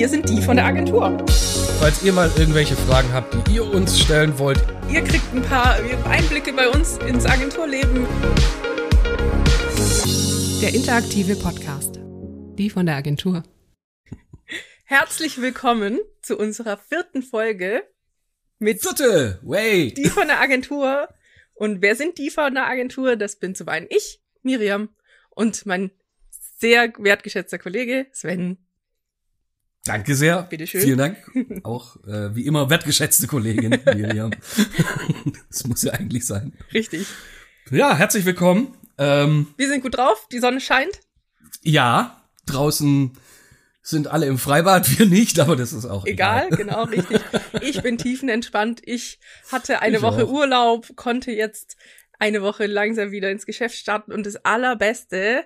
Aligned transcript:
wir 0.00 0.08
sind 0.08 0.30
die 0.30 0.40
von 0.40 0.56
der 0.56 0.64
Agentur. 0.64 1.22
Falls 1.78 2.02
ihr 2.02 2.14
mal 2.14 2.30
irgendwelche 2.38 2.74
Fragen 2.74 3.12
habt, 3.12 3.34
die 3.46 3.56
ihr 3.56 3.64
uns 3.70 4.00
stellen 4.00 4.38
wollt, 4.38 4.58
Ihr 4.88 5.04
kriegt 5.04 5.30
ein 5.34 5.42
paar 5.42 5.76
Einblicke 6.08 6.54
bei 6.54 6.70
uns 6.70 6.96
ins 7.06 7.26
Agenturleben. 7.26 8.06
Der 10.62 10.72
interaktive 10.72 11.36
Podcast. 11.36 12.00
Die 12.56 12.70
von 12.70 12.86
der 12.86 12.96
Agentur. 12.96 13.42
Herzlich 14.84 15.38
willkommen 15.42 15.98
zu 16.22 16.38
unserer 16.38 16.78
vierten 16.78 17.22
Folge 17.22 17.82
mit 18.58 18.80
vierte, 18.80 19.38
way! 19.42 19.92
die 19.92 20.08
von 20.08 20.28
der 20.28 20.40
Agentur. 20.40 21.10
Und 21.52 21.82
wer 21.82 21.94
sind 21.94 22.16
die 22.16 22.30
von 22.30 22.54
der 22.54 22.66
Agentur? 22.66 23.16
Das 23.16 23.36
bin 23.36 23.54
zum 23.54 23.68
einen 23.68 23.86
ich, 23.90 24.22
Miriam, 24.42 24.88
und 25.28 25.66
mein 25.66 25.90
sehr 26.30 26.90
wertgeschätzter 26.96 27.58
Kollege 27.58 28.06
Sven. 28.12 28.56
Danke 29.84 30.14
sehr. 30.14 30.42
Bitteschön. 30.42 30.82
Vielen 30.82 30.98
Dank. 30.98 31.16
Auch 31.62 31.96
äh, 32.04 32.34
wie 32.34 32.44
immer 32.46 32.68
wertgeschätzte 32.68 33.26
Kollegin 33.26 33.70
Miriam. 33.94 34.30
das 35.48 35.66
muss 35.66 35.82
ja 35.82 35.92
eigentlich 35.92 36.26
sein. 36.26 36.52
Richtig. 36.72 37.06
Ja, 37.70 37.96
herzlich 37.96 38.24
willkommen. 38.26 38.74
Ähm, 38.98 39.46
Wir 39.56 39.68
sind 39.68 39.82
gut 39.82 39.96
drauf, 39.96 40.26
die 40.30 40.38
Sonne 40.38 40.60
scheint. 40.60 41.00
ja, 41.62 42.22
draußen 42.46 43.12
sind 43.82 44.08
alle 44.08 44.26
im 44.26 44.36
Freibad, 44.38 44.98
wir 44.98 45.06
nicht, 45.06 45.40
aber 45.40 45.56
das 45.56 45.72
ist 45.72 45.86
auch 45.86 46.04
Egal, 46.04 46.48
egal. 46.48 46.58
genau, 46.58 46.84
richtig. 46.84 47.20
Ich 47.62 47.80
bin 47.82 47.96
tiefenentspannt. 47.98 48.82
Ich 48.84 49.18
hatte 49.50 49.80
eine 49.80 49.96
Ich 49.96 50.02
Woche 50.02 50.26
auch. 50.26 50.30
Urlaub, 50.30 50.94
konnte 50.96 51.32
jetzt 51.32 51.76
eine 52.18 52.42
Woche 52.42 52.66
langsam 52.66 53.12
wieder 53.12 53.30
ins 53.30 53.46
Geschäft 53.46 53.76
starten 53.76 54.12
und 54.12 54.26
das 54.26 54.36
Allerbeste, 54.44 55.44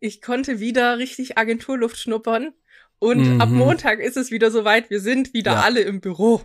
ich 0.00 0.20
konnte 0.20 0.58
wieder 0.58 0.98
richtig 0.98 1.38
Agenturluft 1.38 1.96
schnuppern 1.98 2.52
und 2.98 3.34
Mhm. 3.34 3.40
ab 3.40 3.48
Montag 3.50 3.98
ist 4.00 4.16
es 4.16 4.30
wieder 4.30 4.50
soweit. 4.50 4.90
Wir 4.90 5.00
sind 5.00 5.32
wieder 5.34 5.52
Ja. 5.52 5.60
alle 5.62 5.80
im 5.80 6.00
Büro. 6.00 6.40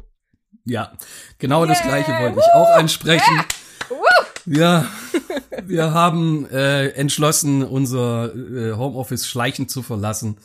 Ja, 0.65 0.91
genau 1.39 1.65
das 1.65 1.81
gleiche 1.81 2.11
wollte 2.11 2.39
ich 2.39 2.53
auch 2.53 2.69
ansprechen. 2.77 3.43
Ja, 4.45 4.85
wir 5.65 5.93
haben 5.93 6.47
äh, 6.49 6.89
entschlossen, 6.89 7.63
unser 7.63 8.33
äh, 8.35 8.73
Homeoffice 8.73 9.27
schleichend 9.27 9.69
zu 9.69 9.83
verlassen 9.83 10.37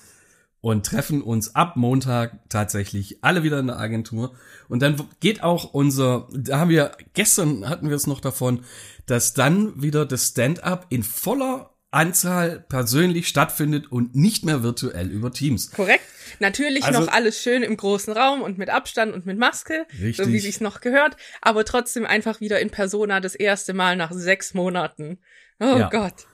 und 0.60 0.84
treffen 0.84 1.22
uns 1.22 1.54
ab 1.54 1.76
Montag 1.76 2.38
tatsächlich 2.48 3.22
alle 3.22 3.42
wieder 3.42 3.58
in 3.58 3.68
der 3.68 3.78
Agentur. 3.78 4.34
Und 4.68 4.82
dann 4.82 4.96
geht 5.20 5.42
auch 5.42 5.72
unser, 5.72 6.28
da 6.32 6.58
haben 6.58 6.70
wir, 6.70 6.92
gestern 7.14 7.68
hatten 7.68 7.88
wir 7.88 7.96
es 7.96 8.06
noch 8.06 8.20
davon, 8.20 8.64
dass 9.06 9.32
dann 9.34 9.80
wieder 9.82 10.04
das 10.06 10.28
Stand-up 10.28 10.86
in 10.90 11.02
voller 11.02 11.70
Anzahl 11.96 12.64
persönlich 12.68 13.26
stattfindet 13.26 13.90
und 13.90 14.14
nicht 14.14 14.44
mehr 14.44 14.62
virtuell 14.62 15.10
über 15.10 15.32
Teams. 15.32 15.70
Korrekt. 15.72 16.04
Natürlich 16.40 16.84
Also- 16.84 17.00
noch 17.00 17.08
alles 17.08 17.40
schön 17.42 17.62
im 17.62 17.76
großen 17.76 18.12
Raum 18.12 18.42
und 18.42 18.58
mit 18.58 18.68
Abstand 18.70 19.14
und 19.14 19.26
mit 19.26 19.38
Maske, 19.38 19.86
so 19.98 20.04
Richtig. 20.04 20.26
wie 20.28 20.38
sich's 20.40 20.60
noch 20.60 20.80
gehört, 20.80 21.16
aber 21.40 21.64
trotzdem 21.64 22.04
einfach 22.04 22.40
wieder 22.40 22.60
in 22.60 22.70
Persona 22.70 23.20
das 23.20 23.34
erste 23.34 23.72
Mal 23.74 23.96
nach 23.96 24.12
sechs 24.12 24.52
Monaten. 24.54 25.18
Oh 25.60 25.76
Ja. 25.78 25.88
Gott. 25.88 26.26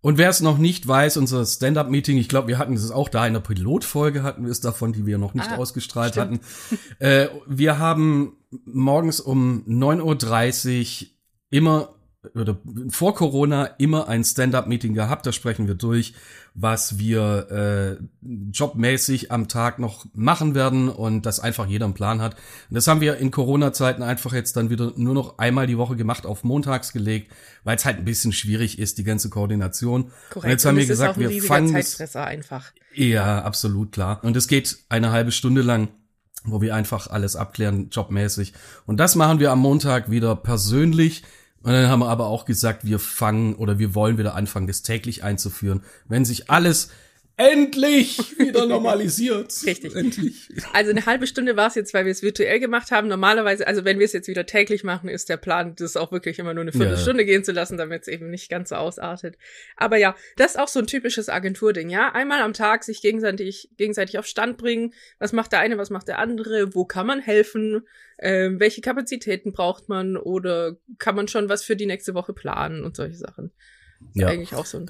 Und 0.00 0.18
wer 0.18 0.28
es 0.30 0.40
noch 0.40 0.58
nicht 0.58 0.86
weiß, 0.86 1.16
unser 1.16 1.44
Stand-up-Meeting, 1.44 2.16
ich 2.18 2.28
glaube, 2.28 2.48
wir 2.48 2.58
hatten 2.58 2.74
es 2.74 2.90
auch 2.92 3.08
da 3.08 3.26
in 3.26 3.32
der 3.32 3.40
Pilotfolge, 3.40 4.22
hatten 4.22 4.44
wir 4.44 4.52
es 4.52 4.60
davon, 4.60 4.92
die 4.92 5.04
wir 5.04 5.18
noch 5.18 5.34
nicht 5.34 5.50
Ah, 5.50 5.56
ausgestrahlt 5.56 6.14
stimmt. 6.14 6.40
hatten. 6.42 6.78
Äh, 7.00 7.28
wir 7.46 7.78
haben 7.78 8.36
morgens 8.64 9.18
um 9.20 9.64
9.30 9.66 11.02
Uhr 11.02 11.08
immer 11.50 11.95
oder 12.34 12.58
vor 12.88 13.14
Corona 13.14 13.66
immer 13.78 14.08
ein 14.08 14.24
Stand-up-Meeting 14.24 14.94
gehabt. 14.94 15.26
Da 15.26 15.32
sprechen 15.32 15.66
wir 15.66 15.74
durch, 15.74 16.14
was 16.54 16.98
wir 16.98 17.98
äh, 18.00 18.28
jobmäßig 18.52 19.30
am 19.30 19.48
Tag 19.48 19.78
noch 19.78 20.06
machen 20.14 20.54
werden 20.54 20.88
und 20.88 21.26
dass 21.26 21.40
einfach 21.40 21.66
jeder 21.66 21.84
einen 21.84 21.94
Plan 21.94 22.20
hat. 22.22 22.34
Und 22.70 22.74
das 22.74 22.86
haben 22.88 23.00
wir 23.00 23.18
in 23.18 23.30
Corona-Zeiten 23.30 24.02
einfach 24.02 24.32
jetzt 24.32 24.56
dann 24.56 24.70
wieder 24.70 24.92
nur 24.96 25.14
noch 25.14 25.38
einmal 25.38 25.66
die 25.66 25.78
Woche 25.78 25.96
gemacht, 25.96 26.24
auf 26.26 26.44
montags 26.44 26.92
gelegt, 26.92 27.32
weil 27.64 27.76
es 27.76 27.84
halt 27.84 27.98
ein 27.98 28.04
bisschen 28.04 28.32
schwierig 28.32 28.78
ist, 28.78 28.98
die 28.98 29.04
ganze 29.04 29.28
Koordination. 29.28 30.10
Korrekt. 30.30 30.44
Und 30.44 30.50
jetzt 30.50 30.64
haben 30.64 30.76
wir 30.76 30.82
es 30.82 30.88
gesagt, 30.88 31.18
wir 31.18 31.42
fangen 31.42 31.68
Zeitfresser 31.68 32.24
einfach. 32.24 32.72
ja, 32.94 33.42
absolut 33.42 33.92
klar. 33.92 34.20
Und 34.22 34.36
es 34.36 34.48
geht 34.48 34.78
eine 34.88 35.10
halbe 35.10 35.32
Stunde 35.32 35.62
lang, 35.62 35.88
wo 36.46 36.60
wir 36.60 36.74
einfach 36.74 37.08
alles 37.08 37.36
abklären, 37.36 37.90
jobmäßig. 37.90 38.54
Und 38.86 38.98
das 38.98 39.14
machen 39.14 39.40
wir 39.40 39.50
am 39.50 39.58
Montag 39.58 40.10
wieder 40.10 40.36
persönlich. 40.36 41.22
Und 41.66 41.72
dann 41.72 41.88
haben 41.88 41.98
wir 41.98 42.08
aber 42.10 42.28
auch 42.28 42.44
gesagt, 42.44 42.84
wir 42.84 43.00
fangen 43.00 43.56
oder 43.56 43.80
wir 43.80 43.96
wollen 43.96 44.18
wieder 44.18 44.36
anfangen, 44.36 44.68
das 44.68 44.82
täglich 44.82 45.24
einzuführen, 45.24 45.82
wenn 46.06 46.24
sich 46.24 46.48
alles 46.48 46.90
endlich 47.36 48.38
wieder 48.38 48.66
normalisiert. 48.66 49.52
Richtig. 49.66 49.94
Endlich. 49.94 50.48
Also 50.72 50.90
eine 50.90 51.04
halbe 51.04 51.26
Stunde 51.26 51.56
war 51.56 51.68
es 51.68 51.74
jetzt, 51.74 51.92
weil 51.92 52.06
wir 52.06 52.12
es 52.12 52.22
virtuell 52.22 52.60
gemacht 52.60 52.90
haben. 52.90 53.08
Normalerweise, 53.08 53.66
also 53.66 53.84
wenn 53.84 53.98
wir 53.98 54.06
es 54.06 54.12
jetzt 54.12 54.28
wieder 54.28 54.46
täglich 54.46 54.84
machen, 54.84 55.08
ist 55.08 55.28
der 55.28 55.36
Plan, 55.36 55.74
das 55.76 55.96
auch 55.96 56.12
wirklich 56.12 56.38
immer 56.38 56.54
nur 56.54 56.62
eine 56.62 56.72
Viertelstunde 56.72 57.24
gehen 57.24 57.44
zu 57.44 57.52
lassen, 57.52 57.76
damit 57.76 58.02
es 58.02 58.08
eben 58.08 58.30
nicht 58.30 58.48
ganz 58.48 58.70
so 58.70 58.76
ausartet. 58.76 59.36
Aber 59.76 59.98
ja, 59.98 60.16
das 60.36 60.52
ist 60.52 60.58
auch 60.58 60.68
so 60.68 60.78
ein 60.78 60.86
typisches 60.86 61.28
Agenturding, 61.28 61.90
ja. 61.90 62.12
Einmal 62.12 62.40
am 62.40 62.54
Tag 62.54 62.84
sich 62.84 63.02
gegenseitig, 63.02 63.70
gegenseitig 63.76 64.18
auf 64.18 64.26
Stand 64.26 64.56
bringen. 64.56 64.94
Was 65.18 65.32
macht 65.32 65.52
der 65.52 65.60
eine, 65.60 65.76
was 65.76 65.90
macht 65.90 66.08
der 66.08 66.18
andere? 66.18 66.74
Wo 66.74 66.84
kann 66.86 67.06
man 67.06 67.20
helfen? 67.20 67.86
Ähm, 68.18 68.60
welche 68.60 68.80
Kapazitäten 68.80 69.52
braucht 69.52 69.90
man? 69.90 70.16
Oder 70.16 70.76
kann 70.98 71.14
man 71.14 71.28
schon 71.28 71.50
was 71.50 71.62
für 71.62 71.76
die 71.76 71.86
nächste 71.86 72.14
Woche 72.14 72.32
planen 72.32 72.82
und 72.82 72.96
solche 72.96 73.16
Sachen? 73.16 73.52
Ja. 74.14 74.28
Eigentlich 74.28 74.54
auch 74.54 74.66
so 74.66 74.78
ein 74.78 74.86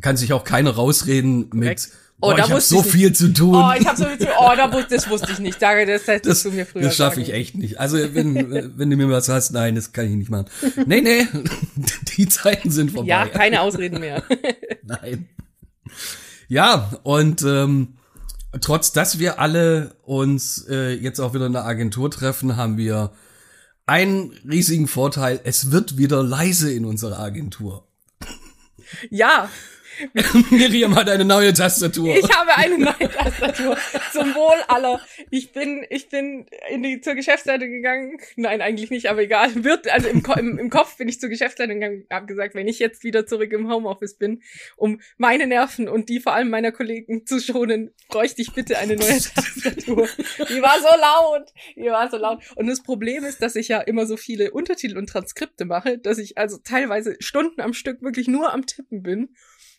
kann 0.00 0.16
sich 0.16 0.32
auch 0.32 0.44
keiner 0.44 0.70
rausreden 0.70 1.48
mit, 1.52 1.88
Oh, 2.18 2.28
oh, 2.28 2.30
da 2.30 2.36
ich 2.38 2.42
habe 2.44 2.54
wusste 2.54 2.74
so 2.76 2.82
viel 2.82 3.12
zu 3.12 3.30
tun. 3.34 3.54
Oh, 3.54 3.72
ich 3.78 3.86
habe 3.86 3.98
so 3.98 4.06
viel 4.06 4.18
zu, 4.18 4.26
oh, 4.38 4.50
da 4.56 4.70
wus- 4.72 4.88
das 4.88 5.06
wusste 5.10 5.32
ich 5.32 5.38
nicht. 5.38 5.60
Danke, 5.60 5.84
das 5.84 6.06
hättest 6.06 6.26
Das, 6.26 6.42
du 6.44 6.50
mir 6.50 6.64
früher 6.64 6.84
das 6.84 6.96
schaffe 6.96 7.20
ich 7.20 7.30
echt 7.34 7.56
nicht. 7.56 7.78
Also 7.78 7.98
wenn, 8.14 8.78
wenn 8.78 8.88
du 8.88 8.96
mir 8.96 9.10
was 9.10 9.28
hast, 9.28 9.50
nein, 9.50 9.74
das 9.74 9.92
kann 9.92 10.06
ich 10.06 10.12
nicht 10.16 10.30
machen. 10.30 10.46
Nee, 10.86 11.02
nee, 11.02 11.26
die 12.16 12.26
Zeiten 12.26 12.70
sind 12.70 12.92
vorbei. 12.92 13.08
Ja, 13.08 13.26
keine 13.26 13.60
Ausreden 13.60 14.00
mehr. 14.00 14.22
Nein. 14.82 15.28
Ja, 16.48 16.90
und 17.02 17.42
ähm, 17.42 17.96
trotz 18.62 18.92
dass 18.92 19.18
wir 19.18 19.38
alle 19.38 19.96
uns 20.02 20.66
äh, 20.70 20.94
jetzt 20.94 21.20
auch 21.20 21.34
wieder 21.34 21.44
in 21.46 21.52
der 21.52 21.66
Agentur 21.66 22.10
treffen, 22.10 22.56
haben 22.56 22.78
wir 22.78 23.12
einen 23.84 24.32
riesigen 24.48 24.88
Vorteil. 24.88 25.38
Es 25.44 25.70
wird 25.70 25.98
wieder 25.98 26.22
leise 26.22 26.72
in 26.72 26.86
unserer 26.86 27.18
Agentur. 27.18 27.86
ja, 29.10 29.50
Miriam 30.50 30.94
hat 30.94 31.08
eine 31.08 31.24
neue 31.24 31.52
Tastatur. 31.52 32.14
ich 32.14 32.30
habe 32.34 32.56
eine 32.56 32.78
neue 32.78 33.10
Tastatur 33.10 33.76
zum 34.12 34.34
Wohl 34.34 34.56
aller. 34.68 35.00
Ich 35.30 35.52
bin, 35.52 35.84
ich 35.90 36.08
bin 36.08 36.46
in 36.70 36.82
die, 36.82 37.00
zur 37.00 37.14
Geschäftsleitung 37.14 37.70
gegangen. 37.70 38.18
Nein, 38.36 38.60
eigentlich 38.60 38.90
nicht, 38.90 39.08
aber 39.08 39.22
egal. 39.22 39.64
Wird, 39.64 39.90
also 39.90 40.08
im, 40.08 40.22
im, 40.36 40.58
im 40.58 40.70
Kopf 40.70 40.96
bin 40.96 41.08
ich 41.08 41.20
zur 41.20 41.28
Geschäftsleitung 41.28 41.80
gegangen, 41.80 42.06
habe 42.10 42.26
gesagt, 42.26 42.54
wenn 42.54 42.68
ich 42.68 42.78
jetzt 42.78 43.04
wieder 43.04 43.26
zurück 43.26 43.52
im 43.52 43.70
Homeoffice 43.70 44.14
bin, 44.14 44.42
um 44.76 45.00
meine 45.16 45.46
Nerven 45.46 45.88
und 45.88 46.08
die 46.08 46.20
vor 46.20 46.34
allem 46.34 46.50
meiner 46.50 46.72
Kollegen 46.72 47.26
zu 47.26 47.40
schonen, 47.40 47.92
bräuchte 48.08 48.42
ich 48.42 48.52
bitte 48.52 48.78
eine 48.78 48.96
neue 48.96 49.20
Tastatur. 49.20 50.08
Die 50.48 50.62
war 50.62 50.78
so 50.80 51.00
laut. 51.00 51.52
Die 51.76 51.90
war 51.90 52.10
so 52.10 52.16
laut. 52.16 52.42
Und 52.56 52.66
das 52.66 52.82
Problem 52.82 53.24
ist, 53.24 53.42
dass 53.42 53.56
ich 53.56 53.68
ja 53.68 53.80
immer 53.80 54.06
so 54.06 54.16
viele 54.16 54.50
Untertitel 54.52 54.98
und 54.98 55.08
Transkripte 55.08 55.64
mache, 55.64 55.98
dass 55.98 56.18
ich 56.18 56.38
also 56.38 56.58
teilweise 56.58 57.16
Stunden 57.20 57.60
am 57.60 57.72
Stück 57.72 58.02
wirklich 58.02 58.28
nur 58.28 58.52
am 58.52 58.66
Tippen 58.66 59.02
bin. 59.02 59.34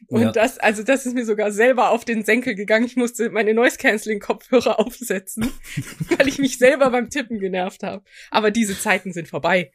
Und 0.07 0.21
Ja. 0.21 0.31
das, 0.31 0.57
also 0.59 0.83
das 0.83 1.05
ist 1.05 1.15
mir 1.15 1.25
sogar 1.25 1.51
selber 1.51 1.89
auf 1.91 2.05
den 2.05 2.23
Senkel 2.23 2.55
gegangen. 2.55 2.85
Ich 2.85 2.95
musste 2.95 3.29
meine 3.29 3.53
Noise-Canceling-Kopfhörer 3.53 4.79
aufsetzen, 4.79 5.51
weil 6.17 6.27
ich 6.27 6.39
mich 6.39 6.57
selber 6.57 6.89
beim 6.91 7.09
Tippen 7.09 7.39
genervt 7.39 7.83
habe. 7.83 8.03
Aber 8.31 8.51
diese 8.51 8.79
Zeiten 8.79 9.11
sind 9.11 9.27
vorbei. 9.27 9.71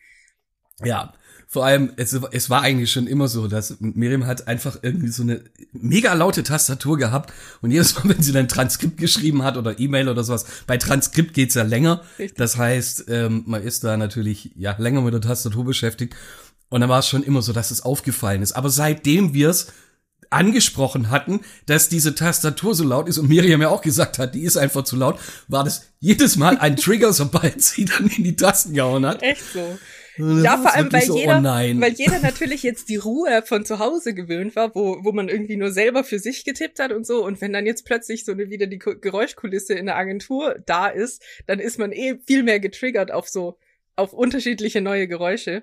Ja, 0.84 1.12
vor 1.48 1.66
allem, 1.66 1.92
es, 1.96 2.18
es 2.30 2.48
war 2.48 2.62
eigentlich 2.62 2.90
schon 2.90 3.06
immer 3.06 3.28
so, 3.28 3.46
dass 3.46 3.76
Miriam 3.78 4.24
hat 4.24 4.48
einfach 4.48 4.78
irgendwie 4.80 5.08
so 5.08 5.22
eine 5.22 5.44
mega 5.72 6.14
laute 6.14 6.42
Tastatur 6.42 6.96
gehabt 6.96 7.30
und 7.60 7.70
jedes 7.72 7.94
Mal, 7.94 8.04
wenn 8.16 8.22
sie 8.22 8.32
dann 8.32 8.48
Transkript 8.48 8.96
geschrieben 8.96 9.42
hat 9.42 9.58
oder 9.58 9.78
E-Mail 9.78 10.08
oder 10.08 10.24
sowas, 10.24 10.46
bei 10.66 10.78
Transkript 10.78 11.34
geht's 11.34 11.54
ja 11.54 11.62
länger. 11.62 12.02
Richtig. 12.18 12.38
Das 12.38 12.56
heißt, 12.56 13.04
ähm, 13.08 13.42
man 13.46 13.62
ist 13.62 13.84
da 13.84 13.98
natürlich 13.98 14.52
ja 14.56 14.74
länger 14.78 15.02
mit 15.02 15.12
der 15.12 15.20
Tastatur 15.20 15.66
beschäftigt 15.66 16.14
und 16.70 16.80
dann 16.80 16.88
war 16.88 17.00
es 17.00 17.08
schon 17.08 17.22
immer 17.22 17.42
so, 17.42 17.52
dass 17.52 17.70
es 17.70 17.82
aufgefallen 17.82 18.40
ist. 18.40 18.52
Aber 18.52 18.70
seitdem 18.70 19.34
wir 19.34 19.50
es 19.50 19.70
angesprochen 20.32 21.10
hatten, 21.10 21.40
dass 21.66 21.88
diese 21.88 22.14
Tastatur 22.14 22.74
so 22.74 22.84
laut 22.84 23.08
ist 23.08 23.18
und 23.18 23.28
Miriam 23.28 23.62
ja 23.62 23.68
auch 23.68 23.82
gesagt 23.82 24.18
hat, 24.18 24.34
die 24.34 24.42
ist 24.42 24.56
einfach 24.56 24.84
zu 24.84 24.96
laut, 24.96 25.18
war 25.48 25.64
das 25.64 25.86
jedes 26.00 26.36
Mal 26.36 26.58
ein 26.58 26.76
Trigger, 26.76 27.12
sobald 27.12 27.62
sie 27.62 27.84
dann 27.84 28.08
in 28.08 28.24
die 28.24 28.36
Tasten 28.36 28.74
gehauen 28.74 29.06
hat. 29.06 29.22
Echt 29.22 29.44
so. 29.52 29.78
Und 30.18 30.42
Ja, 30.42 30.56
das 30.56 30.62
vor 30.62 30.74
allem, 30.74 30.92
weil 30.92 31.02
so, 31.02 31.16
jeder, 31.16 31.38
oh 31.38 31.80
weil 31.80 31.92
jeder 31.92 32.18
natürlich 32.18 32.62
jetzt 32.62 32.88
die 32.88 32.96
Ruhe 32.96 33.42
von 33.46 33.64
zu 33.64 33.78
Hause 33.78 34.12
gewöhnt 34.14 34.54
war, 34.56 34.74
wo, 34.74 34.98
wo 35.02 35.12
man 35.12 35.28
irgendwie 35.28 35.56
nur 35.56 35.72
selber 35.72 36.04
für 36.04 36.18
sich 36.18 36.44
getippt 36.44 36.78
hat 36.80 36.92
und 36.92 37.06
so. 37.06 37.24
Und 37.24 37.40
wenn 37.40 37.52
dann 37.52 37.66
jetzt 37.66 37.86
plötzlich 37.86 38.24
so 38.24 38.32
eine, 38.32 38.50
wieder 38.50 38.66
die 38.66 38.78
Geräuschkulisse 38.78 39.74
in 39.74 39.86
der 39.86 39.96
Agentur 39.96 40.56
da 40.66 40.88
ist, 40.88 41.22
dann 41.46 41.60
ist 41.60 41.78
man 41.78 41.92
eh 41.92 42.18
viel 42.26 42.42
mehr 42.42 42.60
getriggert 42.60 43.10
auf 43.10 43.28
so, 43.28 43.58
auf 43.96 44.12
unterschiedliche 44.12 44.80
neue 44.80 45.08
Geräusche. 45.08 45.62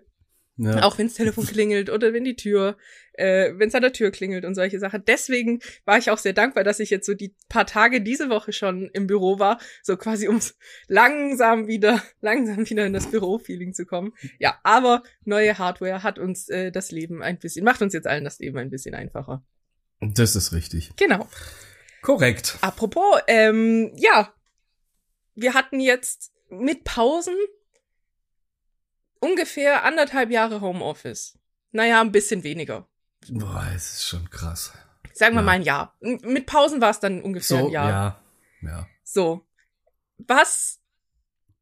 Ja. 0.61 0.83
Auch 0.83 0.97
wenns 0.97 1.13
Telefon 1.13 1.45
klingelt 1.47 1.89
oder 1.89 2.11
wenn 2.11 2.25
die 2.25 2.35
Tür, 2.35 2.77
äh, 3.13 3.53
wenn 3.55 3.69
es 3.69 3.75
an 3.75 3.81
der 3.81 3.93
Tür 3.93 4.11
klingelt 4.11 4.43
und 4.43 4.55
solche 4.55 4.77
Sachen. 4.77 5.05
Deswegen 5.07 5.61
war 5.85 5.97
ich 5.97 6.11
auch 6.11 6.17
sehr 6.17 6.33
dankbar, 6.33 6.65
dass 6.65 6.81
ich 6.81 6.89
jetzt 6.89 7.05
so 7.05 7.13
die 7.13 7.33
paar 7.47 7.65
Tage 7.65 8.01
diese 8.01 8.29
Woche 8.29 8.51
schon 8.51 8.89
im 8.91 9.07
Büro 9.07 9.39
war, 9.39 9.57
so 9.83 9.95
quasi 9.95 10.27
ums 10.27 10.57
langsam 10.87 11.67
wieder, 11.67 12.03
langsam 12.21 12.69
wieder 12.69 12.85
in 12.85 12.91
das 12.91 13.09
Büro-Feeling 13.09 13.73
zu 13.73 13.85
kommen. 13.85 14.11
Ja, 14.37 14.59
aber 14.63 15.03
neue 15.23 15.57
Hardware 15.57 16.03
hat 16.03 16.19
uns 16.19 16.49
äh, 16.49 16.71
das 16.71 16.91
Leben 16.91 17.23
ein 17.23 17.39
bisschen, 17.39 17.63
macht 17.63 17.81
uns 17.81 17.93
jetzt 17.93 18.07
allen 18.07 18.25
das 18.25 18.39
Leben 18.39 18.57
ein 18.57 18.69
bisschen 18.69 18.95
einfacher. 18.95 19.41
Das 20.01 20.35
ist 20.35 20.51
richtig. 20.51 20.91
Genau. 20.97 21.27
Korrekt. 22.01 22.57
Apropos, 22.61 23.21
ähm, 23.27 23.93
ja, 23.95 24.33
wir 25.35 25.53
hatten 25.53 25.79
jetzt 25.79 26.33
mit 26.49 26.83
Pausen 26.83 27.35
ungefähr 29.19 29.83
anderthalb 29.83 30.31
Jahre 30.31 30.61
Homeoffice. 30.61 31.37
Naja, 31.71 32.01
ein 32.01 32.11
bisschen 32.11 32.43
weniger. 32.43 32.87
Boah, 33.29 33.67
es 33.75 33.93
ist 33.93 34.07
schon 34.07 34.29
krass. 34.29 34.73
Sagen 35.13 35.35
wir 35.35 35.41
ja. 35.41 35.45
mal 35.45 35.51
ein 35.51 35.63
Jahr. 35.63 35.95
Mit 35.99 36.45
Pausen 36.45 36.81
war 36.81 36.91
es 36.91 36.99
dann 36.99 37.21
ungefähr 37.21 37.59
so, 37.59 37.67
ein 37.67 37.71
Jahr. 37.71 37.89
Ja, 38.61 38.69
ja. 38.69 38.87
So. 39.03 39.45
Was 40.17 40.79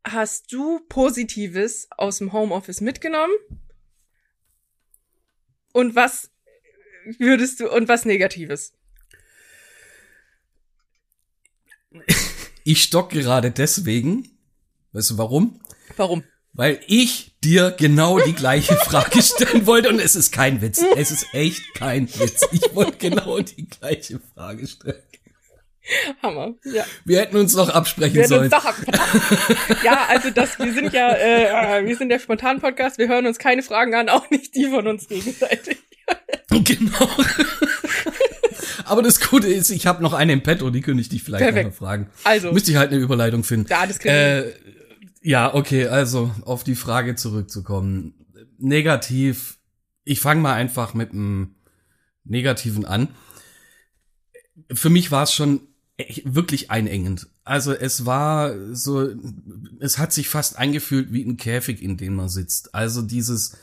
hast 0.04 0.52
du 0.52 0.80
Positives 0.88 1.88
aus 1.92 2.20
dem 2.20 2.34
Homeoffice 2.34 2.82
mitgenommen? 2.82 3.34
Und 5.74 5.96
was 5.96 6.32
würdest 7.18 7.60
du, 7.60 7.72
und 7.72 7.88
was 7.88 8.06
Negatives? 8.06 8.74
Ich 12.64 12.84
stock 12.84 13.10
gerade 13.12 13.52
deswegen. 13.52 14.38
Weißt 14.92 15.12
du 15.12 15.18
warum? 15.18 15.62
Warum? 15.96 16.24
Weil 16.54 16.80
ich 16.88 17.37
dir 17.48 17.72
genau 17.72 18.20
die 18.20 18.34
gleiche 18.34 18.76
Frage 18.86 19.22
stellen 19.22 19.66
wollte 19.66 19.90
und 19.90 20.00
es 20.00 20.16
ist 20.16 20.34
kein 20.34 20.62
Witz. 20.62 20.84
Es 20.98 21.12
ist 21.12 21.34
echt 21.34 21.74
kein 21.74 22.08
Witz. 22.20 22.46
Ich 22.52 22.76
wollte 22.76 22.98
genau 22.98 23.40
die 23.40 23.68
gleiche 23.68 24.20
Frage 24.36 24.68
stellen. 24.68 25.02
Hammer, 26.22 26.56
ja. 26.66 26.84
Wir 27.06 27.22
hätten 27.22 27.38
uns 27.38 27.56
noch 27.56 27.70
absprechen 27.70 28.16
wir 28.16 28.28
sollen. 28.28 28.52
Uns 28.52 28.64
doch 28.64 28.74
ja, 29.84 30.06
also 30.10 30.30
das, 30.32 30.60
wir 30.60 30.74
sind 30.74 30.92
ja, 30.92 31.16
äh, 31.16 31.86
wir 31.86 31.96
sind 31.96 32.10
der 32.10 32.20
spontan 32.20 32.60
Podcast. 32.60 32.98
Wir 32.98 33.08
hören 33.08 33.26
uns 33.26 33.40
keine 33.40 33.64
Fragen 33.64 33.96
an, 33.96 34.10
auch 34.10 34.30
nicht 34.30 34.54
die 34.54 34.66
von 34.66 34.86
uns 34.86 35.08
gegenseitig. 35.08 35.78
genau. 36.50 37.10
Aber 38.84 39.02
das 39.02 39.22
Gute 39.22 39.48
ist, 39.48 39.70
ich 39.70 39.88
habe 39.88 40.04
noch 40.04 40.12
eine 40.12 40.34
im 40.34 40.44
Petto, 40.44 40.70
die 40.70 40.82
könnte 40.82 41.00
ich 41.00 41.08
dich 41.08 41.24
vielleicht 41.24 41.46
Perfekt. 41.46 41.70
noch 41.70 41.76
fragen. 41.76 42.10
Also. 42.26 42.52
Müsste 42.52 42.72
ich 42.72 42.78
halt 42.78 42.92
eine 42.92 43.00
Überleitung 43.00 43.46
finden. 43.46 43.68
Ja, 43.70 43.86
das 43.88 44.04
äh, 44.04 44.52
Ja, 45.28 45.54
okay, 45.54 45.88
also 45.88 46.32
auf 46.46 46.64
die 46.64 46.76
Frage 46.76 47.16
zurückzukommen. 47.16 48.14
Negativ, 48.60 49.60
ich 50.06 50.22
fange 50.22 50.40
mal 50.40 50.54
einfach 50.54 50.94
mit 50.94 51.12
einem 51.12 51.56
Negativen 52.24 52.86
an. 52.86 53.10
Für 54.72 54.90
mich 54.90 55.12
war 55.12 55.24
es 55.24 55.34
schon 55.34 55.68
wirklich 56.24 56.72
einengend. 56.72 57.28
Also 57.44 57.74
es 57.74 58.06
war 58.06 58.74
so, 58.74 59.10
es 59.82 59.98
hat 59.98 60.14
sich 60.14 60.30
fast 60.30 60.58
eingefühlt 60.58 61.12
wie 61.12 61.26
ein 61.26 61.36
Käfig, 61.36 61.82
in 61.82 61.98
dem 61.98 62.16
man 62.16 62.30
sitzt. 62.30 62.74
Also 62.74 63.02
dieses 63.02 63.58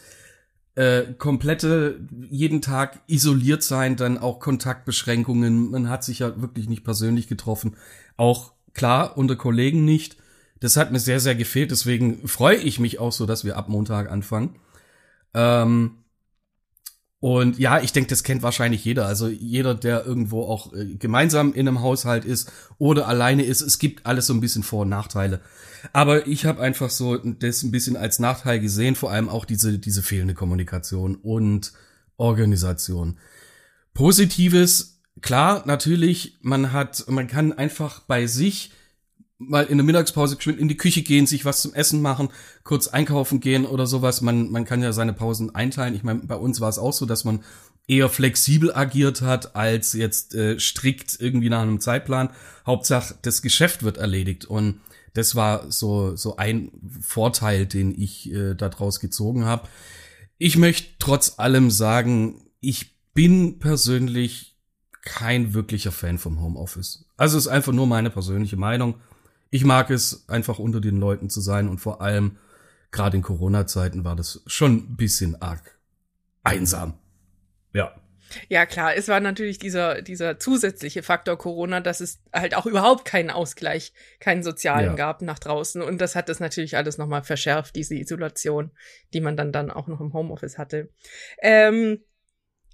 äh, 0.75 1.15
komplette 1.17 1.99
jeden 2.29 2.61
Tag 2.61 3.01
isoliert 3.07 3.63
sein, 3.63 3.97
dann 3.97 4.19
auch 4.19 4.39
Kontaktbeschränkungen. 4.39 5.71
Man 5.71 5.89
hat 5.89 6.05
sich 6.05 6.19
ja 6.19 6.43
wirklich 6.43 6.69
nicht 6.69 6.85
persönlich 6.85 7.27
getroffen. 7.27 7.79
Auch 8.19 8.53
klar 8.75 9.17
unter 9.17 9.37
Kollegen 9.37 9.87
nicht. 9.87 10.19
Das 10.65 10.79
hat 10.79 10.91
mir 10.91 10.99
sehr, 10.99 11.21
sehr 11.21 11.35
gefehlt. 11.35 11.71
Deswegen 11.71 12.27
freue 12.27 12.57
ich 12.57 12.81
mich 12.81 12.99
auch 12.99 13.13
so, 13.13 13.27
dass 13.27 13.45
wir 13.45 13.59
ab 13.59 13.69
Montag 13.69 14.11
anfangen. 14.11 14.57
Ähm, 15.35 16.05
und 17.21 17.59
ja, 17.59 17.81
ich 17.81 17.93
denke, 17.93 18.09
das 18.09 18.23
kennt 18.23 18.43
wahrscheinlich 18.43 18.83
jeder. 18.83 19.05
Also 19.07 19.29
jeder, 19.29 19.75
der 19.75 20.07
irgendwo 20.07 20.45
auch 20.45 20.73
äh, 20.73 20.95
gemeinsam 20.95 21.53
in 21.53 21.69
einem 21.69 21.83
Haushalt 21.83 22.25
ist 22.25 22.51
oder 22.79 23.09
alleine 23.09 23.45
ist, 23.45 23.61
es 23.61 23.79
gibt 23.79 24.07
alles 24.07 24.27
so 24.27 24.33
ein 24.33 24.41
bisschen 24.41 24.63
Vor- 24.63 24.83
und 24.83 24.89
Nachteile. 24.89 25.43
Aber 25.93 26.27
ich 26.27 26.47
habe 26.47 26.63
einfach 26.63 26.89
so 26.89 27.19
das 27.19 27.63
ein 27.63 27.71
bisschen 27.71 27.99
als 27.99 28.19
Nachteil 28.19 28.59
gesehen, 28.59 28.95
vor 28.95 29.11
allem 29.11 29.29
auch 29.29 29.45
diese, 29.45 29.79
diese 29.79 30.03
fehlende 30.03 30.33
Kommunikation 30.33 31.17
und 31.17 31.75
Organisation. 32.17 33.19
Positives, 33.93 35.03
klar, 35.21 35.63
natürlich, 35.67 36.39
man 36.41 36.73
hat, 36.73 37.05
man 37.09 37.27
kann 37.27 37.53
einfach 37.53 38.01
bei 38.01 38.27
sich 38.27 38.73
mal 39.49 39.65
in 39.65 39.79
der 39.79 39.85
Mittagspause 39.85 40.37
geschwind 40.37 40.59
in 40.59 40.69
die 40.69 40.77
Küche 40.77 41.03
gehen, 41.03 41.27
sich 41.27 41.45
was 41.45 41.63
zum 41.63 41.75
Essen 41.75 42.03
machen, 42.03 42.29
kurz 42.63 42.89
einkaufen 42.89 43.41
gehen 43.41 43.67
oder 43.67 43.87
sowas. 43.87 44.21
Man, 44.21 44.51
man 44.51 44.65
kann 44.65 44.83
ja 44.83 44.93
seine 44.93 45.13
Pausen 45.13 45.55
einteilen. 45.55 45.95
Ich 45.95 46.03
meine, 46.03 46.21
bei 46.21 46.37
uns 46.37 46.61
war 46.61 46.69
es 46.69 46.79
auch 46.79 46.93
so, 46.93 47.07
dass 47.07 47.25
man 47.25 47.43
eher 47.87 48.09
flexibel 48.09 48.75
agiert 48.75 49.23
hat, 49.23 49.57
als 49.57 49.93
jetzt 49.93 50.35
äh, 50.35 50.59
strikt 50.59 51.17
irgendwie 51.21 51.51
nach 51.51 51.63
einem 51.63 51.81
Zeitplan. 51.81 52.31
Hauptsache, 52.67 53.15
das 53.23 53.43
Geschäft 53.43 53.83
wird 53.83 53.99
erledigt. 53.99 54.47
Und 54.47 54.81
das 55.13 55.35
war 55.35 55.71
so, 55.71 56.17
so 56.17 56.37
ein 56.37 56.73
Vorteil, 57.01 57.67
den 57.67 57.99
ich 57.99 58.33
äh, 58.33 58.55
daraus 58.55 59.01
gezogen 59.01 59.45
habe. 59.45 59.69
Ich 60.39 60.57
möchte 60.57 60.95
trotz 60.99 61.39
allem 61.39 61.71
sagen, 61.71 62.51
ich 62.61 62.97
bin 63.13 63.59
persönlich 63.59 64.57
kein 65.03 65.55
wirklicher 65.55 65.93
Fan 65.93 66.19
vom 66.19 66.41
Homeoffice. 66.41 67.05
Also 67.17 67.39
ist 67.39 67.47
einfach 67.47 67.73
nur 67.73 67.87
meine 67.87 68.11
persönliche 68.11 68.57
Meinung 68.57 68.97
ich 69.55 69.65
mag 69.65 69.89
es 69.91 70.29
einfach 70.29 70.59
unter 70.59 70.81
den 70.81 70.97
Leuten 70.97 71.31
zu 71.31 71.41
sein 71.41 71.69
und 71.69 71.79
vor 71.79 72.01
allem 72.01 72.39
gerade 72.91 73.17
in 73.17 73.23
Corona-Zeiten 73.23 74.05
war 74.05 74.17
das 74.17 74.43
schon 74.49 74.79
ein 74.79 74.97
bisschen 74.97 75.41
arg 75.41 75.79
einsam. 76.43 76.99
Ja. 77.73 77.95
Ja, 78.49 78.67
klar, 78.67 78.97
es 78.97 79.07
war 79.07 79.21
natürlich 79.21 79.59
dieser, 79.61 80.03
dieser 80.03 80.41
zusätzliche 80.41 81.05
Faktor 81.05 81.39
Corona, 81.39 81.79
dass 81.79 82.01
es 82.01 82.21
halt 82.33 82.57
auch 82.57 82.67
überhaupt 82.67 83.05
keinen 83.05 83.31
Ausgleich, 83.31 83.93
keinen 84.19 84.43
sozialen 84.43 84.87
ja. 84.87 84.95
gab 84.95 85.23
nach 85.23 85.39
draußen. 85.39 85.83
Und 85.83 86.01
das 86.01 86.17
hat 86.17 86.29
das 86.29 86.41
natürlich 86.41 86.77
alles 86.77 86.99
nochmal 86.99 87.23
verschärft, 87.23 87.77
diese 87.77 87.95
Isolation, 87.95 88.73
die 89.13 89.21
man 89.21 89.37
dann, 89.37 89.53
dann 89.53 89.71
auch 89.71 89.87
noch 89.87 90.01
im 90.01 90.15
Homeoffice 90.15 90.59
hatte. 90.59 90.91
Ähm, 91.41 92.03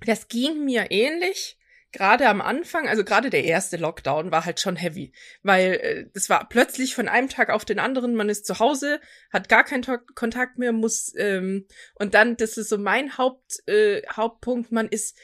das 0.06 0.28
ging 0.28 0.64
mir 0.64 0.90
ähnlich 0.90 1.58
gerade 1.92 2.28
am 2.28 2.40
Anfang, 2.40 2.88
also 2.88 3.04
gerade 3.04 3.30
der 3.30 3.44
erste 3.44 3.76
Lockdown 3.76 4.30
war 4.30 4.44
halt 4.44 4.60
schon 4.60 4.76
heavy, 4.76 5.12
weil 5.42 5.72
äh, 5.72 6.06
es 6.14 6.30
war 6.30 6.48
plötzlich 6.48 6.94
von 6.94 7.08
einem 7.08 7.28
Tag 7.28 7.50
auf 7.50 7.64
den 7.64 7.78
anderen, 7.78 8.14
man 8.14 8.28
ist 8.28 8.46
zu 8.46 8.58
Hause, 8.58 9.00
hat 9.32 9.48
gar 9.48 9.64
keinen 9.64 9.84
Kontakt 10.14 10.58
mehr, 10.58 10.72
muss 10.72 11.12
ähm, 11.16 11.66
und 11.94 12.14
dann, 12.14 12.36
das 12.36 12.56
ist 12.56 12.68
so 12.68 12.78
mein 12.78 13.18
Haupt 13.18 13.66
äh, 13.66 14.02
Hauptpunkt, 14.08 14.72
man 14.72 14.88
ist 14.88 15.18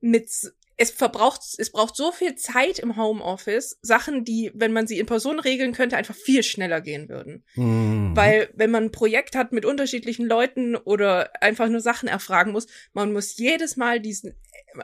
mit 0.00 0.30
es 0.76 0.90
verbraucht, 0.90 1.40
es 1.58 1.70
braucht 1.70 1.96
so 1.96 2.10
viel 2.10 2.34
Zeit 2.34 2.78
im 2.78 2.96
Homeoffice, 2.96 3.78
Sachen, 3.82 4.24
die, 4.24 4.50
wenn 4.54 4.72
man 4.72 4.86
sie 4.86 4.98
in 4.98 5.06
Person 5.06 5.38
regeln 5.38 5.72
könnte, 5.72 5.96
einfach 5.96 6.14
viel 6.14 6.42
schneller 6.42 6.80
gehen 6.80 7.08
würden. 7.08 7.44
Mhm. 7.54 8.16
Weil, 8.16 8.50
wenn 8.54 8.70
man 8.70 8.84
ein 8.84 8.92
Projekt 8.92 9.36
hat 9.36 9.52
mit 9.52 9.64
unterschiedlichen 9.64 10.26
Leuten 10.26 10.74
oder 10.76 11.30
einfach 11.42 11.68
nur 11.68 11.80
Sachen 11.80 12.08
erfragen 12.08 12.52
muss, 12.52 12.66
man 12.92 13.12
muss 13.12 13.36
jedes 13.36 13.76
Mal 13.76 14.00
diesen 14.00 14.34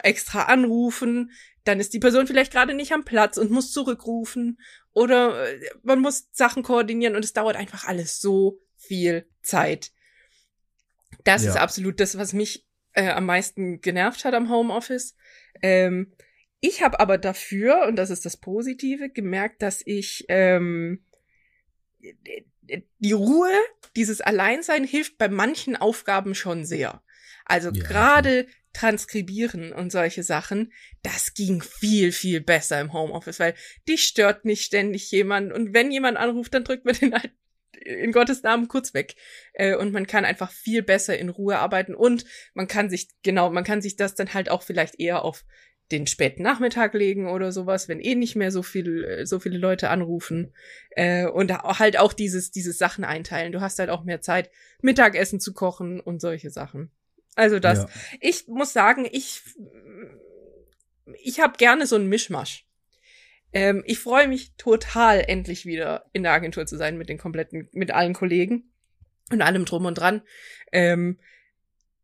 extra 0.02 0.44
anrufen, 0.44 1.32
dann 1.64 1.80
ist 1.80 1.92
die 1.92 1.98
Person 1.98 2.26
vielleicht 2.26 2.52
gerade 2.52 2.74
nicht 2.74 2.92
am 2.92 3.04
Platz 3.04 3.36
und 3.36 3.50
muss 3.50 3.72
zurückrufen 3.72 4.58
oder 4.92 5.48
äh, 5.48 5.60
man 5.82 6.00
muss 6.00 6.28
Sachen 6.32 6.62
koordinieren 6.62 7.16
und 7.16 7.24
es 7.24 7.32
dauert 7.32 7.56
einfach 7.56 7.84
alles 7.84 8.20
so 8.20 8.60
viel 8.76 9.26
Zeit. 9.42 9.90
Das 11.24 11.44
ja. 11.44 11.50
ist 11.50 11.56
absolut 11.56 12.00
das, 12.00 12.16
was 12.16 12.32
mich 12.32 12.66
äh, 12.92 13.10
am 13.10 13.26
meisten 13.26 13.80
genervt 13.80 14.24
hat 14.24 14.34
am 14.34 14.50
Homeoffice. 14.50 15.16
Ähm, 15.62 16.12
ich 16.60 16.82
habe 16.82 17.00
aber 17.00 17.18
dafür, 17.18 17.86
und 17.86 17.96
das 17.96 18.10
ist 18.10 18.26
das 18.26 18.36
Positive, 18.36 19.10
gemerkt, 19.10 19.62
dass 19.62 19.82
ich 19.84 20.26
ähm, 20.28 21.04
die 22.98 23.12
Ruhe, 23.12 23.50
dieses 23.96 24.20
Alleinsein 24.20 24.84
hilft 24.84 25.18
bei 25.18 25.28
manchen 25.28 25.76
Aufgaben 25.76 26.34
schon 26.34 26.64
sehr. 26.64 27.02
Also 27.44 27.70
ja, 27.70 27.82
gerade 27.82 28.46
transkribieren 28.72 29.72
und 29.72 29.90
solche 29.90 30.22
Sachen, 30.22 30.72
das 31.02 31.34
ging 31.34 31.62
viel, 31.62 32.12
viel 32.12 32.40
besser 32.40 32.80
im 32.80 32.92
Homeoffice, 32.92 33.40
weil 33.40 33.54
dich 33.88 34.04
stört 34.04 34.44
nicht 34.44 34.64
ständig 34.64 35.10
jemand 35.10 35.52
und 35.52 35.74
wenn 35.74 35.90
jemand 35.90 36.16
anruft, 36.16 36.54
dann 36.54 36.64
drückt 36.64 36.84
man 36.84 36.94
den 36.94 37.14
halt 37.14 37.32
in 37.84 38.12
Gottes 38.12 38.42
Namen 38.42 38.68
kurz 38.68 38.94
weg. 38.94 39.14
Äh, 39.52 39.76
und 39.76 39.92
man 39.92 40.06
kann 40.06 40.24
einfach 40.24 40.50
viel 40.50 40.82
besser 40.82 41.18
in 41.18 41.28
Ruhe 41.28 41.58
arbeiten 41.58 41.94
und 41.94 42.24
man 42.54 42.68
kann 42.68 42.90
sich, 42.90 43.08
genau, 43.22 43.50
man 43.50 43.64
kann 43.64 43.82
sich 43.82 43.96
das 43.96 44.14
dann 44.14 44.34
halt 44.34 44.50
auch 44.50 44.62
vielleicht 44.62 45.00
eher 45.00 45.24
auf 45.24 45.44
den 45.90 46.06
späten 46.06 46.42
Nachmittag 46.42 46.94
legen 46.94 47.28
oder 47.28 47.50
sowas, 47.50 47.88
wenn 47.88 48.00
eh 48.00 48.14
nicht 48.14 48.36
mehr 48.36 48.52
so 48.52 48.62
viel, 48.62 49.04
äh, 49.04 49.26
so 49.26 49.40
viele 49.40 49.58
Leute 49.58 49.90
anrufen. 49.90 50.54
Äh, 50.90 51.26
und 51.26 51.52
halt 51.52 51.98
auch 51.98 52.12
dieses, 52.12 52.50
dieses 52.50 52.78
Sachen 52.78 53.04
einteilen. 53.04 53.52
Du 53.52 53.60
hast 53.60 53.78
halt 53.78 53.90
auch 53.90 54.04
mehr 54.04 54.20
Zeit, 54.20 54.50
Mittagessen 54.82 55.40
zu 55.40 55.52
kochen 55.52 56.00
und 56.00 56.20
solche 56.20 56.50
Sachen. 56.50 56.90
Also 57.34 57.58
das. 57.58 57.80
Ja. 57.80 57.88
Ich 58.20 58.48
muss 58.48 58.72
sagen, 58.72 59.08
ich, 59.10 59.42
ich 61.22 61.40
habe 61.40 61.56
gerne 61.56 61.86
so 61.86 61.96
einen 61.96 62.08
Mischmasch. 62.08 62.66
Ähm, 63.52 63.82
ich 63.86 63.98
freue 63.98 64.28
mich 64.28 64.54
total, 64.56 65.24
endlich 65.26 65.66
wieder 65.66 66.04
in 66.12 66.22
der 66.22 66.32
Agentur 66.32 66.66
zu 66.66 66.76
sein 66.76 66.98
mit 66.98 67.08
den 67.08 67.18
kompletten, 67.18 67.68
mit 67.72 67.90
allen 67.90 68.14
Kollegen 68.14 68.70
und 69.32 69.42
allem 69.42 69.64
drum 69.64 69.86
und 69.86 69.94
dran. 69.94 70.22
Ähm, 70.72 71.18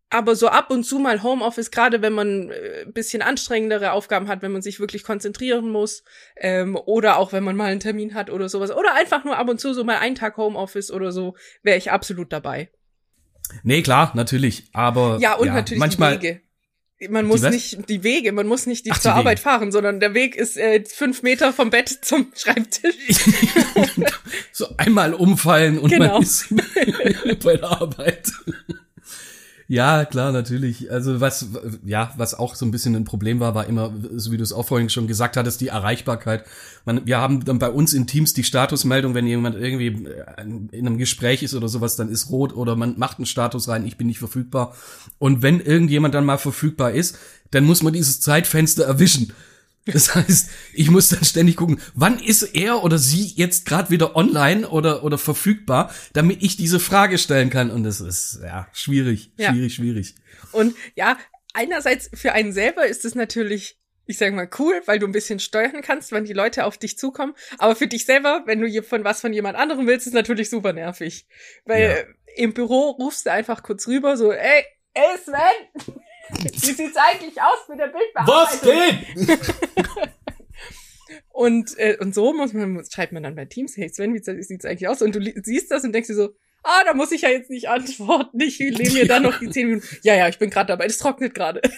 aber 0.08 0.36
so 0.36 0.48
ab 0.48 0.70
und 0.70 0.84
zu 0.84 0.98
mal 0.98 1.22
Homeoffice, 1.22 1.70
gerade 1.70 2.00
wenn 2.00 2.12
man 2.12 2.50
äh, 2.50 2.82
ein 2.82 2.92
bisschen 2.92 3.22
anstrengendere 3.22 3.92
Aufgaben 3.92 4.28
hat, 4.28 4.40
wenn 4.40 4.52
man 4.52 4.62
sich 4.62 4.78
wirklich 4.78 5.02
konzentrieren 5.02 5.70
muss, 5.70 6.04
ähm, 6.36 6.76
oder 6.76 7.18
auch 7.18 7.32
wenn 7.32 7.42
man 7.42 7.56
mal 7.56 7.70
einen 7.70 7.80
Termin 7.80 8.14
hat 8.14 8.30
oder 8.30 8.48
sowas, 8.48 8.70
oder 8.70 8.94
einfach 8.94 9.24
nur 9.24 9.36
ab 9.36 9.48
und 9.48 9.60
zu 9.60 9.74
so 9.74 9.82
mal 9.82 9.98
einen 9.98 10.14
Tag 10.14 10.36
Homeoffice 10.36 10.92
oder 10.92 11.10
so, 11.10 11.36
wäre 11.62 11.76
ich 11.76 11.90
absolut 11.90 12.32
dabei. 12.32 12.70
Nee, 13.62 13.82
klar, 13.82 14.12
natürlich, 14.14 14.68
aber 14.72 15.18
Ja, 15.20 15.34
und 15.34 15.46
ja, 15.46 15.54
natürlich 15.54 15.80
manchmal, 15.80 16.18
die 16.18 16.26
Wege. 16.26 16.40
Man 17.10 17.26
muss 17.26 17.42
nicht 17.42 17.90
die 17.90 18.02
Wege, 18.02 18.32
man 18.32 18.46
muss 18.46 18.64
nicht 18.66 18.86
die 18.86 18.90
Ach, 18.90 18.96
die 18.96 19.02
zur 19.02 19.10
Wege. 19.12 19.18
Arbeit 19.18 19.38
fahren, 19.40 19.70
sondern 19.70 20.00
der 20.00 20.14
Weg 20.14 20.34
ist 20.34 20.56
äh, 20.56 20.82
fünf 20.84 21.22
Meter 21.22 21.52
vom 21.52 21.68
Bett 21.68 21.88
zum 21.88 22.32
Schreibtisch. 22.36 22.94
so 24.52 24.66
einmal 24.78 25.12
umfallen 25.12 25.78
und 25.78 25.90
Genau. 25.90 26.14
man 26.14 26.22
ist 26.22 26.46
bei 27.44 27.56
der 27.56 27.64
Arbeit. 27.70 28.32
Ja, 29.68 30.04
klar, 30.04 30.30
natürlich. 30.30 30.92
Also 30.92 31.20
was, 31.20 31.48
ja, 31.84 32.12
was 32.16 32.34
auch 32.34 32.54
so 32.54 32.64
ein 32.64 32.70
bisschen 32.70 32.94
ein 32.94 33.04
Problem 33.04 33.40
war, 33.40 33.56
war 33.56 33.66
immer, 33.66 33.92
so 34.14 34.30
wie 34.30 34.36
du 34.36 34.44
es 34.44 34.52
auch 34.52 34.66
vorhin 34.66 34.90
schon 34.90 35.08
gesagt 35.08 35.36
hattest, 35.36 35.60
die 35.60 35.68
Erreichbarkeit. 35.68 36.44
Man, 36.84 37.04
wir 37.04 37.18
haben 37.18 37.44
dann 37.44 37.58
bei 37.58 37.70
uns 37.70 37.92
in 37.92 38.06
Teams 38.06 38.32
die 38.32 38.44
Statusmeldung, 38.44 39.14
wenn 39.14 39.26
jemand 39.26 39.56
irgendwie 39.56 39.88
äh, 39.88 40.42
in 40.42 40.86
einem 40.86 40.98
Gespräch 40.98 41.42
ist 41.42 41.54
oder 41.54 41.68
sowas, 41.68 41.96
dann 41.96 42.10
ist 42.10 42.30
rot 42.30 42.54
oder 42.54 42.76
man 42.76 42.96
macht 42.96 43.18
einen 43.18 43.26
Status 43.26 43.68
rein, 43.68 43.86
ich 43.86 43.96
bin 43.96 44.06
nicht 44.06 44.20
verfügbar. 44.20 44.76
Und 45.18 45.42
wenn 45.42 45.58
irgendjemand 45.60 46.14
dann 46.14 46.24
mal 46.24 46.38
verfügbar 46.38 46.92
ist, 46.92 47.18
dann 47.50 47.64
muss 47.64 47.82
man 47.82 47.92
dieses 47.92 48.20
Zeitfenster 48.20 48.84
erwischen. 48.84 49.32
Das 49.86 50.14
heißt, 50.14 50.50
ich 50.74 50.90
muss 50.90 51.08
dann 51.10 51.24
ständig 51.24 51.56
gucken, 51.56 51.80
wann 51.94 52.18
ist 52.18 52.42
er 52.42 52.82
oder 52.82 52.98
sie 52.98 53.24
jetzt 53.36 53.66
gerade 53.66 53.90
wieder 53.90 54.16
online 54.16 54.68
oder 54.68 55.04
oder 55.04 55.16
verfügbar, 55.16 55.94
damit 56.12 56.42
ich 56.42 56.56
diese 56.56 56.80
Frage 56.80 57.18
stellen 57.18 57.50
kann. 57.50 57.70
Und 57.70 57.84
das 57.84 58.00
ist 58.00 58.40
ja 58.42 58.66
schwierig, 58.72 59.30
Ja. 59.36 59.52
schwierig, 59.52 59.74
schwierig. 59.74 60.14
Und 60.52 60.74
ja, 60.96 61.16
einerseits 61.54 62.10
für 62.14 62.32
einen 62.32 62.52
selber 62.52 62.86
ist 62.86 63.04
es 63.04 63.14
natürlich, 63.14 63.78
ich 64.06 64.18
sag 64.18 64.34
mal, 64.34 64.48
cool, 64.58 64.80
weil 64.86 64.98
du 64.98 65.06
ein 65.06 65.12
bisschen 65.12 65.38
steuern 65.38 65.82
kannst, 65.82 66.10
wann 66.12 66.24
die 66.24 66.32
Leute 66.32 66.64
auf 66.64 66.78
dich 66.78 66.98
zukommen. 66.98 67.34
Aber 67.58 67.76
für 67.76 67.86
dich 67.86 68.04
selber, 68.06 68.42
wenn 68.46 68.60
du 68.60 68.82
von 68.82 69.04
was 69.04 69.20
von 69.20 69.32
jemand 69.32 69.56
anderem 69.56 69.86
willst, 69.86 70.06
ist 70.08 70.12
natürlich 70.14 70.50
super 70.50 70.72
nervig. 70.72 71.26
Weil 71.64 71.82
Ja. 72.08 72.42
im 72.44 72.54
Büro 72.54 72.90
rufst 72.90 73.26
du 73.26 73.30
einfach 73.32 73.62
kurz 73.62 73.86
rüber, 73.86 74.16
so, 74.16 74.32
ey, 74.32 74.64
ey 74.94 75.16
Sven, 75.24 75.94
wie 76.52 76.58
sieht's 76.72 76.96
eigentlich 76.96 77.40
aus 77.40 77.68
mit 77.68 77.78
der 77.78 77.88
Bildbearbeitung? 77.88 78.72
geht? 79.26 79.38
Und, 81.30 81.78
äh, 81.78 81.98
und 82.00 82.14
so 82.14 82.32
muss 82.32 82.54
man, 82.54 82.82
schreibt 82.90 83.12
man 83.12 83.22
dann 83.22 83.34
bei 83.34 83.44
Teams, 83.44 83.76
hey 83.76 83.90
Sven, 83.90 84.14
wie 84.14 84.42
sieht's 84.42 84.64
eigentlich 84.64 84.88
aus? 84.88 85.02
Und 85.02 85.14
du 85.14 85.20
siehst 85.42 85.70
das 85.70 85.84
und 85.84 85.92
denkst 85.92 86.08
dir 86.08 86.14
so, 86.14 86.30
ah, 86.62 86.82
da 86.86 86.94
muss 86.94 87.12
ich 87.12 87.20
ja 87.22 87.28
jetzt 87.28 87.50
nicht 87.50 87.68
antworten. 87.68 88.40
Ich 88.40 88.58
nehme 88.58 88.90
mir 88.92 89.06
dann 89.06 89.22
noch 89.22 89.38
die 89.38 89.50
zehn 89.50 89.68
Minuten. 89.68 89.86
Ja, 90.02 90.14
ja, 90.14 90.28
ich 90.28 90.38
bin 90.38 90.48
gerade 90.48 90.68
dabei, 90.68 90.86
das 90.86 90.98
trocknet 90.98 91.34
gerade. 91.34 91.60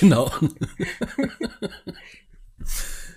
Genau. 0.00 0.28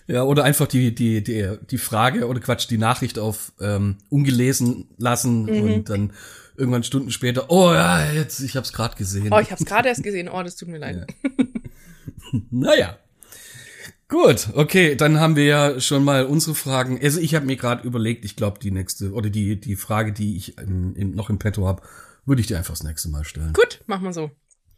Ja, 0.07 0.23
oder 0.23 0.43
einfach 0.43 0.67
die, 0.67 0.93
die, 0.93 1.23
die, 1.23 1.57
die 1.71 1.77
Frage 1.79 2.27
oder 2.27 2.39
Quatsch, 2.39 2.69
die 2.69 2.77
Nachricht 2.77 3.17
auf 3.17 3.51
ähm, 3.59 3.97
ungelesen 4.09 4.89
lassen 4.97 5.45
Mhm. 5.45 5.61
und 5.61 5.89
dann 5.89 6.13
irgendwann 6.57 6.83
Stunden 6.83 7.11
später, 7.11 7.49
oh 7.49 7.71
ja, 7.73 8.11
jetzt, 8.11 8.39
ich 8.39 8.55
hab's 8.55 8.73
gerade 8.73 8.95
gesehen. 8.95 9.31
Oh, 9.31 9.39
ich 9.39 9.51
hab's 9.51 9.65
gerade 9.65 9.89
erst 9.89 10.03
gesehen. 10.03 10.29
Oh, 10.29 10.41
das 10.43 10.55
tut 10.55 10.67
mir 10.67 10.77
leid. 10.77 11.07
Naja. 12.51 12.97
Gut, 14.07 14.49
okay, 14.53 14.95
dann 14.95 15.19
haben 15.19 15.35
wir 15.35 15.45
ja 15.45 15.79
schon 15.79 16.03
mal 16.03 16.25
unsere 16.25 16.55
Fragen. 16.55 16.99
Also 17.01 17.19
ich 17.19 17.33
habe 17.33 17.47
mir 17.47 17.55
gerade 17.55 17.87
überlegt, 17.87 18.23
ich 18.23 18.35
glaube, 18.35 18.59
die 18.59 18.69
nächste 18.69 19.11
oder 19.11 19.31
die 19.31 19.59
die 19.59 19.75
Frage, 19.75 20.13
die 20.13 20.37
ich 20.37 20.59
im, 20.59 20.95
in, 20.95 21.15
noch 21.15 21.31
im 21.31 21.39
Petto 21.39 21.65
habe, 21.67 21.81
würde 22.23 22.39
ich 22.39 22.45
dir 22.47 22.57
einfach 22.57 22.75
das 22.75 22.83
nächste 22.83 23.09
Mal 23.09 23.23
stellen. 23.23 23.53
Gut, 23.53 23.83
machen 23.87 24.03
wir 24.03 24.13
so. 24.13 24.29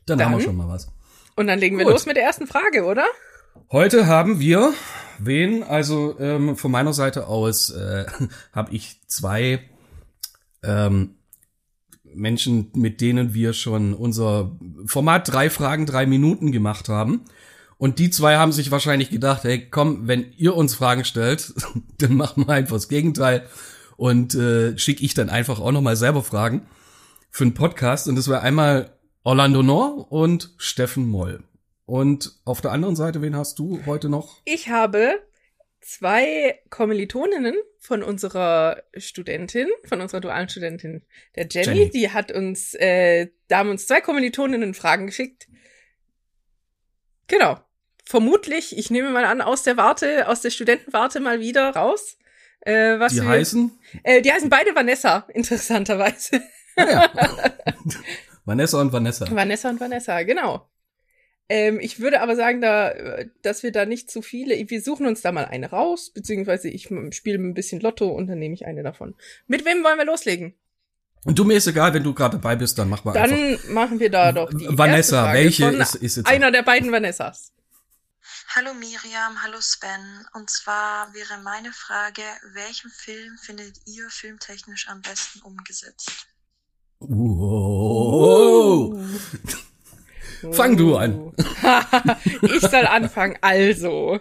Dann, 0.06 0.24
haben 0.24 0.32
wir 0.32 0.38
dann. 0.38 0.46
schon 0.46 0.56
mal 0.56 0.70
was. 0.70 0.94
Und 1.36 1.48
dann 1.48 1.60
legen 1.60 1.78
wir 1.78 1.84
Gut. 1.84 1.94
los 1.94 2.06
mit 2.06 2.16
der 2.16 2.24
ersten 2.24 2.48
Frage, 2.48 2.86
oder? 2.86 3.06
Heute 3.70 4.08
haben 4.08 4.40
wir 4.40 4.74
wen? 5.20 5.62
Also 5.62 6.18
ähm, 6.20 6.56
von 6.56 6.72
meiner 6.72 6.94
Seite 6.94 7.28
aus 7.28 7.70
äh, 7.70 8.06
habe 8.54 8.74
ich 8.74 9.02
zwei 9.08 9.60
ähm, 10.64 11.17
Menschen, 12.18 12.72
mit 12.76 13.02
denen 13.02 13.34
wir 13.34 13.54
schon 13.54 13.94
unser 13.94 14.58
Format 14.86 15.32
drei 15.32 15.50
Fragen, 15.50 15.86
drei 15.86 16.06
Minuten 16.06 16.52
gemacht 16.52 16.90
haben. 16.90 17.22
Und 17.78 18.00
die 18.00 18.10
zwei 18.10 18.38
haben 18.38 18.52
sich 18.52 18.72
wahrscheinlich 18.72 19.10
gedacht, 19.10 19.44
hey, 19.44 19.70
komm, 19.70 20.08
wenn 20.08 20.32
ihr 20.38 20.56
uns 20.56 20.76
Fragen 20.76 21.06
stellt, 21.06 21.54
dann 22.00 22.16
machen 22.16 22.48
wir 22.48 22.54
einfach 22.54 22.76
das 22.76 22.90
Gegenteil 22.90 23.48
und 23.98 24.36
äh, 24.36 24.78
schicke 24.78 25.04
ich 25.04 25.14
dann 25.14 25.30
einfach 25.30 25.60
auch 25.60 25.72
nochmal 25.72 25.96
selber 25.96 26.24
Fragen 26.24 26.68
für 27.30 27.44
einen 27.44 27.54
Podcast. 27.54 28.08
Und 28.08 28.16
das 28.16 28.28
wäre 28.28 28.42
einmal 28.42 28.98
Orlando 29.24 29.62
Noor 29.62 30.12
und 30.12 30.54
Steffen 30.58 31.08
Moll. 31.08 31.44
Und 31.86 32.40
auf 32.46 32.62
der 32.62 32.72
anderen 32.72 32.96
Seite, 32.96 33.22
wen 33.22 33.36
hast 33.36 33.60
du 33.60 33.80
heute 33.86 34.10
noch? 34.10 34.42
Ich 34.46 34.70
habe 34.70 35.20
zwei 35.88 36.60
Kommilitoninnen 36.70 37.56
von 37.80 38.04
unserer 38.04 38.84
Studentin, 38.98 39.70
von 39.86 40.02
unserer 40.02 40.20
dualen 40.20 40.50
Studentin, 40.50 41.04
der 41.36 41.48
Jenny, 41.50 41.78
Jenny. 41.78 41.90
die 41.90 42.12
hat 42.12 42.32
uns, 42.32 42.74
äh, 42.74 43.30
da 43.48 43.60
haben 43.60 43.70
uns 43.70 43.88
zwei 43.88 44.02
Kommilitoninnen 44.02 44.74
Fragen 44.74 45.08
geschickt. 45.08 45.48
Genau. 47.28 47.60
Vermutlich, 48.06 48.78
ich 48.78 48.92
nehme 48.92 49.10
mal 49.10 49.26
an, 49.26 49.42
aus 49.42 49.64
der 49.64 49.78
Warte, 49.78 50.28
aus 50.28 50.42
der 50.42 50.50
Studentenwarte 50.50 51.20
mal 51.20 51.40
wieder 51.40 51.70
raus. 51.70 52.18
Äh, 52.62 53.00
was 53.00 53.14
Die 53.14 53.22
wir, 53.22 53.28
heißen? 53.28 53.72
Äh, 54.04 54.22
die 54.22 54.32
heißen 54.32 54.50
beide 54.50 54.76
Vanessa, 54.76 55.26
interessanterweise. 55.34 56.42
Ah, 56.76 56.90
ja. 56.90 57.10
Vanessa 58.46 58.82
und 58.82 58.92
Vanessa. 58.92 59.30
Vanessa 59.30 59.70
und 59.70 59.80
Vanessa, 59.80 60.24
genau. 60.24 60.70
Ähm, 61.50 61.80
ich 61.80 62.00
würde 62.00 62.22
aber 62.22 62.36
sagen, 62.36 62.60
da, 62.62 62.90
äh, 62.90 63.30
dass 63.42 63.64
wir 63.64 63.72
da 63.72 63.86
nicht 63.86 64.12
zu 64.12 64.22
viele, 64.22 64.56
wir 64.70 64.82
suchen 64.82 65.08
uns 65.08 65.22
da 65.22 65.32
mal 65.32 65.46
eine 65.46 65.70
raus, 65.70 66.12
beziehungsweise 66.14 66.68
ich 66.68 66.90
spiele 67.12 67.38
ein 67.38 67.54
bisschen 67.54 67.80
Lotto 67.80 68.10
und 68.10 68.28
dann 68.28 68.40
nehme 68.40 68.54
ich 68.54 68.66
eine 68.66 68.84
davon. 68.84 69.16
Mit 69.48 69.66
wem 69.66 69.84
wollen 69.84 69.98
wir 69.98 70.06
loslegen? 70.06 70.56
Und 71.24 71.40
du 71.40 71.46
mir 71.46 71.58
ist 71.58 71.68
egal, 71.68 71.94
wenn 71.94 72.04
du 72.04 72.14
gerade 72.14 72.38
dabei 72.38 72.56
bist, 72.56 72.78
dann 72.78 72.90
mach 72.90 73.04
mal 73.04 73.18
einfach. 73.18 73.36
Dann 73.36 73.74
machen 73.74 74.00
wir 74.00 74.10
da 74.10 74.32
doch 74.32 74.50
die 74.50 74.66
Vanessa, 74.70 74.96
erste 74.96 75.16
Frage 75.16 75.40
welche 75.40 75.64
von 75.64 75.82
ist, 75.82 75.96
ist 75.96 76.18
jetzt? 76.18 76.28
einer 76.28 76.52
der 76.52 76.64
beiden 76.64 76.92
Vanessas. 76.92 77.54
Hallo 78.56 78.74
Miriam, 78.74 79.44
hallo 79.44 79.60
Sven. 79.60 80.26
Und 80.34 80.50
zwar 80.50 81.14
wäre 81.14 81.42
meine 81.44 81.72
Frage, 81.72 82.22
welchen 82.54 82.90
Film 82.90 83.38
findet 83.38 83.78
ihr 83.86 84.10
filmtechnisch 84.10 84.88
am 84.88 85.02
besten 85.02 85.42
umgesetzt? 85.42 86.28
Oh. 87.00 88.98
Fang 90.52 90.78
du 90.78 90.96
an. 90.96 91.34
ich 92.42 92.62
soll 92.62 92.86
anfangen. 92.86 93.38
Also, 93.42 94.20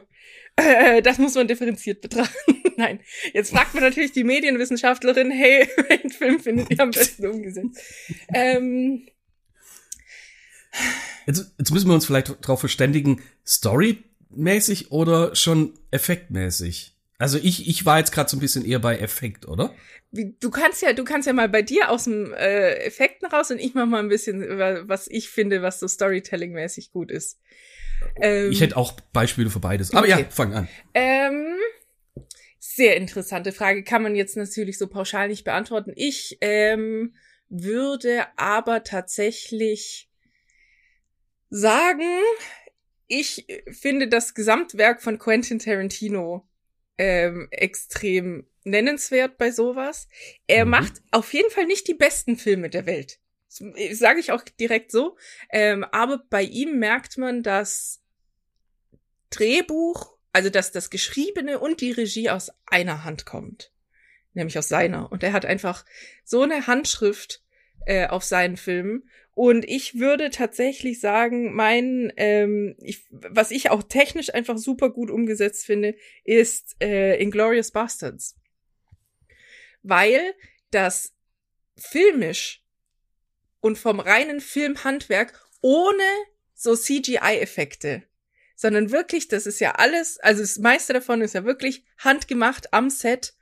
äh, 0.56 1.02
das 1.02 1.18
muss 1.18 1.34
man 1.34 1.48
differenziert 1.48 2.00
betrachten. 2.00 2.62
Nein, 2.76 3.00
jetzt 3.32 3.50
fragt 3.50 3.74
man 3.74 3.82
natürlich 3.82 4.12
die 4.12 4.24
Medienwissenschaftlerin, 4.24 5.30
hey, 5.30 5.68
welchen 5.88 6.10
Film 6.10 6.40
findet 6.40 6.70
ihr 6.70 6.80
am 6.80 6.90
besten 6.90 7.26
umgesetzt? 7.26 7.80
Ähm, 8.32 9.06
Jetzt, 11.26 11.54
jetzt 11.58 11.70
müssen 11.72 11.88
wir 11.88 11.94
uns 11.94 12.06
vielleicht 12.06 12.28
darauf 12.44 12.60
verständigen, 12.60 13.22
storymäßig 13.46 14.92
oder 14.92 15.34
schon 15.34 15.72
effektmäßig? 15.90 16.94
Also 17.18 17.38
ich, 17.38 17.66
ich 17.66 17.86
war 17.86 17.98
jetzt 17.98 18.12
gerade 18.12 18.28
so 18.28 18.36
ein 18.36 18.40
bisschen 18.40 18.64
eher 18.64 18.78
bei 18.78 18.98
Effekt, 18.98 19.48
oder? 19.48 19.74
Wie, 20.10 20.36
du 20.40 20.50
kannst 20.50 20.82
ja, 20.82 20.92
du 20.92 21.04
kannst 21.04 21.26
ja 21.26 21.32
mal 21.32 21.48
bei 21.48 21.62
dir 21.62 21.90
aus 21.90 22.04
dem 22.04 22.32
äh, 22.32 22.74
Effekten 22.84 23.26
raus 23.28 23.50
und 23.50 23.58
ich 23.58 23.74
mach 23.74 23.86
mal 23.86 24.00
ein 24.00 24.08
bisschen, 24.08 24.42
über, 24.42 24.88
was 24.88 25.08
ich 25.08 25.28
finde, 25.28 25.62
was 25.62 25.80
so 25.80 25.86
Storytelling-mäßig 25.86 26.92
gut 26.92 27.10
ist. 27.10 27.40
Ähm, 28.20 28.50
Ich 28.50 28.60
hätte 28.60 28.76
auch 28.76 28.92
Beispiele 29.12 29.50
für 29.50 29.60
beides. 29.60 29.92
Aber 29.94 30.06
ja, 30.06 30.16
Okay. 30.16 30.26
fang 30.30 30.54
an. 30.54 30.68
Ähm, 30.94 31.56
sehr 32.58 32.96
interessante 32.96 33.52
Frage. 33.52 33.84
Kann 33.84 34.02
man 34.02 34.14
jetzt 34.14 34.36
natürlich 34.36 34.78
so 34.78 34.86
pauschal 34.86 35.28
nicht 35.28 35.44
beantworten. 35.44 35.92
Ich 35.96 36.38
ähm, 36.40 37.14
würde 37.48 38.26
aber 38.36 38.82
tatsächlich 38.84 40.10
sagen, 41.48 42.20
ich 43.06 43.46
finde 43.70 44.08
das 44.08 44.34
Gesamtwerk 44.34 45.00
von 45.00 45.18
Quentin 45.18 45.58
Tarantino 45.58 46.48
ähm, 46.98 47.48
extrem 47.50 48.46
nennenswert 48.66 49.38
bei 49.38 49.50
sowas. 49.50 50.08
Er 50.46 50.64
Mhm. 50.64 50.70
macht 50.72 50.92
auf 51.12 51.32
jeden 51.32 51.50
Fall 51.50 51.66
nicht 51.66 51.88
die 51.88 51.94
besten 51.94 52.36
Filme 52.36 52.68
der 52.68 52.84
Welt. 52.86 53.18
Sage 53.48 54.20
ich 54.20 54.32
auch 54.32 54.42
direkt 54.42 54.90
so. 54.90 55.16
Ähm, 55.50 55.84
aber 55.84 56.22
bei 56.28 56.42
ihm 56.42 56.78
merkt 56.78 57.16
man, 57.16 57.42
dass 57.42 58.02
Drehbuch, 59.30 60.16
also 60.32 60.50
dass 60.50 60.72
das 60.72 60.90
Geschriebene 60.90 61.58
und 61.58 61.80
die 61.80 61.92
Regie 61.92 62.28
aus 62.28 62.50
einer 62.66 63.04
Hand 63.04 63.24
kommt. 63.24 63.72
Nämlich 64.34 64.58
aus 64.58 64.68
seiner. 64.68 65.10
Und 65.10 65.22
er 65.22 65.32
hat 65.32 65.46
einfach 65.46 65.84
so 66.24 66.42
eine 66.42 66.66
Handschrift 66.66 67.42
äh, 67.86 68.08
auf 68.08 68.24
seinen 68.24 68.56
Filmen. 68.56 69.08
Und 69.32 69.64
ich 69.66 69.98
würde 69.98 70.30
tatsächlich 70.30 71.00
sagen, 71.00 71.54
mein, 71.54 72.12
ähm, 72.16 72.74
ich, 72.80 73.04
was 73.10 73.50
ich 73.50 73.70
auch 73.70 73.82
technisch 73.82 74.34
einfach 74.34 74.58
super 74.58 74.90
gut 74.90 75.10
umgesetzt 75.10 75.64
finde, 75.64 75.94
ist 76.24 76.76
äh, 76.82 77.16
Inglorious 77.22 77.70
Bastards. 77.70 78.36
Weil 79.88 80.34
das 80.70 81.14
filmisch 81.76 82.62
und 83.60 83.78
vom 83.78 84.00
reinen 84.00 84.40
Filmhandwerk 84.40 85.32
ohne 85.60 86.02
so 86.54 86.74
CGI-Effekte. 86.74 88.02
Sondern 88.54 88.90
wirklich, 88.90 89.28
das 89.28 89.46
ist 89.46 89.60
ja 89.60 89.72
alles, 89.72 90.18
also 90.18 90.40
das 90.40 90.58
meiste 90.58 90.92
davon 90.92 91.20
ist 91.20 91.34
ja 91.34 91.44
wirklich 91.44 91.84
handgemacht 91.98 92.72
am 92.72 92.88
Set 92.88 93.34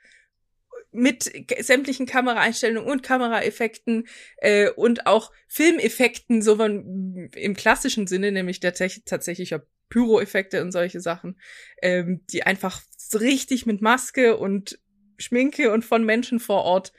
mit 0.91 1.31
sämtlichen 1.61 2.07
Kameraeinstellungen 2.07 2.91
und 2.91 3.03
Kameraeffekten 3.03 4.07
äh, 4.39 4.71
und 4.71 5.07
auch 5.07 5.33
Filmeffekten, 5.49 6.41
so 6.41 6.57
von, 6.57 7.31
im 7.35 7.55
klassischen 7.55 8.07
Sinne, 8.07 8.33
nämlich 8.33 8.61
der 8.61 8.75
tatsächlich 8.75 9.55
Pyro-Effekte 9.89 10.63
und 10.63 10.73
solche 10.73 11.01
Sachen, 11.01 11.39
ähm, 11.83 12.25
die 12.31 12.45
einfach 12.45 12.83
richtig 13.13 13.67
mit 13.67 13.83
Maske 13.83 14.37
und 14.37 14.79
Schminke 15.19 15.73
und 15.73 15.85
von 15.85 16.05
Menschen 16.05 16.41
vor 16.41 16.63
Ort 16.63 16.93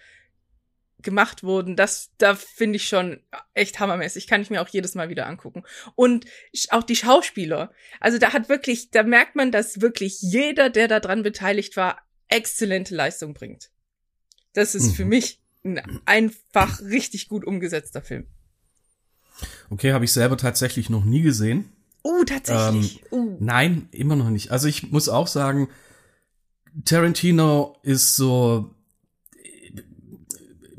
gemacht 1.05 1.43
wurden, 1.43 1.75
das, 1.75 2.10
da 2.17 2.36
finde 2.36 2.77
ich 2.77 2.88
schon 2.88 3.22
echt 3.53 3.79
hammermäßig. 3.79 4.27
Kann 4.27 4.41
ich 4.41 4.50
mir 4.50 4.62
auch 4.62 4.67
jedes 4.67 4.95
Mal 4.95 5.07
wieder 5.07 5.27
angucken. 5.27 5.63
Und 5.95 6.25
auch 6.69 6.84
die 6.84 6.95
Schauspieler. 6.95 7.72
Also 8.01 8.17
da 8.17 8.34
hat 8.34 8.50
wirklich, 8.50 8.91
da 8.91 9.03
merkt 9.03 9.36
man, 9.36 9.51
dass 9.51 9.79
wirklich 9.81 10.22
jeder, 10.22 10.69
der 10.69 10.89
da 10.89 11.00
dran 11.00 11.24
beteiligt 11.24 11.77
war, 11.77 12.00
exzellente 12.27 12.95
Leistung 12.95 13.34
bringt. 13.34 13.69
Das 14.53 14.75
ist 14.75 14.88
mhm. 14.88 14.93
für 14.93 15.05
mich 15.05 15.41
ein 15.63 15.81
einfach 16.05 16.81
richtig 16.81 17.29
gut 17.29 17.45
umgesetzter 17.45 18.01
Film. 18.01 18.25
Okay, 19.69 19.93
habe 19.93 20.05
ich 20.05 20.12
selber 20.12 20.38
tatsächlich 20.38 20.89
noch 20.89 21.05
nie 21.05 21.22
gesehen. 21.22 21.72
Oh, 22.03 22.24
tatsächlich. 22.24 23.01
Ähm, 23.12 23.17
uh. 23.17 23.38
Nein, 23.39 23.89
immer 23.91 24.15
noch 24.15 24.29
nicht. 24.29 24.51
Also 24.51 24.67
ich 24.67 24.91
muss 24.91 25.10
auch 25.10 25.27
sagen, 25.27 25.69
Tarantino 26.84 27.77
ist 27.84 28.15
so, 28.15 28.72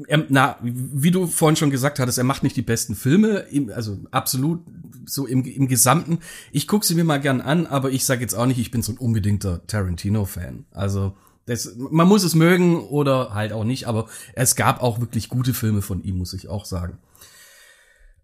er, 0.08 0.26
na, 0.28 0.58
wie 0.62 1.10
du 1.10 1.26
vorhin 1.26 1.56
schon 1.56 1.70
gesagt 1.70 1.98
hattest, 1.98 2.18
er 2.18 2.24
macht 2.24 2.42
nicht 2.42 2.56
die 2.56 2.62
besten 2.62 2.94
Filme, 2.94 3.46
also 3.74 3.98
absolut 4.10 4.60
so 5.06 5.26
im, 5.26 5.44
im 5.44 5.68
Gesamten. 5.68 6.18
Ich 6.52 6.66
gucke 6.68 6.84
sie 6.84 6.94
mir 6.94 7.04
mal 7.04 7.20
gern 7.20 7.40
an, 7.40 7.66
aber 7.66 7.90
ich 7.90 8.04
sage 8.04 8.20
jetzt 8.20 8.34
auch 8.34 8.46
nicht, 8.46 8.58
ich 8.58 8.70
bin 8.70 8.82
so 8.82 8.92
ein 8.92 8.98
unbedingter 8.98 9.66
Tarantino-Fan. 9.66 10.66
Also 10.72 11.16
das, 11.46 11.76
man 11.76 12.08
muss 12.08 12.24
es 12.24 12.34
mögen 12.34 12.80
oder 12.80 13.32
halt 13.32 13.52
auch 13.52 13.64
nicht, 13.64 13.86
aber 13.86 14.08
es 14.34 14.56
gab 14.56 14.82
auch 14.82 15.00
wirklich 15.00 15.28
gute 15.28 15.54
Filme 15.54 15.80
von 15.80 16.02
ihm, 16.02 16.18
muss 16.18 16.34
ich 16.34 16.48
auch 16.48 16.64
sagen. 16.64 16.98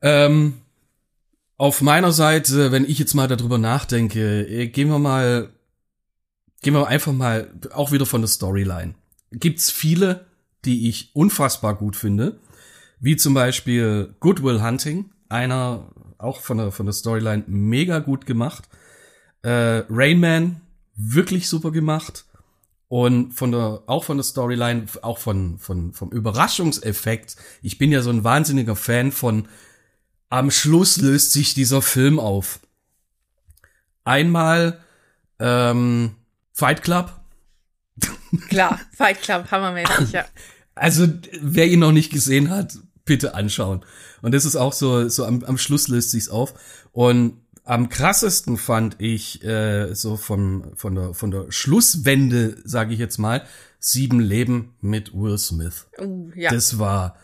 Ähm, 0.02 0.54
auf 1.56 1.80
meiner 1.80 2.10
Seite, 2.10 2.72
wenn 2.72 2.84
ich 2.84 2.98
jetzt 2.98 3.14
mal 3.14 3.28
darüber 3.28 3.58
nachdenke, 3.58 4.42
äh, 4.48 4.66
gehen 4.66 4.88
wir 4.88 4.98
mal, 4.98 5.50
gehen 6.62 6.74
wir 6.74 6.86
einfach 6.86 7.12
mal 7.12 7.52
auch 7.72 7.92
wieder 7.92 8.06
von 8.06 8.22
der 8.22 8.28
Storyline. 8.28 8.94
Gibt's 9.32 9.70
viele, 9.70 10.26
die 10.64 10.88
ich 10.88 11.10
unfassbar 11.14 11.74
gut 11.74 11.96
finde, 11.96 12.38
wie 13.00 13.16
zum 13.16 13.34
Beispiel 13.34 14.14
Goodwill 14.20 14.62
Hunting, 14.62 15.10
einer 15.28 15.90
auch 16.18 16.40
von 16.40 16.58
der 16.58 16.70
von 16.70 16.86
der 16.86 16.92
Storyline 16.92 17.44
mega 17.46 17.98
gut 17.98 18.26
gemacht. 18.26 18.68
Äh, 19.42 19.82
Rain 19.90 20.20
Man 20.20 20.60
wirklich 20.94 21.48
super 21.48 21.70
gemacht. 21.70 22.24
Und 22.88 23.32
von 23.32 23.52
der, 23.52 23.82
auch 23.86 24.04
von 24.04 24.18
der 24.18 24.24
Storyline, 24.24 24.84
auch 25.00 25.16
von, 25.16 25.58
von, 25.58 25.94
vom 25.94 26.12
Überraschungseffekt. 26.12 27.36
Ich 27.62 27.78
bin 27.78 27.90
ja 27.90 28.02
so 28.02 28.10
ein 28.10 28.22
wahnsinniger 28.22 28.76
Fan 28.76 29.12
von, 29.12 29.48
am 30.28 30.50
Schluss 30.50 30.98
löst 30.98 31.32
sich 31.32 31.54
dieser 31.54 31.80
Film 31.80 32.20
auf. 32.20 32.60
Einmal, 34.04 34.80
ähm, 35.38 36.16
Fight 36.52 36.82
Club. 36.82 37.12
Klar, 38.48 38.80
Fight 38.96 39.22
Club, 39.22 39.50
hammermäßig, 39.50 40.12
ja. 40.12 40.24
Also, 40.74 41.06
wer 41.40 41.66
ihn 41.66 41.80
noch 41.80 41.92
nicht 41.92 42.12
gesehen 42.12 42.50
hat, 42.50 42.78
bitte 43.04 43.34
anschauen. 43.34 43.84
Und 44.22 44.32
das 44.32 44.44
ist 44.44 44.56
auch 44.56 44.72
so, 44.72 45.08
so 45.08 45.26
am, 45.26 45.44
am 45.44 45.58
Schluss 45.58 45.88
löst 45.88 46.10
sich's 46.10 46.28
auf. 46.28 46.54
Und 46.92 47.42
am 47.64 47.88
krassesten 47.88 48.56
fand 48.56 48.96
ich 49.00 49.44
äh, 49.44 49.94
so 49.94 50.16
von 50.16 50.72
von 50.74 50.94
der 50.94 51.14
von 51.14 51.30
der 51.30 51.46
Schlusswende, 51.50 52.56
sage 52.64 52.92
ich 52.92 52.98
jetzt 52.98 53.18
mal, 53.18 53.44
sieben 53.78 54.20
Leben 54.20 54.74
mit 54.80 55.14
Will 55.14 55.38
Smith. 55.38 55.86
Uh, 56.00 56.30
ja. 56.34 56.50
Das 56.50 56.78
war 56.78 57.16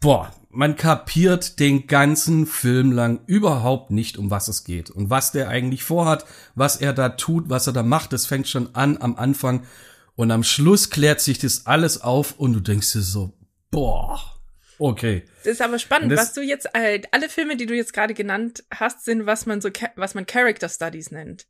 boah, 0.00 0.32
man 0.50 0.76
kapiert 0.76 1.60
den 1.60 1.86
ganzen 1.86 2.46
Film 2.46 2.92
lang 2.92 3.20
überhaupt 3.26 3.90
nicht, 3.90 4.16
um 4.18 4.30
was 4.30 4.48
es 4.48 4.64
geht 4.64 4.90
und 4.90 5.10
was 5.10 5.32
der 5.32 5.48
eigentlich 5.48 5.84
vorhat, 5.84 6.24
was 6.54 6.76
er 6.76 6.92
da 6.92 7.10
tut, 7.10 7.50
was 7.50 7.66
er 7.66 7.72
da 7.72 7.82
macht. 7.82 8.12
Das 8.12 8.26
fängt 8.26 8.48
schon 8.48 8.74
an 8.74 8.98
am 8.98 9.16
Anfang 9.16 9.66
und 10.14 10.30
am 10.30 10.42
Schluss 10.42 10.90
klärt 10.90 11.20
sich 11.20 11.38
das 11.38 11.66
alles 11.66 12.00
auf 12.00 12.38
und 12.38 12.52
du 12.54 12.60
denkst 12.60 12.92
dir 12.92 13.02
so, 13.02 13.34
boah 13.70 14.36
Okay. 14.78 15.24
Das 15.44 15.54
ist 15.54 15.62
aber 15.62 15.78
spannend, 15.78 16.14
was 16.16 16.34
du 16.34 16.42
jetzt, 16.42 16.68
äh, 16.74 17.00
alle 17.10 17.28
Filme, 17.28 17.56
die 17.56 17.66
du 17.66 17.74
jetzt 17.74 17.92
gerade 17.92 18.14
genannt 18.14 18.64
hast, 18.72 19.04
sind, 19.04 19.26
was 19.26 19.46
man 19.46 19.60
so, 19.60 19.70
was 19.96 20.14
man 20.14 20.26
Character 20.26 20.68
Studies 20.68 21.10
nennt. 21.10 21.46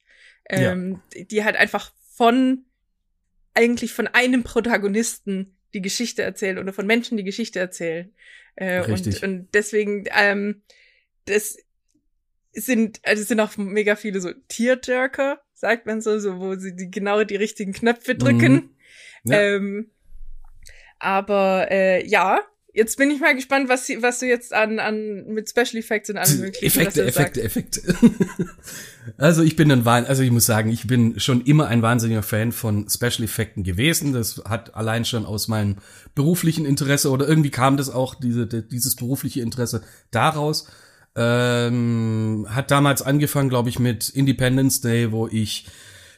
Ähm, 0.49 1.01
ja. 1.15 1.25
Die 1.25 1.45
halt 1.45 1.57
einfach 1.57 1.93
von, 2.15 2.65
eigentlich 3.55 3.93
von 3.93 4.07
einem 4.07 4.45
Protagonisten 4.45 5.56
die 5.75 5.83
Geschichte 5.83 6.23
erzählen 6.23 6.59
oder 6.59 6.73
von 6.73 6.87
Menschen 6.87 7.17
die 7.17 7.25
Geschichte 7.25 7.59
erzählen. 7.59 8.13
Äh, 8.57 8.79
Richtig. 8.79 9.23
Und, 9.23 9.29
und 9.29 9.49
deswegen, 9.55 10.05
ähm, 10.17 10.63
das 11.27 11.59
sind, 12.53 13.01
also 13.03 13.23
es 13.23 13.29
sind 13.29 13.41
auch 13.41 13.57
mega 13.57 13.97
viele 13.97 14.21
so 14.21 14.33
Tearjerker, 14.49 15.41
sagt 15.55 15.87
man 15.87 16.01
so, 16.01 16.19
so, 16.19 16.39
wo 16.41 16.55
sie 16.55 16.75
die 16.75 16.91
genau 16.91 17.25
die 17.25 17.37
richtigen 17.37 17.73
Knöpfe 17.73 18.15
drücken. 18.15 18.53
Mhm. 19.25 19.33
Ja. 19.33 19.41
Ähm, 19.41 19.91
aber 20.99 21.69
äh, 21.71 22.07
ja, 22.07 22.41
Jetzt 22.77 22.99
bin 22.99 23.11
ich 23.11 23.21
mal 23.21 23.35
gespannt, 23.35 23.71
was, 23.71 23.89
was 24.01 24.19
du 24.19 24.27
jetzt 24.27 24.53
an, 24.53 24.79
an 24.79 25.25
mit 25.29 25.49
Special 25.49 25.77
Effects 25.77 26.11
und 26.11 26.19
allem 26.19 26.41
möglichen 26.41 26.67
Effekte, 26.67 27.07
Effekte, 27.07 27.43
Effekte. 27.43 27.81
also 29.17 29.43
ich 29.43 29.57
bin 29.57 29.73
ein 29.73 29.87
Wahn, 29.87 30.05
also 30.05 30.23
ich 30.23 30.31
muss 30.31 30.45
sagen, 30.45 30.69
ich 30.69 30.87
bin 30.87 31.19
schon 31.19 31.41
immer 31.41 31.69
ein 31.69 31.81
wahnsinniger 31.81 32.23
Fan 32.23 32.53
von 32.53 32.87
Special 32.91 33.25
Effekten 33.25 33.65
gewesen. 33.65 34.13
Das 34.13 34.43
hat 34.45 34.75
allein 34.75 35.07
schon 35.07 35.25
aus 35.25 35.49
meinem 35.49 35.77
beruflichen 36.15 36.67
Interesse 36.67 37.11
oder 37.11 37.27
irgendwie 37.27 37.49
kam 37.49 37.79
das 37.79 37.89
auch 37.89 38.15
diese 38.15 38.47
dieses 38.47 38.95
berufliche 38.95 39.41
Interesse 39.41 39.81
daraus. 40.11 40.69
Ähm, 41.15 42.47
hat 42.51 42.71
damals 42.71 43.01
angefangen, 43.01 43.49
glaube 43.49 43.71
ich, 43.71 43.79
mit 43.79 44.11
Independence 44.11 44.83
Day, 44.83 45.13
wo 45.13 45.29
ich 45.29 45.67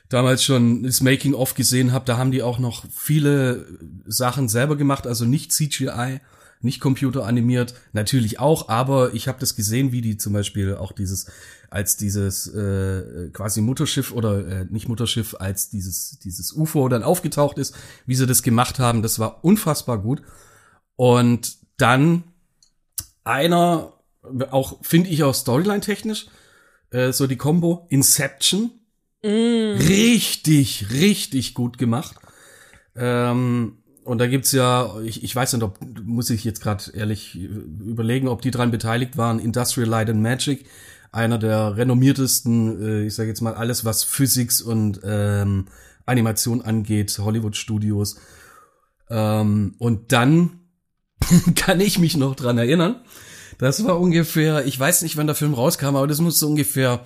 damals 0.09 0.43
schon 0.43 0.83
das 0.83 1.03
Making 1.03 1.35
of 1.35 1.55
gesehen 1.55 1.93
habe. 1.93 2.05
Da 2.05 2.17
haben 2.17 2.33
die 2.33 2.43
auch 2.43 2.59
noch 2.59 2.85
viele 2.93 3.65
Sachen 4.07 4.49
selber 4.49 4.77
gemacht, 4.77 5.07
also 5.07 5.25
nicht 5.25 5.53
CGI 5.53 6.19
nicht 6.61 6.81
computeranimiert, 6.81 7.75
natürlich 7.93 8.41
auch, 8.41 8.69
aber 8.69 9.15
ich 9.15 9.29
habe 9.29 9.39
das 9.41 9.57
gesehen, 9.57 9.93
wie 9.93 10.01
die 10.01 10.17
zum 10.17 10.33
Beispiel 10.33 10.75
auch 10.75 10.93
dieses, 10.93 11.27
als 11.71 11.97
dieses 11.97 12.47
äh, 12.49 13.31
quasi 13.33 13.61
Mutterschiff 13.61 14.13
oder 14.13 14.47
äh, 14.47 14.67
nicht 14.71 14.89
Mutterschiff, 14.89 15.37
als 15.39 15.71
dieses, 15.71 16.19
dieses 16.19 16.53
UFO 16.53 16.89
dann 16.89 17.03
aufgetaucht 17.03 17.59
ist, 17.59 17.77
wie 18.07 18.15
sie 18.15 18.27
das 18.27 18.43
gemacht 18.43 18.79
haben, 18.79 19.03
das 19.03 19.19
war 19.19 19.45
unfassbar 19.45 19.99
gut. 19.99 20.23
Und 20.97 21.59
dann 21.77 22.25
einer, 23.25 23.93
auch 24.51 24.79
finde 24.83 25.11
ich 25.11 25.23
auch 25.23 25.35
Storyline-technisch, 25.35 26.27
äh, 26.91 27.13
so 27.13 27.27
die 27.27 27.37
Combo 27.37 27.87
Inception. 27.91 28.71
Mm. 29.23 29.77
Richtig, 29.79 30.91
richtig 30.91 31.55
gut 31.55 31.79
gemacht. 31.79 32.17
Ähm, 32.97 33.78
und 34.09 34.19
da 34.19 34.27
gibt's 34.27 34.53
ja, 34.53 34.99
ich, 35.05 35.23
ich 35.23 35.37
weiß 35.37 35.53
nicht, 35.53 35.63
ob, 35.63 35.79
muss 36.03 36.31
ich 36.31 36.43
jetzt 36.43 36.63
gerade 36.63 36.83
ehrlich 36.95 37.35
überlegen, 37.35 38.29
ob 38.29 38.41
die 38.41 38.51
dran 38.51 38.71
beteiligt 38.71 39.19
waren, 39.19 39.39
Industrial 39.39 39.87
Light 39.87 40.09
and 40.09 40.23
Magic, 40.23 40.65
einer 41.13 41.37
der 41.37 41.77
renommiertesten, 41.77 42.83
äh, 42.83 43.07
ich 43.07 43.15
sage 43.15 43.29
jetzt 43.29 43.43
mal, 43.43 43.53
alles, 43.53 43.85
was 43.85 44.05
Physics 44.05 44.63
und 44.63 45.01
ähm, 45.05 45.67
Animation 46.07 46.63
angeht, 46.63 47.19
Hollywood-Studios. 47.19 48.19
Ähm, 49.11 49.75
und 49.77 50.11
dann 50.11 50.61
kann 51.55 51.81
ich 51.81 51.99
mich 51.99 52.17
noch 52.17 52.35
dran 52.35 52.57
erinnern. 52.57 53.03
Das 53.59 53.85
war 53.85 54.01
ungefähr, 54.01 54.65
ich 54.65 54.81
weiß 54.81 55.03
nicht, 55.03 55.19
wann 55.19 55.27
der 55.27 55.37
Film 55.37 55.53
rauskam, 55.53 55.97
aber 55.97 56.07
das 56.07 56.23
muss 56.23 56.39
so 56.39 56.49
ungefähr 56.49 57.05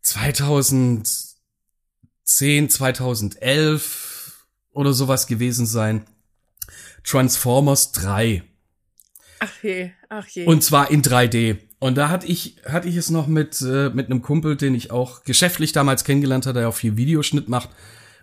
2010, 0.00 2.70
2011 2.70 4.07
oder 4.72 4.92
sowas 4.92 5.26
gewesen 5.26 5.66
sein. 5.66 6.04
Transformers 7.04 7.92
3. 7.92 8.42
Ach 9.40 9.62
je, 9.62 9.90
ach 10.08 10.26
je. 10.28 10.46
Und 10.46 10.62
zwar 10.62 10.90
in 10.90 11.02
3D. 11.02 11.58
Und 11.78 11.96
da 11.96 12.08
hatte 12.08 12.26
ich, 12.26 12.56
hatte 12.66 12.88
ich 12.88 12.96
es 12.96 13.10
noch 13.10 13.28
mit, 13.28 13.60
äh, 13.62 13.90
mit 13.90 14.06
einem 14.06 14.20
Kumpel, 14.20 14.56
den 14.56 14.74
ich 14.74 14.90
auch 14.90 15.22
geschäftlich 15.22 15.72
damals 15.72 16.04
kennengelernt 16.04 16.46
hatte, 16.46 16.58
der 16.58 16.68
auch 16.68 16.74
viel 16.74 16.96
Videoschnitt 16.96 17.48
macht. 17.48 17.70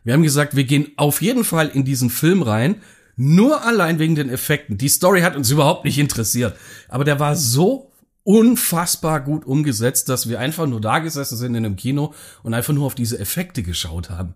Wir 0.04 0.14
haben 0.14 0.24
gesagt, 0.24 0.56
wir 0.56 0.66
gehen 0.66 0.92
auf 0.98 1.22
jeden 1.22 1.44
Fall 1.44 1.70
in 1.70 1.86
diesen 1.86 2.10
Film 2.10 2.42
rein, 2.42 2.82
nur 3.16 3.64
allein 3.64 3.98
wegen 3.98 4.16
den 4.16 4.30
Effekten. 4.30 4.78
Die 4.78 4.90
Story 4.90 5.22
hat 5.22 5.38
uns 5.38 5.50
überhaupt 5.50 5.86
nicht 5.86 5.98
interessiert. 5.98 6.58
Aber 6.90 7.06
der 7.06 7.20
war 7.20 7.36
so 7.36 7.92
unfassbar 8.24 9.22
gut 9.22 9.46
umgesetzt, 9.46 10.10
dass 10.10 10.28
wir 10.28 10.40
einfach 10.40 10.68
nur 10.68 10.82
da 10.82 11.00
gesessen 11.00 11.38
sind 11.38 11.56
in 11.56 11.66
einem 11.66 11.76
Kino 11.76 12.14
und 12.44 12.54
einfach 12.54 12.74
nur 12.74 12.86
auf 12.86 12.96
diese 12.96 13.20
Effekte 13.20 13.64
geschaut 13.64 14.10
haben. 14.10 14.34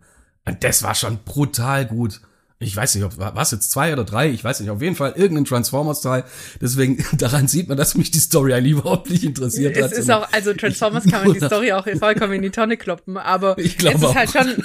Das 0.60 0.84
war 0.84 0.96
schon 0.96 1.20
brutal 1.24 1.86
gut. 1.86 2.22
Ich 2.62 2.76
weiß 2.76 2.96
nicht, 2.96 3.06
ob 3.06 3.14
was 3.18 3.52
jetzt 3.52 3.72
zwei 3.72 3.94
oder 3.94 4.04
drei, 4.04 4.30
ich 4.30 4.44
weiß 4.44 4.60
nicht, 4.60 4.70
auf 4.70 4.82
jeden 4.82 4.96
Fall 4.98 5.14
irgendein 5.16 5.46
Transformers-Teil. 5.46 6.26
Deswegen, 6.62 7.04
daran 7.18 7.48
sieht 7.48 7.70
man, 7.70 7.78
dass 7.78 7.96
mich 7.96 8.12
die 8.12 8.20
Story 8.20 8.54
eigentlich 8.54 8.74
überhaupt 8.74 9.10
nicht 9.10 9.24
interessiert 9.24 9.78
es 9.78 9.84
hat. 9.84 9.92
Es 9.94 9.98
ist 10.00 10.12
auch, 10.12 10.28
also 10.34 10.54
Transformers 10.54 11.06
kann 11.10 11.26
man 11.26 11.34
die 11.40 11.46
Story 11.46 11.72
auch 11.72 11.88
vollkommen 11.98 12.34
in 12.34 12.42
die 12.42 12.50
Tonne 12.50 12.76
kloppen, 12.76 13.18
aber 13.18 13.58
es 13.58 13.76
ist 13.76 14.04
auch. 14.04 14.14
halt 14.14 14.32
schon 14.32 14.62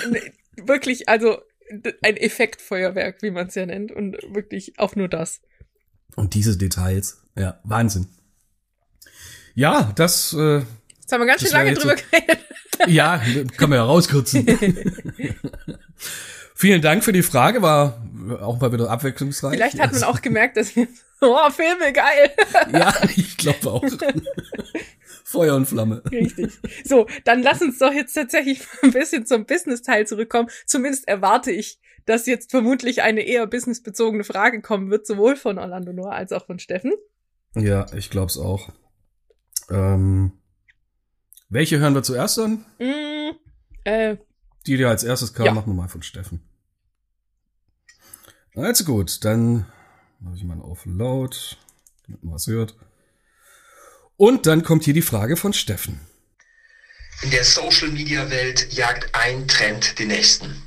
wirklich, 0.66 1.08
also 1.08 1.38
ein 2.02 2.16
Effektfeuerwerk, 2.16 3.22
wie 3.22 3.30
man 3.30 3.46
es 3.46 3.54
ja 3.54 3.64
nennt, 3.64 3.92
und 3.92 4.16
wirklich 4.28 4.78
auch 4.78 4.96
nur 4.96 5.08
das. 5.08 5.40
Und 6.16 6.34
diese 6.34 6.56
Details, 6.58 7.22
ja, 7.36 7.60
Wahnsinn. 7.64 8.08
Ja, 9.54 9.92
das. 9.94 10.32
Äh, 10.32 10.62
Jetzt 11.00 11.12
haben 11.12 11.20
wir 11.20 11.26
ganz 11.26 11.42
schön 11.42 11.50
lange 11.52 11.74
drüber 11.74 11.96
so- 11.96 12.02
geredet. 12.10 12.38
ja, 12.88 13.22
können 13.56 13.70
wir 13.72 13.76
ja 13.76 13.84
rauskürzen. 13.84 14.46
Vielen 16.54 16.82
Dank 16.82 17.04
für 17.04 17.12
die 17.12 17.22
Frage, 17.22 17.62
war 17.62 18.00
auch 18.40 18.60
mal 18.60 18.72
wieder 18.72 18.88
abwechslungsreich. 18.90 19.54
Vielleicht 19.54 19.80
hat 19.80 19.92
man 19.92 20.04
auch 20.04 20.22
gemerkt, 20.22 20.56
dass 20.56 20.74
wir, 20.76 20.86
oh, 21.20 21.50
Filme, 21.50 21.92
geil. 21.92 22.30
Ja, 22.72 22.94
ich 23.16 23.36
glaube 23.36 23.70
auch. 23.70 23.84
Feuer 25.24 25.56
und 25.56 25.66
Flamme. 25.66 26.02
Richtig. 26.10 26.52
So, 26.84 27.06
dann 27.24 27.42
lass 27.42 27.60
uns 27.60 27.78
doch 27.78 27.92
jetzt 27.92 28.14
tatsächlich 28.14 28.60
ein 28.82 28.92
bisschen 28.92 29.26
zum 29.26 29.46
Business-Teil 29.46 30.06
zurückkommen. 30.06 30.48
Zumindest 30.64 31.08
erwarte 31.08 31.50
ich, 31.50 31.80
dass 32.06 32.26
jetzt 32.26 32.50
vermutlich 32.50 33.02
eine 33.02 33.22
eher 33.22 33.46
businessbezogene 33.46 34.24
Frage 34.24 34.60
kommen 34.62 34.90
wird, 34.90 35.06
sowohl 35.06 35.36
von 35.36 35.58
Orlando 35.58 35.92
Noah 35.92 36.12
als 36.12 36.32
auch 36.32 36.46
von 36.46 36.58
Steffen. 36.58 36.92
Ja, 37.56 37.86
ich 37.96 38.10
glaube 38.10 38.26
es 38.26 38.38
auch. 38.38 38.68
Ähm, 39.70 40.32
welche 41.48 41.78
hören 41.78 41.94
wir 41.94 42.02
zuerst 42.02 42.38
an? 42.38 42.64
Mm, 42.78 43.30
äh, 43.84 44.16
Die, 44.66 44.76
die 44.76 44.84
als 44.84 45.04
erstes 45.04 45.34
kam, 45.34 45.46
Ja. 45.46 45.52
machen 45.52 45.66
wir 45.68 45.74
mal 45.74 45.88
von 45.88 46.02
Steffen. 46.02 46.42
Also 48.56 48.84
gut, 48.84 49.24
dann 49.24 49.66
mache 50.20 50.36
ich 50.36 50.44
mal 50.44 50.60
auf 50.60 50.82
laut, 50.86 51.58
damit 52.06 52.22
man 52.22 52.34
was 52.34 52.46
hört. 52.46 52.74
Und 54.16 54.46
dann 54.46 54.62
kommt 54.62 54.84
hier 54.84 54.94
die 54.94 55.02
Frage 55.02 55.36
von 55.36 55.52
Steffen. 55.52 56.00
In 57.22 57.30
der 57.30 57.44
Social-Media-Welt 57.44 58.72
jagt 58.72 59.14
ein 59.14 59.48
Trend 59.48 59.98
den 59.98 60.08
nächsten. 60.08 60.62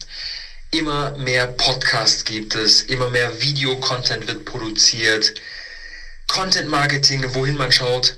Immer 0.71 1.17
mehr 1.17 1.47
Podcasts 1.47 2.25
gibt 2.25 2.55
es, 2.55 2.83
immer 2.83 3.10
mehr 3.10 3.41
Videocontent 3.41 4.27
wird 4.27 4.43
produziert, 4.43 5.33
Content-Marketing, 6.27 7.23
wohin 7.36 7.55
man 7.55 7.71
schaut. 7.71 8.17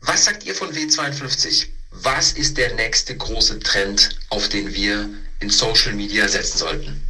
Was 0.00 0.24
sagt 0.24 0.44
ihr 0.44 0.56
von 0.56 0.72
W52? 0.72 1.68
Was 2.02 2.32
ist 2.32 2.58
der 2.58 2.74
nächste 2.74 3.16
große 3.16 3.60
Trend, 3.60 4.18
auf 4.30 4.48
den 4.48 4.74
wir 4.74 5.08
in 5.40 5.50
Social 5.50 5.94
Media 5.94 6.28
setzen 6.28 6.58
sollten? 6.58 7.04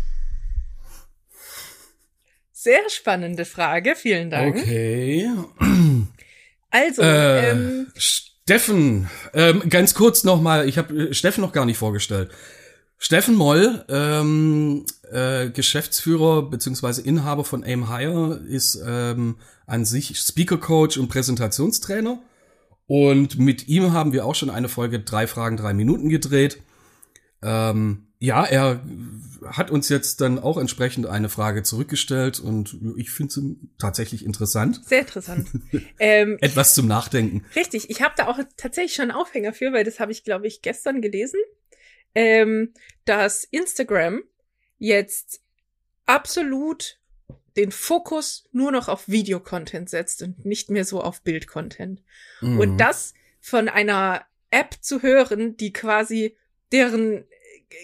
sehr 2.65 2.89
spannende 2.89 3.45
Frage, 3.45 3.95
vielen 3.95 4.31
Dank. 4.31 4.57
Okay. 4.57 5.31
Also, 6.71 7.03
Äh, 7.03 7.51
ähm, 7.51 7.93
Steffen, 7.95 9.09
ähm, 9.33 9.63
ganz 9.69 9.95
kurz 9.95 10.25
nochmal, 10.25 10.69
ich 10.69 10.77
habe 10.77 11.15
Steffen 11.15 11.43
noch 11.43 11.53
gar 11.53 11.67
nicht 11.67 11.79
vorgestellt. 11.79 12.31
Steffen 12.99 13.37
Moll, 13.37 13.85
ähm, 13.89 14.87
äh, 15.13 15.51
Geschäftsführer 15.51 16.51
beziehungsweise 16.51 17.03
Inhaber 17.03 17.45
von 17.45 17.63
Aim 17.63 17.89
Higher, 17.91 18.41
ist 18.49 18.83
ähm, 18.85 19.37
an 19.67 19.85
sich 19.85 20.19
Speaker 20.19 20.57
Coach 20.57 20.97
und 20.97 21.09
Präsentationstrainer. 21.09 22.19
Und 22.87 23.39
mit 23.39 23.69
ihm 23.69 23.93
haben 23.93 24.13
wir 24.13 24.27
auch 24.27 24.35
schon 24.35 24.51
eine 24.51 24.69
Folge 24.69 25.01
drei 25.01 25.27
Fragen, 25.27 25.57
drei 25.57 25.73
Minuten 25.73 26.09
gedreht. 26.09 26.59
Ähm, 27.43 28.09
ja, 28.19 28.45
er 28.45 28.81
hat 29.47 29.71
uns 29.71 29.91
jetzt 29.91 30.21
dann 30.23 30.39
auch 30.39 30.57
entsprechend 30.57 31.07
eine 31.07 31.29
Frage 31.29 31.63
zurückgestellt 31.63 32.41
und 32.41 32.79
ich 32.97 33.11
finde 33.11 33.33
sie 33.35 33.57
tatsächlich 33.79 34.25
interessant. 34.25 34.81
sehr 34.87 35.01
interessant. 35.01 35.49
ähm, 35.99 36.39
Etwas 36.41 36.75
zum 36.75 36.87
Nachdenken. 36.87 37.45
Richtig, 37.55 37.91
ich 37.91 38.01
habe 38.01 38.15
da 38.17 38.29
auch 38.29 38.39
tatsächlich 38.57 38.95
schon 38.95 39.11
einen 39.11 39.21
Aufhänger 39.21 39.53
für, 39.53 39.73
weil 39.73 39.85
das 39.85 40.01
habe 40.01 40.13
ich, 40.13 40.25
glaube 40.25 40.47
ich, 40.47 40.63
gestern 40.63 41.03
gelesen, 41.03 41.39
ähm, 42.15 42.73
dass 43.05 43.45
Instagram 43.45 44.23
jetzt 44.79 45.43
absolut 46.07 46.99
den 47.57 47.71
Fokus 47.71 48.49
nur 48.53 48.73
noch 48.73 48.89
auf 48.89 49.09
Videocontent 49.09 49.89
setzt 49.89 50.23
und 50.23 50.45
nicht 50.45 50.71
mehr 50.71 50.85
so 50.85 51.01
auf 51.01 51.23
Bildcontent. 51.23 52.03
Mhm. 52.41 52.59
Und 52.59 52.79
das 52.79 53.15
von 53.41 53.69
einer 53.69 54.25
App 54.51 54.77
zu 54.81 55.03
hören, 55.03 55.57
die 55.57 55.73
quasi 55.73 56.37
deren 56.73 57.25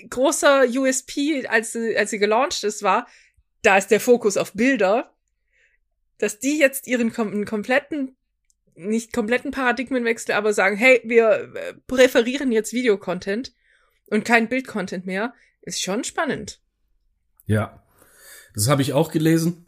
großer 0.09 0.65
USP, 0.69 1.47
als 1.47 1.73
sie, 1.73 1.97
als 1.97 2.11
sie 2.11 2.19
gelauncht 2.19 2.65
ist, 2.65 2.83
war, 2.83 3.07
da 3.63 3.77
ist 3.77 3.91
der 3.91 4.01
Fokus 4.01 4.37
auf 4.37 4.53
Bilder, 4.53 5.15
dass 6.19 6.39
die 6.39 6.59
jetzt 6.59 6.87
ihren 6.87 7.13
kom 7.13 7.45
kompletten, 7.45 8.17
nicht 8.75 9.13
kompletten 9.13 9.51
Paradigmenwechsel, 9.51 10.35
aber 10.35 10.53
sagen, 10.53 10.77
hey, 10.77 11.01
wir 11.05 11.53
äh, 11.55 11.75
präferieren 11.87 12.53
jetzt 12.53 12.73
Videocontent 12.73 13.53
und 14.07 14.25
kein 14.25 14.49
Bildcontent 14.49 15.07
mehr, 15.07 15.35
ist 15.63 15.83
schon 15.83 16.05
spannend. 16.05 16.61
Ja, 17.47 17.83
das 18.55 18.69
habe 18.69 18.83
ich 18.83 18.93
auch 18.93 19.11
gelesen. 19.11 19.67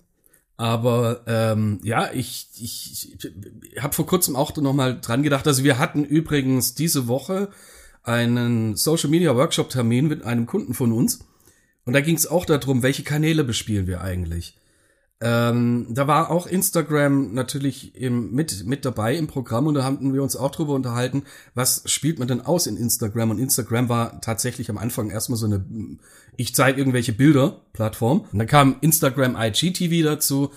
Aber 0.57 1.23
ähm, 1.27 1.81
ja, 1.83 2.11
ich, 2.12 2.49
ich, 2.61 3.16
ich 3.21 3.83
habe 3.83 3.95
vor 3.95 4.07
kurzem 4.07 4.37
auch 4.37 4.55
noch 4.57 4.73
mal 4.75 5.01
dran 5.01 5.23
gedacht. 5.23 5.47
Also 5.47 5.64
wir 5.64 5.79
hatten 5.79 6.05
übrigens 6.05 6.75
diese 6.75 7.09
Woche 7.09 7.49
einen 8.03 8.77
Social 8.77 9.11
Media 9.11 9.35
Workshop 9.35 9.71
Termin 9.71 10.07
mit 10.07 10.25
einem 10.25 10.47
Kunden 10.47 10.75
von 10.75 10.92
uns. 10.92 11.25
Und 11.85 11.95
da 11.95 12.01
ging 12.01 12.16
es 12.16 12.27
auch 12.27 12.45
darum, 12.45 12.83
welche 12.83 13.03
Kanäle 13.03 13.45
bespielen 13.45 13.87
wir 13.87 14.03
eigentlich. 14.03 14.57
Ähm, 15.24 15.87
da 15.90 16.08
war 16.08 16.30
auch 16.30 16.48
Instagram 16.48 17.32
natürlich 17.32 17.94
im, 17.94 18.32
mit, 18.32 18.66
mit 18.66 18.85
dabei 18.85 19.14
im 19.14 19.28
Programm 19.28 19.68
und 19.68 19.74
da 19.74 19.85
haben 19.85 20.12
wir 20.12 20.20
uns 20.20 20.35
auch 20.35 20.50
drüber 20.50 20.74
unterhalten, 20.74 21.22
was 21.54 21.85
spielt 21.87 22.18
man 22.18 22.26
denn 22.26 22.40
aus 22.40 22.66
in 22.66 22.76
Instagram? 22.76 23.30
Und 23.30 23.38
Instagram 23.38 23.88
war 23.88 24.20
tatsächlich 24.20 24.68
am 24.68 24.78
Anfang 24.78 25.11
erstmal 25.11 25.38
so 25.38 25.46
eine, 25.46 25.64
ich 26.37 26.56
zeige 26.56 26.80
irgendwelche 26.80 27.12
Bilder 27.12 27.61
Plattform. 27.72 28.26
Und 28.32 28.38
dann 28.40 28.48
kam 28.48 28.76
Instagram 28.80 29.37
IGTV 29.38 30.02
dazu. 30.02 30.50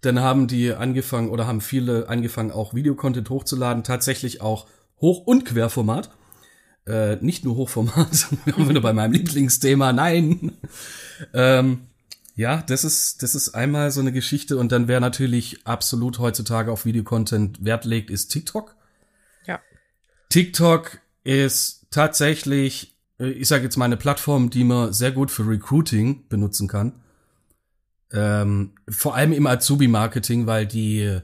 Dann 0.00 0.18
haben 0.18 0.48
die 0.48 0.72
angefangen 0.72 1.30
oder 1.30 1.46
haben 1.46 1.60
viele 1.60 2.08
angefangen, 2.08 2.50
auch 2.50 2.74
Videocontent 2.74 3.30
hochzuladen, 3.30 3.84
tatsächlich 3.84 4.40
auch 4.40 4.66
Hoch- 5.00 5.26
und 5.26 5.44
Querformat. 5.44 6.10
Äh, 6.88 7.16
nicht 7.16 7.44
nur 7.44 7.54
Hochformat, 7.54 8.26
wir 8.44 8.56
haben 8.56 8.68
wieder 8.68 8.80
bei 8.80 8.92
meinem 8.92 9.12
Lieblingsthema, 9.12 9.92
nein. 9.92 10.52
ähm, 11.34 11.82
ja, 12.38 12.62
das 12.62 12.84
ist, 12.84 13.24
das 13.24 13.34
ist 13.34 13.56
einmal 13.56 13.90
so 13.90 13.98
eine 13.98 14.12
Geschichte 14.12 14.58
und 14.58 14.70
dann 14.70 14.86
wer 14.86 15.00
natürlich 15.00 15.66
absolut 15.66 16.20
heutzutage 16.20 16.70
auf 16.70 16.84
Videocontent 16.84 17.64
Wert 17.64 17.84
legt, 17.84 18.10
ist 18.10 18.28
TikTok. 18.28 18.76
Ja. 19.44 19.58
TikTok 20.28 21.00
ist 21.24 21.88
tatsächlich, 21.90 22.96
äh, 23.18 23.30
ich 23.30 23.48
sage 23.48 23.64
jetzt 23.64 23.76
mal 23.76 23.86
eine 23.86 23.96
Plattform, 23.96 24.50
die 24.50 24.62
man 24.62 24.92
sehr 24.92 25.10
gut 25.10 25.32
für 25.32 25.48
Recruiting 25.48 26.28
benutzen 26.28 26.68
kann. 26.68 26.92
Ähm, 28.12 28.70
vor 28.88 29.16
allem 29.16 29.32
im 29.32 29.48
Azubi-Marketing, 29.48 30.46
weil 30.46 30.64
die 30.64 31.18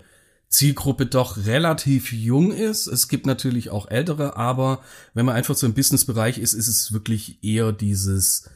Zielgruppe 0.48 1.07
doch 1.07 1.37
relativ 1.46 2.12
jung 2.12 2.50
ist. 2.50 2.88
Es 2.88 3.07
gibt 3.07 3.24
natürlich 3.24 3.70
auch 3.70 3.88
ältere, 3.88 4.37
aber 4.37 4.83
wenn 5.14 5.27
man 5.27 5.37
einfach 5.37 5.55
so 5.55 5.64
im 5.64 5.74
Businessbereich 5.74 6.38
ist, 6.38 6.55
ist 6.55 6.66
es 6.66 6.92
wirklich 6.92 7.38
eher 7.44 7.70
dieses, 7.70 8.50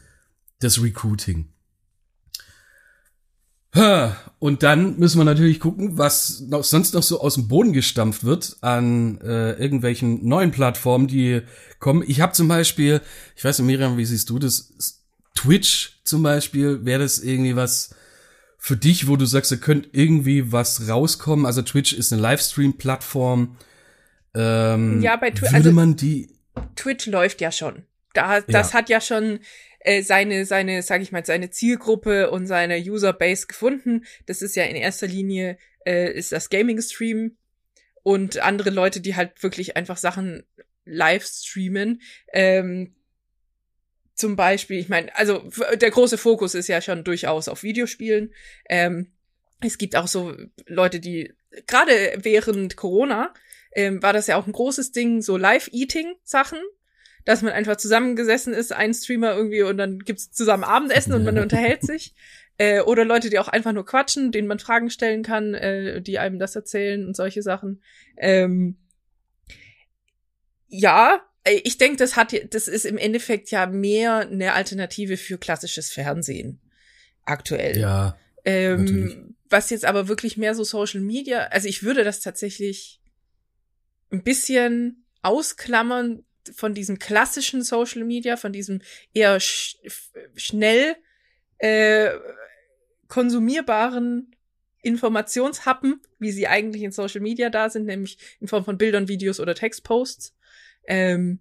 das 0.59 0.83
Recruiting. 0.83 1.53
Und 4.41 4.63
dann 4.63 4.99
müssen 4.99 5.19
wir 5.19 5.25
natürlich 5.25 5.59
gucken, 5.61 5.99
was 5.99 6.41
noch, 6.49 6.63
sonst 6.65 6.95
noch 6.95 7.03
so 7.03 7.21
aus 7.21 7.35
dem 7.35 7.49
Boden 7.49 7.73
gestampft 7.73 8.25
wird 8.25 8.57
an 8.61 9.21
äh, 9.21 9.53
irgendwelchen 9.53 10.27
neuen 10.27 10.51
Plattformen, 10.53 11.07
die 11.09 11.43
kommen. 11.81 12.05
Ich 12.07 12.21
habe 12.21 12.33
zum 12.33 12.47
Beispiel, 12.49 13.01
ich 13.37 13.45
weiß 13.45 13.59
nicht, 13.59 13.67
Miriam, 13.67 13.97
wie 13.97 14.05
siehst 14.05 14.31
du 14.31 14.39
das? 14.39 14.73
Twitch 15.35 16.01
zum 16.05 16.23
Beispiel, 16.23 16.85
wäre 16.85 17.01
das 17.03 17.19
irgendwie 17.21 17.55
was 17.57 17.95
für 18.59 18.77
dich, 18.77 19.07
wo 19.07 19.17
du 19.17 19.25
sagst, 19.27 19.53
da 19.53 19.57
könnte 19.57 19.89
irgendwie 19.93 20.51
was 20.53 20.89
rauskommen? 20.89 21.47
Also 21.47 21.63
Twitch 21.63 21.93
ist 21.93 22.13
eine 22.13 22.21
Livestream-Plattform. 22.23 23.57
Ähm, 24.35 25.01
Ja, 25.03 25.17
bei 25.17 25.31
Twi- 25.31 25.43
würde 25.43 25.55
also- 25.55 25.73
man 25.73 25.97
die 25.97 26.31
Twitch 26.77 27.07
läuft 27.07 27.41
ja 27.41 27.53
schon. 27.53 27.85
Da, 28.15 28.41
das 28.41 28.73
Ja. 28.73 28.79
hat 28.79 28.89
ja 28.89 29.01
schon 29.01 29.39
äh, 29.89 30.03
seine, 30.03 30.45
seine, 30.45 30.83
sag 30.83 31.01
ich 31.01 31.13
mal, 31.13 31.25
seine 31.25 31.51
Zielgruppe 31.51 32.31
und 32.31 32.47
seine 32.47 32.79
Userbase 32.79 33.47
gefunden. 33.47 34.05
Das 34.27 34.43
ist 34.43 34.55
ja 34.55 34.65
in 34.65 34.77
erster 34.77 35.07
Linie 35.07 35.57
äh, 35.87 36.13
ist 36.13 36.31
das 36.31 36.51
Gaming-Stream 36.51 37.39
und 38.03 38.39
andere 38.39 38.69
Leute, 38.69 39.01
die 39.01 39.17
halt 39.17 39.43
wirklich 39.43 39.79
einfach 39.79 39.97
Sachen 39.97 40.45
live 40.85 41.25
streamen. 41.25 42.03
Ähm, 42.35 42.97
zum 44.15 44.37
Beispiel, 44.37 44.79
ich 44.79 44.91
meine, 44.91 45.15
also 45.17 45.49
der 45.81 45.91
große 45.91 46.19
Fokus 46.19 46.55
ist 46.55 46.69
ja 46.69 46.83
schon 46.83 47.03
durchaus 47.03 47.49
auf 47.49 47.63
Videospielen. 47.63 48.35
Ähm, 48.69 49.13
es 49.61 49.79
gibt 49.79 49.97
auch 49.97 50.09
so 50.09 50.37
Leute, 50.67 51.01
die 51.01 51.33
gerade 51.67 52.13
während 52.17 52.77
Corona 52.77 53.33
ähm, 53.73 54.03
war 54.03 54.13
das 54.13 54.27
ja 54.27 54.37
auch 54.37 54.47
ein 54.47 54.53
großes 54.53 54.93
Ding, 54.93 55.23
so 55.23 55.39
Live-Eating-Sachen, 55.39 56.59
dass 57.29 57.43
man 57.43 57.53
einfach 57.53 57.77
zusammengesessen 57.77 58.55
ist, 58.55 58.73
ein 58.73 58.95
Streamer 58.95 59.37
irgendwie 59.37 59.61
und 59.61 59.77
dann 59.77 59.99
gibt's 59.99 60.31
zusammen 60.31 60.65
Abendessen 60.65 61.13
und 61.13 61.25
man 61.25 61.39
unterhält 61.39 61.83
sich. 61.83 62.15
Äh, 62.57 62.81
oder 62.81 63.05
Leute, 63.05 63.29
die 63.29 63.39
auch 63.39 63.49
einfach 63.49 63.75
nur 63.75 63.85
quatschen, 63.85 64.33
denen 64.33 64.49
man 64.49 64.59
Fragen 64.59 64.89
stellen 64.89 65.23
kann, 65.23 65.53
äh, 65.53 66.01
die 66.01 66.19
einem 66.19 66.39
das 66.39 66.57
erzählen 66.57 67.07
und 67.07 67.15
solche 67.15 67.43
Sachen. 67.43 67.83
Ähm, 68.17 68.79
ja, 70.69 71.21
äh, 71.45 71.61
ich 71.65 71.77
denke, 71.77 71.99
das 71.99 72.17
hat, 72.17 72.35
das 72.55 72.67
ist 72.67 72.87
im 72.87 72.97
Endeffekt 72.97 73.51
ja 73.51 73.67
mehr 73.67 74.21
eine 74.21 74.55
Alternative 74.55 75.19
für 75.19 75.37
klassisches 75.37 75.93
Fernsehen 75.93 76.63
aktuell. 77.27 77.77
Ja. 77.77 78.19
Ähm, 78.47 79.37
was 79.51 79.69
jetzt 79.69 79.85
aber 79.85 80.09
wirklich 80.09 80.39
mehr 80.39 80.55
so 80.55 80.65
Social 80.65 81.03
Media, 81.03 81.41
also 81.49 81.69
ich 81.69 81.83
würde 81.83 82.05
das 82.05 82.21
tatsächlich 82.21 83.03
ein 84.11 84.23
bisschen 84.23 85.05
ausklammern 85.21 86.25
von 86.55 86.75
diesem 86.75 86.99
klassischen 86.99 87.63
Social 87.63 88.05
Media, 88.05 88.37
von 88.37 88.53
diesem 88.53 88.81
eher 89.13 89.41
sch 89.41 89.77
schnell 90.35 90.97
äh, 91.59 92.11
konsumierbaren 93.09 94.35
Informationshappen, 94.83 96.01
wie 96.19 96.31
sie 96.31 96.47
eigentlich 96.47 96.83
in 96.83 96.93
Social 96.93 97.21
Media 97.21 97.51
da 97.51 97.69
sind, 97.69 97.87
nämlich 97.87 98.19
in 98.41 98.49
Form 98.49 98.65
von 98.65 98.79
Bildern, 98.79 99.09
Videos 99.09 99.41
oder 99.41 99.55
Textposts. 99.55 100.35
Ähm, 100.87 101.41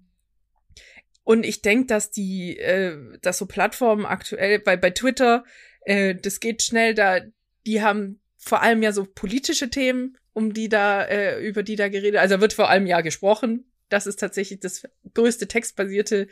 und 1.24 1.46
ich 1.46 1.62
denke, 1.62 1.88
dass 1.88 2.10
die, 2.10 2.58
äh, 2.58 2.98
dass 3.22 3.38
so 3.38 3.46
Plattformen 3.46 4.06
aktuell, 4.06 4.62
weil 4.66 4.78
bei 4.78 4.92
Twitter, 4.92 5.44
äh, 5.82 6.16
das 6.16 6.40
geht 6.40 6.64
schnell, 6.64 6.94
da, 6.94 7.20
die 7.66 7.82
haben 7.82 8.22
vor 8.38 8.62
allem 8.62 8.82
ja 8.82 8.92
so 8.92 9.06
politische 9.06 9.70
Themen, 9.70 10.18
um 10.34 10.54
die 10.54 10.70
da, 10.70 11.04
äh, 11.04 11.46
über 11.46 11.64
die 11.64 11.76
da 11.76 11.90
geredet, 11.90 12.20
also 12.20 12.40
wird 12.40 12.54
vor 12.54 12.70
allem 12.70 12.88
ja 12.88 13.02
gesprochen. 13.02 13.66
Das 13.90 14.08
ist 14.08 14.20
tatsächlich 14.20 14.60
das 14.60 14.84
größte 15.14 15.48
textbasierte, 15.48 16.28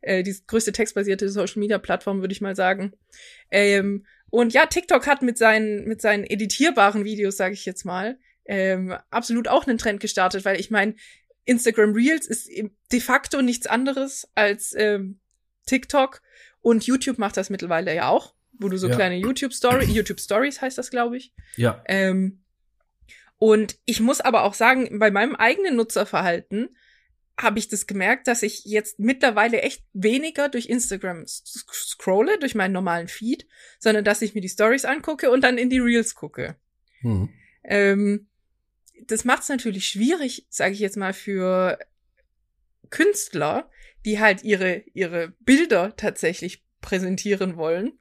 äh, 0.00 0.22
die 0.22 0.36
größte 0.46 0.72
textbasierte 0.72 1.28
Social 1.28 1.58
Media 1.60 1.78
Plattform, 1.78 2.20
würde 2.20 2.32
ich 2.32 2.40
mal 2.40 2.56
sagen. 2.56 2.92
Ähm, 3.50 4.06
und 4.30 4.52
ja, 4.52 4.66
TikTok 4.66 5.06
hat 5.06 5.22
mit 5.22 5.38
seinen, 5.38 5.86
mit 5.86 6.00
seinen 6.00 6.24
editierbaren 6.24 7.04
Videos, 7.04 7.36
sage 7.36 7.54
ich 7.54 7.66
jetzt 7.66 7.84
mal, 7.84 8.18
ähm, 8.44 8.96
absolut 9.10 9.48
auch 9.48 9.66
einen 9.66 9.78
Trend 9.78 10.00
gestartet, 10.00 10.44
weil 10.44 10.58
ich 10.60 10.70
meine, 10.70 10.94
Instagram 11.44 11.92
Reels 11.94 12.26
ist 12.26 12.48
de 12.92 13.00
facto 13.00 13.42
nichts 13.42 13.66
anderes 13.66 14.28
als 14.34 14.74
ähm, 14.76 15.18
TikTok 15.66 16.22
und 16.60 16.86
YouTube 16.86 17.18
macht 17.18 17.36
das 17.36 17.50
mittlerweile 17.50 17.94
ja 17.94 18.08
auch, 18.08 18.34
wo 18.52 18.68
du 18.68 18.76
so 18.76 18.88
Ja. 18.88 18.94
kleine 18.94 19.16
YouTube 19.16 19.52
Story, 19.52 19.84
YouTube 19.92 20.20
Stories 20.20 20.60
heißt 20.60 20.78
das, 20.78 20.90
glaube 20.90 21.16
ich. 21.16 21.32
Ja. 21.56 21.82
Ähm, 21.86 22.44
und 23.38 23.78
ich 23.86 24.00
muss 24.00 24.20
aber 24.20 24.44
auch 24.44 24.54
sagen, 24.54 24.98
bei 24.98 25.10
meinem 25.10 25.34
eigenen 25.34 25.76
Nutzerverhalten 25.76 26.76
habe 27.40 27.58
ich 27.58 27.68
das 27.68 27.86
gemerkt, 27.86 28.26
dass 28.26 28.42
ich 28.42 28.64
jetzt 28.64 28.98
mittlerweile 28.98 29.62
echt 29.62 29.82
weniger 29.92 30.48
durch 30.48 30.66
Instagram 30.66 31.26
scrolle, 31.26 32.38
durch 32.38 32.54
meinen 32.54 32.72
normalen 32.72 33.08
Feed, 33.08 33.46
sondern 33.78 34.04
dass 34.04 34.22
ich 34.22 34.34
mir 34.34 34.40
die 34.40 34.48
Stories 34.48 34.84
angucke 34.84 35.30
und 35.30 35.42
dann 35.42 35.58
in 35.58 35.70
die 35.70 35.78
Reels 35.78 36.14
gucke. 36.14 36.56
Hm. 37.00 37.30
Ähm, 37.64 38.28
das 39.06 39.24
macht 39.24 39.42
es 39.42 39.48
natürlich 39.48 39.86
schwierig, 39.86 40.46
sage 40.50 40.74
ich 40.74 40.80
jetzt 40.80 40.96
mal, 40.96 41.12
für 41.12 41.78
Künstler, 42.90 43.70
die 44.04 44.20
halt 44.20 44.44
ihre, 44.44 44.82
ihre 44.92 45.32
Bilder 45.40 45.96
tatsächlich 45.96 46.62
präsentieren 46.80 47.56
wollen, 47.56 47.92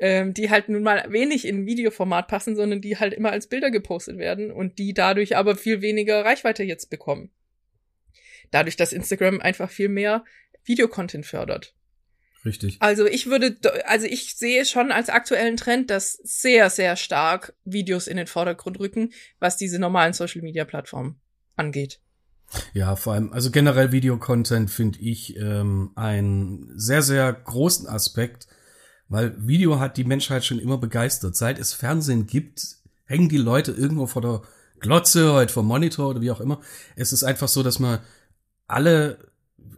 ähm, 0.00 0.34
die 0.34 0.50
halt 0.50 0.68
nun 0.68 0.82
mal 0.82 1.10
wenig 1.10 1.46
in 1.46 1.66
Videoformat 1.66 2.28
passen, 2.28 2.54
sondern 2.54 2.80
die 2.80 2.98
halt 2.98 3.14
immer 3.14 3.32
als 3.32 3.48
Bilder 3.48 3.70
gepostet 3.70 4.18
werden 4.18 4.52
und 4.52 4.78
die 4.78 4.94
dadurch 4.94 5.36
aber 5.36 5.56
viel 5.56 5.80
weniger 5.80 6.24
Reichweite 6.24 6.62
jetzt 6.62 6.90
bekommen. 6.90 7.30
Dadurch, 8.50 8.76
dass 8.76 8.92
Instagram 8.92 9.40
einfach 9.40 9.70
viel 9.70 9.88
mehr 9.88 10.24
Videocontent 10.64 11.26
fördert. 11.26 11.74
Richtig. 12.44 12.76
Also 12.78 13.06
ich 13.06 13.26
würde, 13.26 13.56
also 13.86 14.06
ich 14.06 14.36
sehe 14.36 14.64
schon 14.64 14.92
als 14.92 15.08
aktuellen 15.08 15.56
Trend, 15.56 15.90
dass 15.90 16.12
sehr, 16.22 16.70
sehr 16.70 16.96
stark 16.96 17.54
Videos 17.64 18.06
in 18.06 18.16
den 18.16 18.28
Vordergrund 18.28 18.78
rücken, 18.78 19.12
was 19.40 19.56
diese 19.56 19.80
normalen 19.80 20.12
Social 20.12 20.42
Media 20.42 20.64
Plattformen 20.64 21.20
angeht. 21.56 22.00
Ja, 22.72 22.94
vor 22.94 23.14
allem, 23.14 23.32
also 23.32 23.50
generell 23.50 23.90
Videocontent 23.90 24.70
finde 24.70 25.00
ich 25.00 25.36
ähm, 25.36 25.90
einen 25.96 26.72
sehr, 26.78 27.02
sehr 27.02 27.32
großen 27.32 27.88
Aspekt, 27.88 28.46
weil 29.08 29.34
Video 29.44 29.80
hat 29.80 29.96
die 29.96 30.04
Menschheit 30.04 30.44
schon 30.44 30.60
immer 30.60 30.78
begeistert. 30.78 31.34
Seit 31.34 31.58
es 31.58 31.72
Fernsehen 31.72 32.28
gibt, 32.28 32.76
hängen 33.06 33.28
die 33.28 33.38
Leute 33.38 33.72
irgendwo 33.72 34.06
vor 34.06 34.22
der 34.22 34.42
Glotze, 34.78 35.32
heute 35.32 35.52
vom 35.52 35.66
Monitor 35.66 36.10
oder 36.10 36.20
wie 36.20 36.30
auch 36.30 36.40
immer. 36.40 36.60
Es 36.94 37.12
ist 37.12 37.24
einfach 37.24 37.48
so, 37.48 37.64
dass 37.64 37.80
man 37.80 37.98
alle 38.68 39.18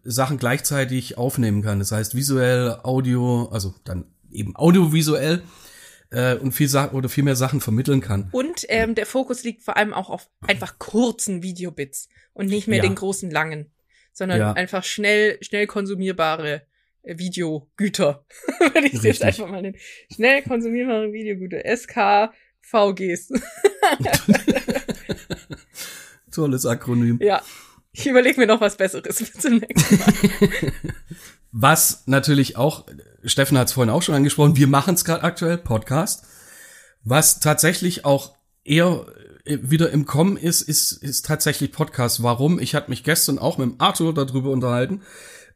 Sachen 0.05 0.39
gleichzeitig 0.39 1.19
aufnehmen 1.19 1.63
kann. 1.63 1.79
Das 1.79 1.93
heißt 1.93 2.15
visuell, 2.15 2.79
Audio, 2.83 3.49
also 3.53 3.75
dann 3.85 4.07
eben 4.31 4.57
audiovisuell 4.57 5.43
äh, 6.11 6.35
und 6.37 6.53
viel 6.53 6.69
Sa 6.69 6.91
oder 6.93 7.09
viel 7.09 7.25
mehr 7.25 7.37
Sachen 7.37 7.61
vermitteln 7.61 8.01
kann. 8.01 8.29
Und 8.33 8.65
ähm, 8.69 8.95
der 8.95 9.07
Fokus 9.07 9.43
liegt 9.45 9.63
vor 9.63 9.77
allem 9.77 9.93
auch 9.93 10.09
auf 10.11 10.29
einfach 10.47 10.79
kurzen 10.79 11.43
Videobits 11.43 12.09
und 12.33 12.47
nicht 12.47 12.69
mehr 12.69 12.79
Ja. 12.79 12.83
den 12.85 12.95
großen 12.95 13.31
langen, 13.31 13.71
sondern 14.13 14.39
Ja. 14.39 14.53
einfach 14.53 14.85
schnell, 14.85 15.39
schnell 15.43 15.67
konsumierbare 15.67 16.63
äh, 17.03 17.19
Videogüter. 17.19 18.25
Würde 18.61 18.87
ich 18.87 18.95
es 18.95 19.03
jetzt 19.03 19.23
einfach 19.23 19.49
mal 19.49 19.61
nennen. 19.63 19.77
Schnell 20.15 20.43
konsumierbare 20.43 21.13
Videogüter. 21.13 21.61
SKVGs. 21.65 23.29
Tolles 26.33 26.67
Akronym. 26.67 27.19
ja. 27.23 27.43
Ich 27.99 28.07
überlege 28.07 28.39
mir 28.39 28.47
noch 28.47 28.61
was 28.61 28.77
Besseres 28.77 29.19
für 29.19 29.51
Mal. 29.51 29.67
Was 31.51 32.05
natürlich 32.07 32.57
auch, 32.57 32.87
Steffen 33.25 33.59
hat 33.59 33.67
es 33.67 33.73
vorhin 33.73 33.93
auch 33.93 34.03
schon 34.03 34.15
angesprochen, 34.15 34.55
wir 34.55 34.69
machen 34.69 34.95
es 34.95 35.05
gerade 35.05 35.25
aktuell, 35.25 35.59
Podcast. 35.59 36.25
Was 37.03 37.41
tatsächlich 37.41 38.05
auch 38.05 38.37
eher 38.63 39.07
äh, 39.45 39.59
wieder 39.63 39.91
im 39.91 40.07
Kommen 40.07 40.37
ist, 40.37 40.63
ist, 40.63 40.93
ist 40.93 41.27
tatsächlich 41.27 41.73
Podcast. 41.73 42.23
Warum? 42.23 42.61
Ich 42.61 42.77
hatte 42.77 42.89
mich 42.89 43.03
gestern 43.03 43.41
auch 43.41 43.59
mit 43.59 43.69
dem 43.69 43.81
Arthur 43.81 44.15
darüber 44.15 44.51
unterhalten, 44.51 45.03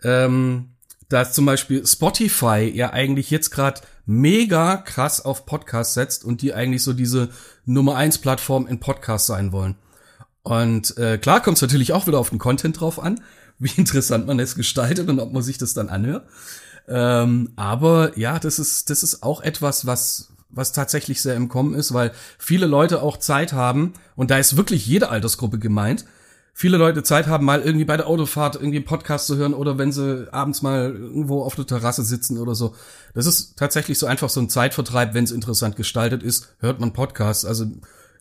ähm, 0.02 0.70
dass 1.08 1.34
zum 1.34 1.46
Beispiel 1.46 1.86
Spotify 1.86 2.68
ja 2.74 2.92
eigentlich 2.92 3.30
jetzt 3.30 3.50
gerade 3.50 3.82
mega 4.04 4.78
krass 4.78 5.24
auf 5.24 5.46
Podcast 5.46 5.94
setzt 5.94 6.24
und 6.24 6.42
die 6.42 6.54
eigentlich 6.54 6.82
so 6.82 6.92
diese 6.92 7.28
Nummer 7.66 7.94
eins 7.94 8.18
Plattform 8.18 8.66
in 8.66 8.80
Podcast 8.80 9.26
sein 9.26 9.52
wollen. 9.52 9.76
Und 10.42 10.96
äh, 10.98 11.18
klar 11.18 11.40
kommt 11.40 11.58
es 11.58 11.62
natürlich 11.62 11.92
auch 11.92 12.06
wieder 12.06 12.18
auf 12.18 12.30
den 12.30 12.38
Content 12.38 12.80
drauf 12.80 13.02
an, 13.02 13.20
wie 13.58 13.72
interessant 13.76 14.26
man 14.26 14.40
es 14.40 14.54
gestaltet 14.54 15.08
und 15.08 15.20
ob 15.20 15.32
man 15.32 15.42
sich 15.42 15.58
das 15.58 15.74
dann 15.74 15.88
anhört. 15.88 16.26
Ähm, 16.88 17.52
aber 17.54 18.18
ja, 18.18 18.38
das 18.38 18.58
ist, 18.58 18.90
das 18.90 19.02
ist 19.02 19.22
auch 19.22 19.40
etwas, 19.40 19.86
was, 19.86 20.32
was 20.50 20.72
tatsächlich 20.72 21.22
sehr 21.22 21.36
im 21.36 21.48
Kommen 21.48 21.74
ist, 21.74 21.94
weil 21.94 22.12
viele 22.38 22.66
Leute 22.66 23.02
auch 23.02 23.18
Zeit 23.18 23.52
haben, 23.52 23.92
und 24.16 24.30
da 24.30 24.38
ist 24.38 24.56
wirklich 24.56 24.86
jede 24.86 25.10
Altersgruppe 25.10 25.60
gemeint, 25.60 26.04
viele 26.52 26.76
Leute 26.76 27.02
Zeit 27.02 27.26
haben, 27.28 27.46
mal 27.46 27.62
irgendwie 27.62 27.84
bei 27.84 27.96
der 27.96 28.06
Autofahrt 28.06 28.56
irgendwie 28.56 28.76
einen 28.76 28.84
Podcast 28.84 29.26
zu 29.26 29.36
hören 29.36 29.54
oder 29.54 29.78
wenn 29.78 29.92
sie 29.92 30.28
abends 30.32 30.62
mal 30.62 30.94
irgendwo 30.94 31.42
auf 31.42 31.54
der 31.54 31.66
Terrasse 31.66 32.02
sitzen 32.02 32.38
oder 32.38 32.54
so. 32.54 32.74
Das 33.14 33.26
ist 33.26 33.56
tatsächlich 33.56 33.98
so 33.98 34.06
einfach 34.06 34.28
so 34.28 34.40
ein 34.40 34.48
Zeitvertreib, 34.48 35.14
wenn 35.14 35.24
es 35.24 35.30
interessant 35.30 35.76
gestaltet 35.76 36.22
ist, 36.22 36.54
hört 36.58 36.80
man 36.80 36.92
Podcasts. 36.92 37.44
Also 37.44 37.66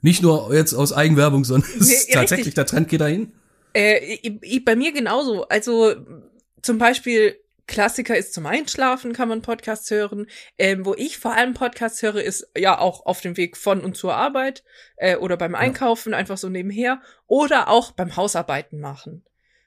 nicht 0.01 0.21
nur 0.21 0.53
jetzt 0.53 0.73
aus 0.73 0.93
Eigenwerbung, 0.93 1.43
sondern 1.43 1.69
Nee, 1.75 1.79
ist 1.79 2.11
tatsächlich, 2.11 2.47
richtig. 2.47 2.53
der 2.55 2.65
Trend 2.65 2.89
geht 2.89 3.01
dahin. 3.01 3.31
Äh, 3.73 4.17
ich, 4.21 4.65
bei 4.65 4.75
mir 4.75 4.91
genauso. 4.91 5.47
Also 5.47 5.95
zum 6.61 6.77
Beispiel 6.77 7.37
Klassiker 7.67 8.17
ist 8.17 8.33
zum 8.33 8.45
Einschlafen, 8.45 9.13
kann 9.13 9.29
man 9.29 9.41
Podcasts 9.41 9.89
hören. 9.91 10.27
Ähm, 10.57 10.85
wo 10.85 10.93
ich 10.93 11.17
vor 11.17 11.33
allem 11.33 11.53
Podcasts 11.53 12.01
höre, 12.01 12.21
ist 12.21 12.49
ja 12.57 12.77
auch 12.77 13.05
auf 13.05 13.21
dem 13.21 13.37
Weg 13.37 13.55
von 13.55 13.81
und 13.81 13.95
zur 13.95 14.15
Arbeit 14.15 14.63
äh, 14.97 15.15
oder 15.15 15.37
beim 15.37 15.55
Einkaufen, 15.55 16.13
einfach 16.13 16.37
so 16.37 16.49
nebenher. 16.49 17.01
Oder 17.27 17.69
auch 17.69 17.91
beim 17.91 18.17
Hausarbeiten 18.17 18.81
machen. 18.81 19.23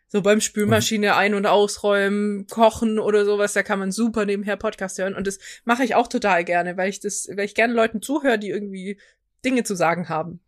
So 0.09 0.21
beim 0.23 0.41
Spülmaschine 0.41 1.17
ein- 1.17 1.35
und 1.35 1.47
ausräumen, 1.47 2.47
kochen 2.47 2.99
oder 2.99 3.25
sowas, 3.25 3.53
da 3.53 3.63
kann 3.63 3.79
man 3.79 3.91
super 3.91 4.27
nebenher 4.27 4.57
Podcast 4.57 4.99
hören. 4.99 5.15
Und 5.15 5.27
das 5.27 5.39
mache 5.65 5.83
ich 5.83 5.95
auch 5.95 6.07
total 6.07 6.45
gerne, 6.45 6.77
weil 6.77 6.91
ich 6.91 7.01
das, 7.01 7.29
weil 7.35 7.47
ich 7.47 7.55
gerne 7.55 7.73
Leuten 7.75 8.03
zuhöre, 8.03 8.39
die 8.39 8.51
irgendwie 8.51 8.99
Dinge 9.45 9.63
zu 9.65 9.75
sagen 9.75 10.09
haben. 10.09 10.41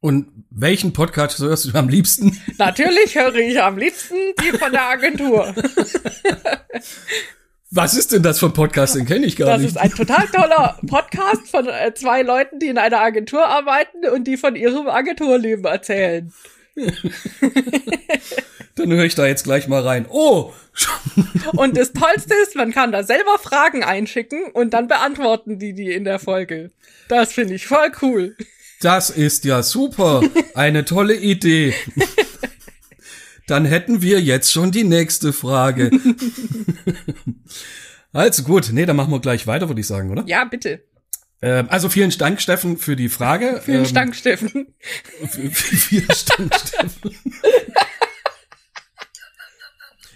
Und 0.00 0.28
welchen 0.50 0.92
Podcast 0.94 1.38
hörst 1.40 1.66
du 1.66 1.78
am 1.78 1.88
liebsten? 1.88 2.38
Natürlich 2.58 3.14
höre 3.16 3.34
ich 3.36 3.60
am 3.60 3.76
liebsten 3.76 4.14
die 4.42 4.56
von 4.56 4.72
der 4.72 4.88
Agentur. 4.88 5.54
Was 7.72 7.94
ist 7.94 8.10
denn 8.12 8.22
das 8.22 8.40
für 8.40 8.46
ein 8.46 8.52
Podcast? 8.52 8.96
Den 8.96 9.06
kenne 9.06 9.26
ich 9.26 9.36
gar 9.36 9.46
Das 9.46 9.60
nicht. 9.60 9.70
ist 9.70 9.76
ein 9.76 9.90
total 9.90 10.26
toller 10.28 10.76
Podcast 10.88 11.48
von 11.48 11.68
äh, 11.68 11.94
zwei 11.94 12.22
Leuten, 12.22 12.58
die 12.58 12.66
in 12.66 12.78
einer 12.78 13.00
Agentur 13.00 13.46
arbeiten 13.46 14.06
und 14.12 14.24
die 14.24 14.36
von 14.36 14.56
ihrem 14.56 14.88
Agenturleben 14.88 15.64
erzählen. 15.64 16.32
Dann 18.80 18.92
höre 18.92 19.04
ich 19.04 19.14
da 19.14 19.26
jetzt 19.26 19.44
gleich 19.44 19.68
mal 19.68 19.82
rein. 19.82 20.06
Oh, 20.08 20.52
Und 21.56 21.76
das 21.76 21.92
Tollste 21.92 22.34
ist, 22.42 22.54
man 22.56 22.72
kann 22.72 22.92
da 22.92 23.02
selber 23.02 23.38
Fragen 23.38 23.84
einschicken 23.84 24.44
und 24.52 24.72
dann 24.72 24.88
beantworten 24.88 25.58
die 25.58 25.74
die 25.74 25.92
in 25.92 26.04
der 26.04 26.18
Folge. 26.18 26.70
Das 27.08 27.32
finde 27.32 27.54
ich 27.54 27.66
voll 27.66 27.90
cool. 28.02 28.36
das 28.80 29.10
ist 29.10 29.44
ja 29.44 29.62
super. 29.62 30.22
Eine 30.54 30.84
tolle 30.84 31.14
Idee. 31.14 31.74
dann 33.46 33.64
hätten 33.64 34.00
wir 34.02 34.20
jetzt 34.20 34.52
schon 34.52 34.70
die 34.70 34.84
nächste 34.84 35.32
Frage. 35.32 35.90
also 38.12 38.42
gut, 38.44 38.70
nee, 38.72 38.86
dann 38.86 38.96
machen 38.96 39.12
wir 39.12 39.20
gleich 39.20 39.46
weiter, 39.46 39.68
würde 39.68 39.80
ich 39.80 39.86
sagen, 39.86 40.10
oder? 40.10 40.24
Ja, 40.26 40.44
bitte. 40.44 40.82
Ähm, 41.42 41.66
also 41.70 41.88
vielen 41.88 42.10
Dank, 42.10 42.40
Steffen, 42.40 42.76
für 42.76 42.96
die 42.96 43.08
Frage. 43.08 43.60
Vielen 43.64 43.86
ähm, 43.86 43.94
Dank, 43.94 44.14
Steffen. 44.14 44.74
Vielen 45.52 46.06
Dank, 46.36 46.54
Steffen. 46.54 47.16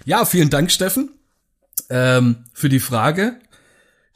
Ja, 0.05 0.25
vielen 0.25 0.51
Dank, 0.51 0.71
Steffen, 0.71 1.11
ähm, 1.91 2.45
für 2.53 2.69
die 2.69 2.81
Frage. 2.81 3.39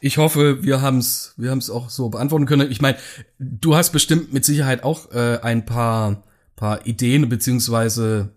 Ich 0.00 0.18
hoffe, 0.18 0.62
wir 0.62 0.80
haben 0.80 0.98
es 0.98 1.34
wir 1.36 1.50
haben's 1.50 1.70
auch 1.70 1.90
so 1.90 2.08
beantworten 2.08 2.46
können. 2.46 2.70
Ich 2.70 2.80
meine, 2.80 2.98
du 3.38 3.74
hast 3.74 3.90
bestimmt 3.90 4.32
mit 4.32 4.44
Sicherheit 4.44 4.84
auch 4.84 5.10
äh, 5.12 5.38
ein 5.42 5.66
paar, 5.66 6.22
paar 6.54 6.86
Ideen 6.86 7.28
beziehungsweise 7.28 8.30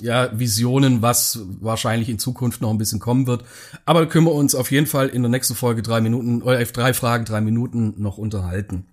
ja, 0.00 0.38
Visionen, 0.38 1.00
was 1.00 1.40
wahrscheinlich 1.60 2.10
in 2.10 2.18
Zukunft 2.18 2.60
noch 2.60 2.70
ein 2.70 2.78
bisschen 2.78 3.00
kommen 3.00 3.26
wird. 3.26 3.44
Aber 3.86 4.06
können 4.06 4.26
wir 4.26 4.34
uns 4.34 4.54
auf 4.54 4.70
jeden 4.70 4.86
Fall 4.86 5.08
in 5.08 5.22
der 5.22 5.30
nächsten 5.30 5.54
Folge 5.54 5.80
drei 5.82 6.00
Minuten, 6.02 6.42
oder 6.42 6.60
äh, 6.60 6.66
drei 6.66 6.92
Fragen, 6.92 7.24
drei 7.24 7.40
Minuten 7.40 7.94
noch 7.96 8.18
unterhalten. 8.18 8.86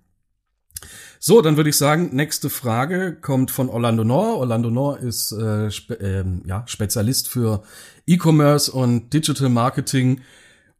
So, 1.24 1.40
dann 1.40 1.56
würde 1.56 1.70
ich 1.70 1.76
sagen, 1.76 2.10
nächste 2.12 2.50
Frage 2.50 3.14
kommt 3.14 3.52
von 3.52 3.68
Orlando 3.68 4.02
Nor. 4.02 4.38
Orlando 4.38 4.70
Nor 4.70 4.98
ist 4.98 5.30
äh, 5.30 5.70
spe 5.70 5.94
ähm, 5.94 6.42
ja, 6.46 6.64
Spezialist 6.66 7.28
für 7.28 7.62
E-Commerce 8.08 8.72
und 8.72 9.14
Digital 9.14 9.48
Marketing. 9.48 10.22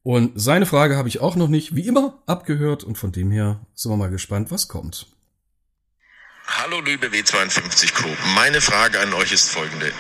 Und 0.02 0.33
seine 0.35 0.66
Frage 0.66 0.96
habe 0.96 1.07
ich 1.07 1.20
auch 1.20 1.37
noch 1.37 1.46
nicht, 1.46 1.76
wie 1.76 1.87
immer, 1.87 2.20
abgehört. 2.26 2.83
Und 2.83 2.98
von 2.98 3.12
dem 3.12 3.31
her 3.31 3.61
sind 3.76 3.92
wir 3.92 3.96
mal 3.96 4.11
gespannt, 4.11 4.50
was 4.50 4.66
kommt. 4.66 5.12
Hallo 6.55 6.81
liebe 6.83 7.07
W52 7.07 7.95
Crew, 7.95 8.15
meine 8.35 8.61
Frage 8.61 9.01
an 9.01 9.15
euch 9.15 9.33
ist 9.33 9.49
folgende. 9.51 9.91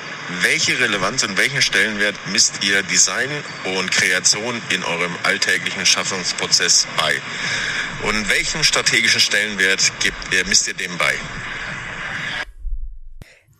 Welche 0.42 0.78
Relevanz 0.78 1.24
und 1.24 1.38
welchen 1.38 1.62
Stellenwert 1.62 2.14
misst 2.30 2.62
ihr 2.62 2.82
Design 2.82 3.30
und 3.78 3.90
Kreation 3.90 4.60
in 4.68 4.84
eurem 4.84 5.16
alltäglichen 5.22 5.86
Schaffungsprozess 5.86 6.86
bei? 6.98 7.14
Und 8.06 8.28
welchen 8.28 8.62
strategischen 8.64 9.20
Stellenwert 9.20 9.92
gibt 10.02 10.46
misst 10.46 10.68
ihr 10.68 10.74
dem 10.74 10.96
bei? 10.98 11.14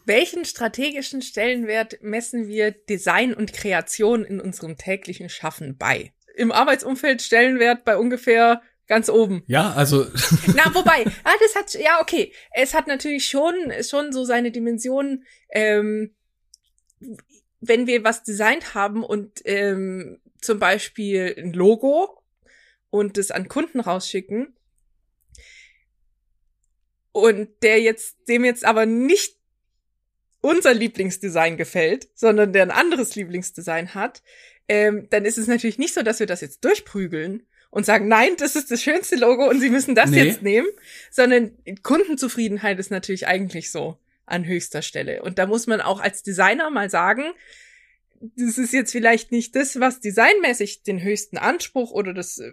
Welchen 0.05 0.45
strategischen 0.45 1.23
Stellenwert 1.23 2.03
messen 2.03 2.47
wir 2.47 2.73
Design 2.73 3.33
und 3.33 3.55
Kreation 3.55 4.23
in 4.23 4.39
unserem 4.39 4.77
täglichen 4.77 5.31
Schaffen 5.31 5.79
bei? 5.79 6.13
Im 6.35 6.53
Arbeitsumfeld 6.53 7.23
Stellenwert 7.23 7.87
bei 7.87 7.97
ungefähr 7.97 8.61
ganz 8.87 9.09
oben. 9.09 9.43
Ja, 9.47 9.73
also. 9.73 10.05
Na, 10.55 10.75
wobei, 10.75 11.05
ah, 11.25 11.35
das 11.41 11.55
hat, 11.55 11.75
ja, 11.75 12.01
okay. 12.01 12.33
Es 12.53 12.75
hat 12.75 12.87
natürlich 12.87 13.27
schon, 13.27 13.55
schon 13.83 14.13
so 14.13 14.25
seine 14.25 14.51
Dimensionen, 14.51 15.25
ähm, 15.51 16.15
wenn 17.61 17.87
wir 17.87 18.05
was 18.05 18.23
designt 18.23 18.75
haben 18.75 19.05
und 19.05 19.41
ähm, 19.45 20.21
zum 20.41 20.59
Beispiel 20.59 21.35
ein 21.39 21.53
Logo 21.53 22.23
und 22.91 23.17
das 23.17 23.31
an 23.31 23.49
Kunden 23.49 23.81
rausschicken 23.81 24.57
und 27.13 27.49
der 27.63 27.81
jetzt, 27.81 28.29
dem 28.29 28.45
jetzt 28.45 28.65
aber 28.65 28.87
nicht 28.87 29.37
unser 30.41 30.75
Lieblingsdesign 30.75 31.57
gefällt, 31.57 32.09
sondern 32.15 32.53
der 32.53 32.63
ein 32.63 32.71
anderes 32.71 33.15
Lieblingsdesign 33.15 33.95
hat, 33.95 34.23
ähm, 34.69 35.07
dann 35.11 35.25
ist 35.25 35.39
es 35.39 35.47
natürlich 35.47 35.79
nicht 35.79 35.95
so, 35.95 36.03
dass 36.03 36.19
wir 36.19 36.27
das 36.27 36.41
jetzt 36.41 36.65
durchprügeln 36.65 37.47
und 37.73 37.87
sagen, 37.87 38.07
nein, 38.07 38.37
das 38.37 38.55
ist 38.55 38.71
das 38.71 38.83
schönste 38.83 39.17
Logo 39.17 39.49
und 39.49 39.59
Sie 39.61 39.71
müssen 39.71 39.95
das 39.95 40.11
Nee. 40.11 40.23
jetzt 40.23 40.43
nehmen, 40.43 40.69
sondern 41.11 41.53
Kundenzufriedenheit 41.83 42.79
ist 42.79 42.91
natürlich 42.91 43.27
eigentlich 43.27 43.73
so 43.73 43.99
an 44.27 44.45
höchster 44.47 44.83
Stelle. 44.83 45.23
Und 45.23 45.39
da 45.39 45.47
muss 45.47 45.67
man 45.67 45.81
auch 45.81 45.99
als 45.99 46.23
Designer 46.23 46.71
mal 46.71 46.91
sagen, 46.91 47.25
das 48.37 48.57
ist 48.57 48.73
jetzt 48.73 48.93
vielleicht 48.93 49.33
nicht 49.33 49.57
das, 49.57 49.81
was 49.81 50.01
designmäßig 50.01 50.83
den 50.85 51.03
höchsten 51.03 51.39
Anspruch 51.39 51.91
oder 51.91 52.15
das 52.15 52.39
äh, 52.39 52.53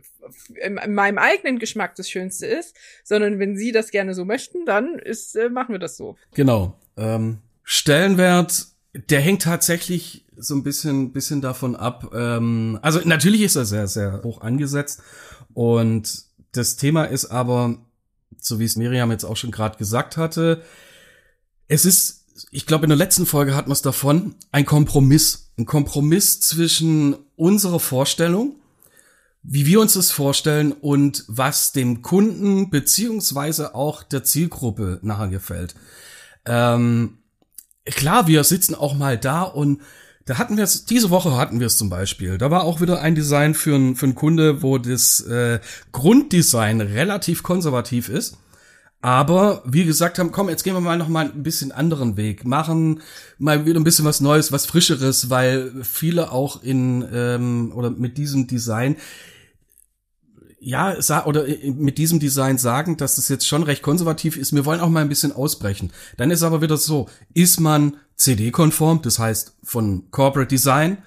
in 0.55 0.77
in 0.77 0.93
meinem 0.95 1.17
eigenen 1.19 1.59
Geschmack 1.59 1.95
das 1.95 2.09
Schönste 2.09 2.47
ist, 2.47 2.75
sondern 3.03 3.37
wenn 3.39 3.55
Sie 3.55 3.71
das 3.71 3.91
gerne 3.91 4.15
so 4.15 4.25
möchten, 4.25 4.65
dann 4.65 4.97
ist, 4.97 5.35
äh, 5.35 5.49
machen 5.49 5.75
wir 5.75 5.79
das 5.79 5.95
so. 5.97 6.15
Genau. 6.33 6.79
Ähm, 6.97 7.39
Stellenwert, 7.63 8.65
der 8.93 9.21
hängt 9.21 9.43
tatsächlich 9.43 10.25
so 10.37 10.55
ein 10.55 10.63
bisschen, 10.63 11.11
bisschen 11.11 11.41
davon 11.41 11.75
ab. 11.75 12.11
Ähm, 12.13 12.79
also 12.81 12.99
natürlich 13.03 13.41
ist 13.41 13.55
er 13.55 13.65
sehr, 13.65 13.87
sehr 13.87 14.23
hoch 14.23 14.41
angesetzt. 14.41 15.01
Und 15.53 16.23
das 16.51 16.75
Thema 16.75 17.05
ist 17.05 17.25
aber, 17.25 17.77
so 18.39 18.59
wie 18.59 18.65
es 18.65 18.75
Miriam 18.75 19.11
jetzt 19.11 19.25
auch 19.25 19.37
schon 19.37 19.51
gerade 19.51 19.77
gesagt 19.77 20.17
hatte, 20.17 20.63
es 21.67 21.85
ist, 21.85 22.25
ich 22.51 22.65
glaube, 22.65 22.85
in 22.85 22.89
der 22.89 22.97
letzten 22.97 23.25
Folge 23.25 23.55
hatten 23.55 23.69
wir 23.69 23.73
es 23.73 23.81
davon, 23.81 24.35
ein 24.51 24.65
Kompromiss. 24.65 25.51
Ein 25.57 25.65
Kompromiss 25.65 26.39
zwischen 26.39 27.17
unserer 27.35 27.79
Vorstellung, 27.79 28.55
wie 29.43 29.65
wir 29.65 29.81
uns 29.81 29.93
das 29.93 30.09
vorstellen 30.09 30.71
und 30.71 31.25
was 31.27 31.73
dem 31.73 32.01
Kunden 32.01 32.69
beziehungsweise 32.69 33.75
auch 33.75 34.03
der 34.03 34.23
Zielgruppe 34.23 34.99
nachher 35.01 35.27
gefällt. 35.27 35.75
Ähm, 36.45 37.18
klar, 37.91 38.27
wir 38.27 38.43
sitzen 38.43 38.75
auch 38.75 38.95
mal 38.95 39.17
da 39.17 39.43
und 39.43 39.81
da 40.25 40.37
hatten 40.37 40.57
wir 40.57 40.63
es, 40.63 40.85
diese 40.85 41.09
Woche 41.09 41.35
hatten 41.35 41.59
wir 41.59 41.67
es 41.67 41.77
zum 41.77 41.89
Beispiel. 41.89 42.37
Da 42.37 42.51
war 42.51 42.63
auch 42.63 42.81
wieder 42.81 43.01
ein 43.01 43.15
Design 43.15 43.55
für, 43.55 43.73
einen 43.73 43.95
für 43.95 44.05
einen 44.05 44.15
Kunde, 44.15 44.61
wo 44.61 44.77
das 44.77 45.21
äh, 45.21 45.59
Grunddesign 45.91 46.81
relativ 46.81 47.41
konservativ 47.41 48.09
ist. 48.09 48.37
Aber 49.01 49.63
wie 49.65 49.85
gesagt 49.85 50.19
haben, 50.19 50.31
komm, 50.31 50.49
jetzt 50.49 50.63
gehen 50.63 50.73
wir 50.73 50.81
mal 50.81 50.97
noch 50.97 51.07
mal 51.07 51.25
ein 51.25 51.41
bisschen 51.41 51.71
anderen 51.71 52.17
Weg, 52.17 52.45
machen 52.45 53.01
mal 53.37 53.65
wieder 53.65 53.79
ein 53.79 53.85
bisschen 53.85 54.05
was 54.05 54.19
Neues, 54.19 54.51
was 54.51 54.65
Frischeres, 54.65 55.29
weil 55.29 55.71
viele 55.83 56.31
auch 56.31 56.61
in 56.61 57.07
ähm, 57.13 57.71
oder 57.73 57.89
mit 57.91 58.17
diesem 58.17 58.45
Design 58.45 58.97
ja, 60.59 60.95
oder 61.25 61.47
äh, 61.47 61.71
mit 61.71 61.97
diesem 61.97 62.19
Design 62.19 62.57
sagen, 62.57 62.97
dass 62.97 63.15
das 63.15 63.29
jetzt 63.29 63.47
schon 63.47 63.63
recht 63.63 63.81
konservativ 63.81 64.37
ist. 64.37 64.53
Wir 64.53 64.65
wollen 64.65 64.81
auch 64.81 64.89
mal 64.89 65.01
ein 65.01 65.09
bisschen 65.09 65.31
ausbrechen. 65.31 65.91
Dann 66.17 66.31
ist 66.31 66.43
aber 66.43 66.61
wieder 66.61 66.77
so, 66.77 67.07
ist 67.33 67.59
man 67.59 67.97
CD-konform, 68.15 69.01
das 69.01 69.19
heißt 69.19 69.55
von 69.63 70.11
Corporate 70.11 70.49
Design, 70.49 70.97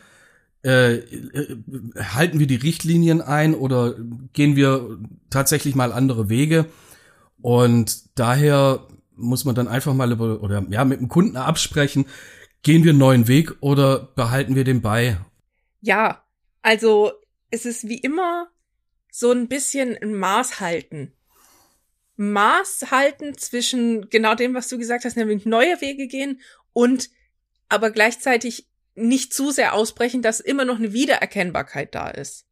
äh, 0.64 0.94
äh, 0.94 1.56
halten 1.96 2.38
wir 2.38 2.46
die 2.46 2.56
Richtlinien 2.56 3.20
ein 3.20 3.54
oder 3.54 3.94
gehen 4.32 4.56
wir 4.56 4.98
tatsächlich 5.28 5.74
mal 5.74 5.92
andere 5.92 6.28
Wege? 6.28 6.66
Und 7.40 8.18
daher 8.18 8.86
muss 9.16 9.44
man 9.44 9.54
dann 9.54 9.68
einfach 9.68 9.92
mal 9.92 10.12
über, 10.12 10.42
oder 10.42 10.64
ja, 10.70 10.84
mit 10.84 11.00
dem 11.00 11.08
Kunden 11.08 11.36
absprechen, 11.36 12.06
gehen 12.62 12.84
wir 12.84 12.90
einen 12.90 13.00
neuen 13.00 13.28
Weg 13.28 13.56
oder 13.60 13.98
behalten 14.14 14.54
wir 14.54 14.64
den 14.64 14.82
bei? 14.82 15.18
Ja, 15.80 16.22
also 16.62 17.10
es 17.50 17.66
ist 17.66 17.88
wie 17.88 17.98
immer 17.98 18.51
so 19.14 19.30
ein 19.30 19.46
bisschen 19.46 19.96
ein 20.00 20.14
Maß 20.14 20.58
halten. 20.58 21.12
Maß 22.16 22.90
halten 22.90 23.36
zwischen 23.36 24.08
genau 24.08 24.34
dem, 24.34 24.54
was 24.54 24.68
du 24.68 24.78
gesagt 24.78 25.04
hast, 25.04 25.16
nämlich 25.16 25.44
neue 25.44 25.80
Wege 25.82 26.08
gehen 26.08 26.40
und 26.72 27.10
aber 27.68 27.90
gleichzeitig 27.90 28.66
nicht 28.94 29.34
zu 29.34 29.50
sehr 29.50 29.74
ausbrechen, 29.74 30.22
dass 30.22 30.40
immer 30.40 30.64
noch 30.64 30.78
eine 30.78 30.94
Wiedererkennbarkeit 30.94 31.94
da 31.94 32.08
ist. 32.08 32.46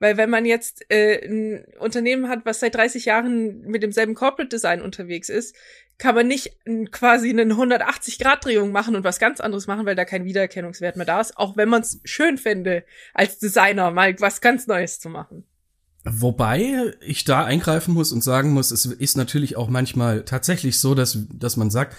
Weil 0.00 0.16
wenn 0.16 0.30
man 0.30 0.44
jetzt 0.44 0.84
äh, 0.90 1.24
ein 1.24 1.64
Unternehmen 1.78 2.28
hat, 2.28 2.44
was 2.44 2.58
seit 2.58 2.74
30 2.74 3.04
Jahren 3.04 3.60
mit 3.60 3.84
demselben 3.84 4.16
Corporate 4.16 4.48
Design 4.48 4.82
unterwegs 4.82 5.28
ist, 5.28 5.54
kann 5.98 6.16
man 6.16 6.26
nicht 6.26 6.58
quasi 6.90 7.30
eine 7.30 7.44
180-Grad-Drehung 7.54 8.72
machen 8.72 8.96
und 8.96 9.04
was 9.04 9.20
ganz 9.20 9.40
anderes 9.40 9.68
machen, 9.68 9.86
weil 9.86 9.94
da 9.94 10.04
kein 10.04 10.24
Wiedererkennungswert 10.24 10.96
mehr 10.96 11.06
da 11.06 11.20
ist, 11.20 11.38
auch 11.38 11.56
wenn 11.56 11.68
man 11.68 11.82
es 11.82 12.00
schön 12.02 12.36
fände, 12.36 12.84
als 13.12 13.38
Designer 13.38 13.92
mal 13.92 14.18
was 14.18 14.40
ganz 14.40 14.66
Neues 14.66 14.98
zu 14.98 15.08
machen. 15.08 15.46
Wobei 16.04 16.94
ich 17.00 17.24
da 17.24 17.44
eingreifen 17.44 17.94
muss 17.94 18.12
und 18.12 18.22
sagen 18.22 18.52
muss, 18.52 18.70
es 18.70 18.84
ist 18.84 19.16
natürlich 19.16 19.56
auch 19.56 19.68
manchmal 19.68 20.24
tatsächlich 20.24 20.78
so, 20.78 20.94
dass, 20.94 21.18
dass 21.32 21.56
man 21.56 21.70
sagt, 21.70 21.96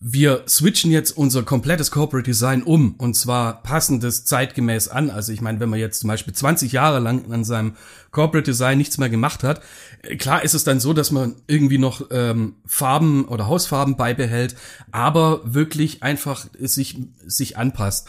wir 0.00 0.44
switchen 0.46 0.92
jetzt 0.92 1.16
unser 1.16 1.42
komplettes 1.42 1.90
Corporate 1.90 2.24
Design 2.24 2.62
um 2.62 2.94
und 2.94 3.14
zwar 3.14 3.64
passen 3.64 3.98
das 3.98 4.24
zeitgemäß 4.24 4.86
an. 4.86 5.10
Also 5.10 5.32
ich 5.32 5.40
meine, 5.40 5.58
wenn 5.58 5.68
man 5.68 5.80
jetzt 5.80 5.98
zum 5.98 6.08
Beispiel 6.08 6.32
20 6.32 6.70
Jahre 6.70 7.00
lang 7.00 7.32
an 7.32 7.42
seinem 7.42 7.74
Corporate 8.12 8.48
Design 8.48 8.78
nichts 8.78 8.98
mehr 8.98 9.08
gemacht 9.08 9.42
hat, 9.42 9.60
äh, 10.02 10.16
klar 10.16 10.44
ist 10.44 10.54
es 10.54 10.62
dann 10.62 10.78
so, 10.78 10.92
dass 10.92 11.10
man 11.10 11.34
irgendwie 11.48 11.78
noch 11.78 12.06
ähm, 12.12 12.54
Farben 12.64 13.24
oder 13.24 13.48
Hausfarben 13.48 13.96
beibehält, 13.96 14.54
aber 14.92 15.40
wirklich 15.44 16.04
einfach 16.04 16.46
sich, 16.60 17.00
sich 17.26 17.56
anpasst. 17.56 18.06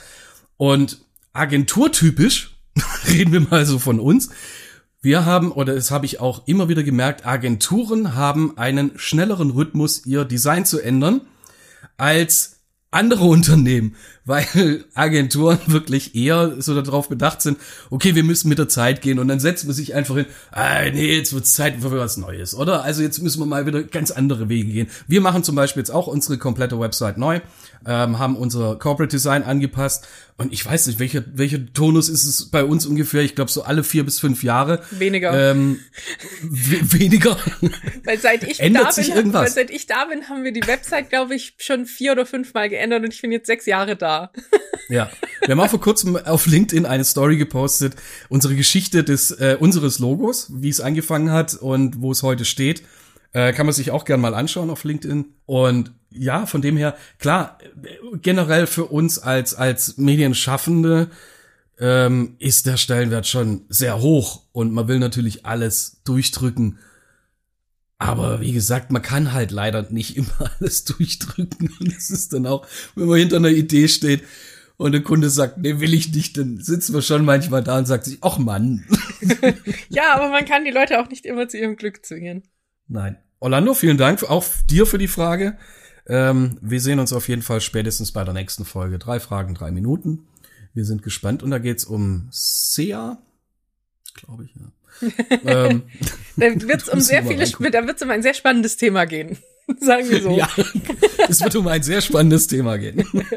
Und 0.58 1.00
agenturtypisch, 1.34 2.60
reden 3.08 3.34
wir 3.34 3.42
mal 3.42 3.66
so 3.66 3.80
von 3.80 4.00
uns, 4.00 4.30
wir 5.02 5.26
haben, 5.26 5.52
oder 5.52 5.76
das 5.76 5.92
habe 5.92 6.06
ich 6.06 6.20
auch 6.20 6.48
immer 6.48 6.68
wieder 6.68 6.84
gemerkt, 6.84 7.26
Agenturen 7.26 8.16
haben 8.16 8.58
einen 8.58 8.92
schnelleren 8.98 9.52
Rhythmus, 9.52 10.06
ihr 10.06 10.26
Design 10.26 10.66
zu 10.66 10.80
ändern, 10.80 11.22
als 11.98 12.60
andere 12.92 13.24
Unternehmen, 13.26 13.96
weil 14.30 14.86
Agenturen 14.94 15.60
wirklich 15.66 16.14
eher 16.14 16.62
so 16.62 16.80
darauf 16.80 17.10
bedacht 17.10 17.42
sind, 17.42 17.58
okay, 17.90 18.14
wir 18.14 18.24
müssen 18.24 18.48
mit 18.48 18.60
der 18.60 18.70
Zeit 18.70 19.02
gehen 19.02 19.18
und 19.18 19.28
dann 19.28 19.40
setzt 19.40 19.66
man 19.66 19.74
sich 19.74 19.96
einfach 19.96 20.16
hin, 20.16 20.28
ah, 20.52 20.84
nee, 20.94 21.18
jetzt 21.18 21.34
wird 21.34 21.46
es 21.46 21.54
Zeit 21.54 21.78
für 21.82 21.92
was 21.92 22.18
Neues, 22.18 22.54
oder? 22.54 22.84
Also 22.84 23.02
jetzt 23.02 23.24
müssen 23.24 23.40
wir 23.40 23.48
mal 23.48 23.66
wieder 23.66 23.82
ganz 23.82 24.12
andere 24.12 24.48
Wege 24.48 24.72
gehen. 24.72 24.88
Wir 25.08 25.22
machen 25.22 25.44
zum 25.44 25.56
Beispiel 25.56 25.82
jetzt 25.82 25.90
auch 25.90 26.06
unsere 26.06 26.38
komplette 26.38 26.80
Website 26.80 27.18
neu, 27.18 27.40
ähm, 27.88 28.20
haben 28.20 28.36
unser 28.36 28.76
Corporate 28.76 29.10
Design 29.10 29.42
angepasst 29.42 30.08
und 30.40 30.54
ich 30.54 30.66
weiß 30.66 30.88
nicht, 30.88 31.00
welcher, 31.00 31.24
welcher 31.34 31.60
Tonus 31.74 32.08
ist 32.08 32.24
es 32.24 32.50
bei 32.50 32.64
uns 32.64 32.86
ungefähr? 32.86 33.24
Ich 33.24 33.36
glaube 33.36 33.52
so 33.52 33.64
alle 33.64 33.84
vier 33.84 34.06
bis 34.06 34.20
fünf 34.20 34.42
Jahre. 34.42 34.82
Weniger. 34.92 35.52
Ähm, 35.52 35.82
weniger. 36.44 37.36
Weil 38.06 38.20
seit 38.20 38.44
ich 38.44 38.60
Ändert 38.62 38.86
da 38.86 38.92
sich 38.94 39.08
bin, 39.08 39.18
irgendwas? 39.18 39.42
weil 39.42 39.52
seit 39.52 39.70
ich 39.70 39.86
da 39.86 40.06
bin, 40.06 40.30
haben 40.30 40.46
wir 40.46 40.54
die 40.54 40.66
Website, 40.66 41.10
glaube 41.10 41.36
ich, 41.36 41.56
schon 41.58 41.86
vier 41.86 42.14
oder 42.14 42.26
fünf 42.26 42.54
Mal 42.54 42.70
geändert 42.70 43.04
und 43.04 43.14
ich 43.14 43.22
bin 43.22 43.34
jetzt 43.34 43.48
sechs 43.48 43.66
Jahre 43.66 43.96
da. 43.96 44.19
Ja, 44.92 45.12
wir 45.42 45.52
haben 45.52 45.60
auch 45.60 45.70
vor 45.70 45.80
kurzem 45.80 46.16
auf 46.18 46.48
LinkedIn 46.48 46.88
eine 46.88 47.06
Story 47.06 47.38
gepostet, 47.38 47.96
unsere 48.28 48.56
Geschichte 48.56 49.04
des 49.04 49.30
äh, 49.30 49.56
unseres 49.60 50.00
Logos, 50.00 50.48
wie 50.52 50.70
es 50.70 50.82
angefangen 50.82 51.32
hat 51.32 51.54
und 51.54 52.02
wo 52.02 52.12
es 52.12 52.24
heute 52.24 52.44
steht. 52.44 52.82
Äh, 53.32 53.54
kann 53.54 53.68
man 53.68 53.74
sich 53.74 53.92
auch 53.92 54.04
gern 54.04 54.20
mal 54.20 54.34
anschauen 54.34 54.72
auf 54.72 54.84
LinkedIn. 54.84 55.26
Und 55.46 55.92
ja, 56.10 56.48
von 56.48 56.64
dem 56.64 56.76
her, 56.76 56.96
klar, 57.20 57.60
generell 58.24 58.66
für 58.66 58.86
uns 58.86 59.20
als 59.20 59.54
als 59.54 59.98
Medienschaffende 59.98 61.12
ähm, 61.80 62.36
ist 62.40 62.66
der 62.66 62.78
Stellenwert 62.78 63.28
schon 63.28 63.66
sehr 63.70 64.02
hoch 64.02 64.42
und 64.52 64.74
man 64.74 64.88
will 64.88 64.98
natürlich 64.98 65.46
alles 65.46 66.02
durchdrücken. 66.04 66.80
Aber 68.00 68.40
wie 68.40 68.54
gesagt, 68.54 68.92
man 68.92 69.02
kann 69.02 69.34
halt 69.34 69.52
leider 69.52 69.86
nicht 69.92 70.16
immer 70.18 70.52
alles 70.60 70.86
durchdrücken. 70.86 71.70
Und 71.80 71.96
es 71.96 72.10
ist 72.10 72.34
dann 72.34 72.48
auch, 72.48 72.66
wenn 72.96 73.08
man 73.08 73.20
hinter 73.20 73.36
einer 73.36 73.50
Idee 73.50 73.88
steht 73.88 74.24
und 74.78 74.94
der 74.94 75.04
Kunde 75.04 75.30
sagt, 75.30 75.58
nee, 75.58 75.82
will 75.82 75.94
ich 75.94 76.14
nicht, 76.14 76.38
dann 76.38 76.60
sitzen 76.62 76.94
wir 76.94 77.02
schon 77.02 77.26
manchmal 77.26 77.62
da 77.62 77.78
und 77.78 77.86
sagt 77.86 78.06
sich, 78.06 78.18
ach 78.22 78.40
Mann. 78.40 78.86
Ja, 79.90 80.16
aber 80.16 80.30
man 80.30 80.46
kann 80.46 80.64
die 80.64 80.72
Leute 80.72 81.02
auch 81.02 81.10
nicht 81.10 81.26
immer 81.26 81.50
zu 81.50 81.58
ihrem 81.58 81.76
Glück 81.76 82.06
zwingen. 82.06 82.44
Nein. 82.88 83.18
Orlando, 83.40 83.74
vielen 83.74 83.98
Dank 83.98 84.24
auch 84.24 84.46
dir 84.70 84.86
für 84.86 84.98
die 84.98 85.10
Frage. 85.10 85.58
Ähm, 86.08 86.58
wir 86.62 86.80
sehen 86.80 87.00
uns 87.00 87.12
auf 87.12 87.28
jeden 87.28 87.42
Fall 87.42 87.60
spätestens 87.60 88.14
bei 88.14 88.24
der 88.24 88.34
nächsten 88.34 88.64
Folge. 88.64 88.98
Drei 88.98 89.20
Fragen, 89.20 89.56
drei 89.56 89.72
Minuten. 89.72 90.28
Wir 90.74 90.86
sind 90.86 91.04
gespannt 91.04 91.44
und 91.44 91.52
da 91.52 91.58
geht's 91.58 91.84
um 91.84 92.30
SEA. 92.32 93.22
Glaube 94.14 94.46
ich, 94.46 94.56
ja. 94.56 94.72
ähm, 95.46 95.84
Da 96.38 96.46
wird's 96.46 96.90
um 96.90 96.96
müssen 96.96 97.08
sehr 97.08 97.24
viele, 97.24 97.72
da 97.72 97.86
wird's 97.86 98.02
um 98.02 98.10
ein 98.10 98.22
sehr 98.22 98.34
spannendes 98.34 98.78
Thema 98.78 99.06
gehen. 99.06 99.38
Sagen 99.80 100.10
wir 100.10 100.22
so. 100.22 100.32
Ja, 100.32 100.50
es 101.28 101.44
wird 101.44 101.56
um 101.56 101.68
ein 101.68 101.84
sehr 101.84 102.02
spannendes 102.02 102.48
Thema 102.48 102.78
gehen. 102.78 103.06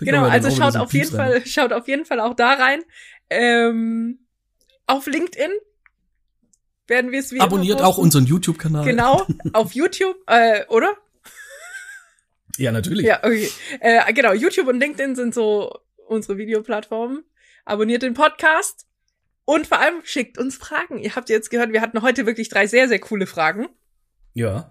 Genau, 0.00 0.24
also 0.24 0.48
wieder 0.48 0.56
schaut 0.56 0.76
auf 0.76 0.92
jeden 0.92 1.14
rein. 1.14 1.30
Fall, 1.30 1.46
schaut 1.46 1.72
auf 1.72 1.86
jeden 1.86 2.04
Fall 2.04 2.18
auch 2.18 2.34
da 2.34 2.54
rein. 2.54 2.82
Ähm, 3.30 4.26
auf 4.86 5.06
LinkedIn 5.06 5.50
werden 6.86 7.12
wir 7.12 7.20
es 7.20 7.32
wie 7.32 7.40
Abonniert 7.40 7.82
auch 7.82 7.98
unseren 7.98 8.26
YouTube-Kanal. 8.26 8.84
Genau, 8.84 9.26
auf 9.52 9.72
YouTube, 9.72 10.16
äh, 10.26 10.64
oder? 10.68 10.96
Ja, 12.56 12.72
natürlich. 12.72 13.06
Ja, 13.06 13.18
okay. 13.22 13.50
Äh, 13.80 14.12
genau, 14.12 14.32
YouTube 14.32 14.68
und 14.68 14.80
LinkedIn 14.80 15.14
sind 15.14 15.34
so 15.34 15.78
unsere 16.08 16.38
Videoplattformen. 16.38 17.24
Abonniert 17.64 18.02
den 18.02 18.14
Podcast 18.14 18.85
und 19.46 19.66
vor 19.66 19.78
allem 19.80 20.02
schickt 20.04 20.36
uns 20.36 20.56
Fragen. 20.56 20.98
Ihr 20.98 21.16
habt 21.16 21.30
jetzt 21.30 21.50
gehört, 21.50 21.72
wir 21.72 21.80
hatten 21.80 22.02
heute 22.02 22.26
wirklich 22.26 22.50
drei 22.50 22.66
sehr, 22.66 22.88
sehr 22.88 22.98
coole 22.98 23.26
Fragen. 23.26 23.68
Ja. 24.34 24.68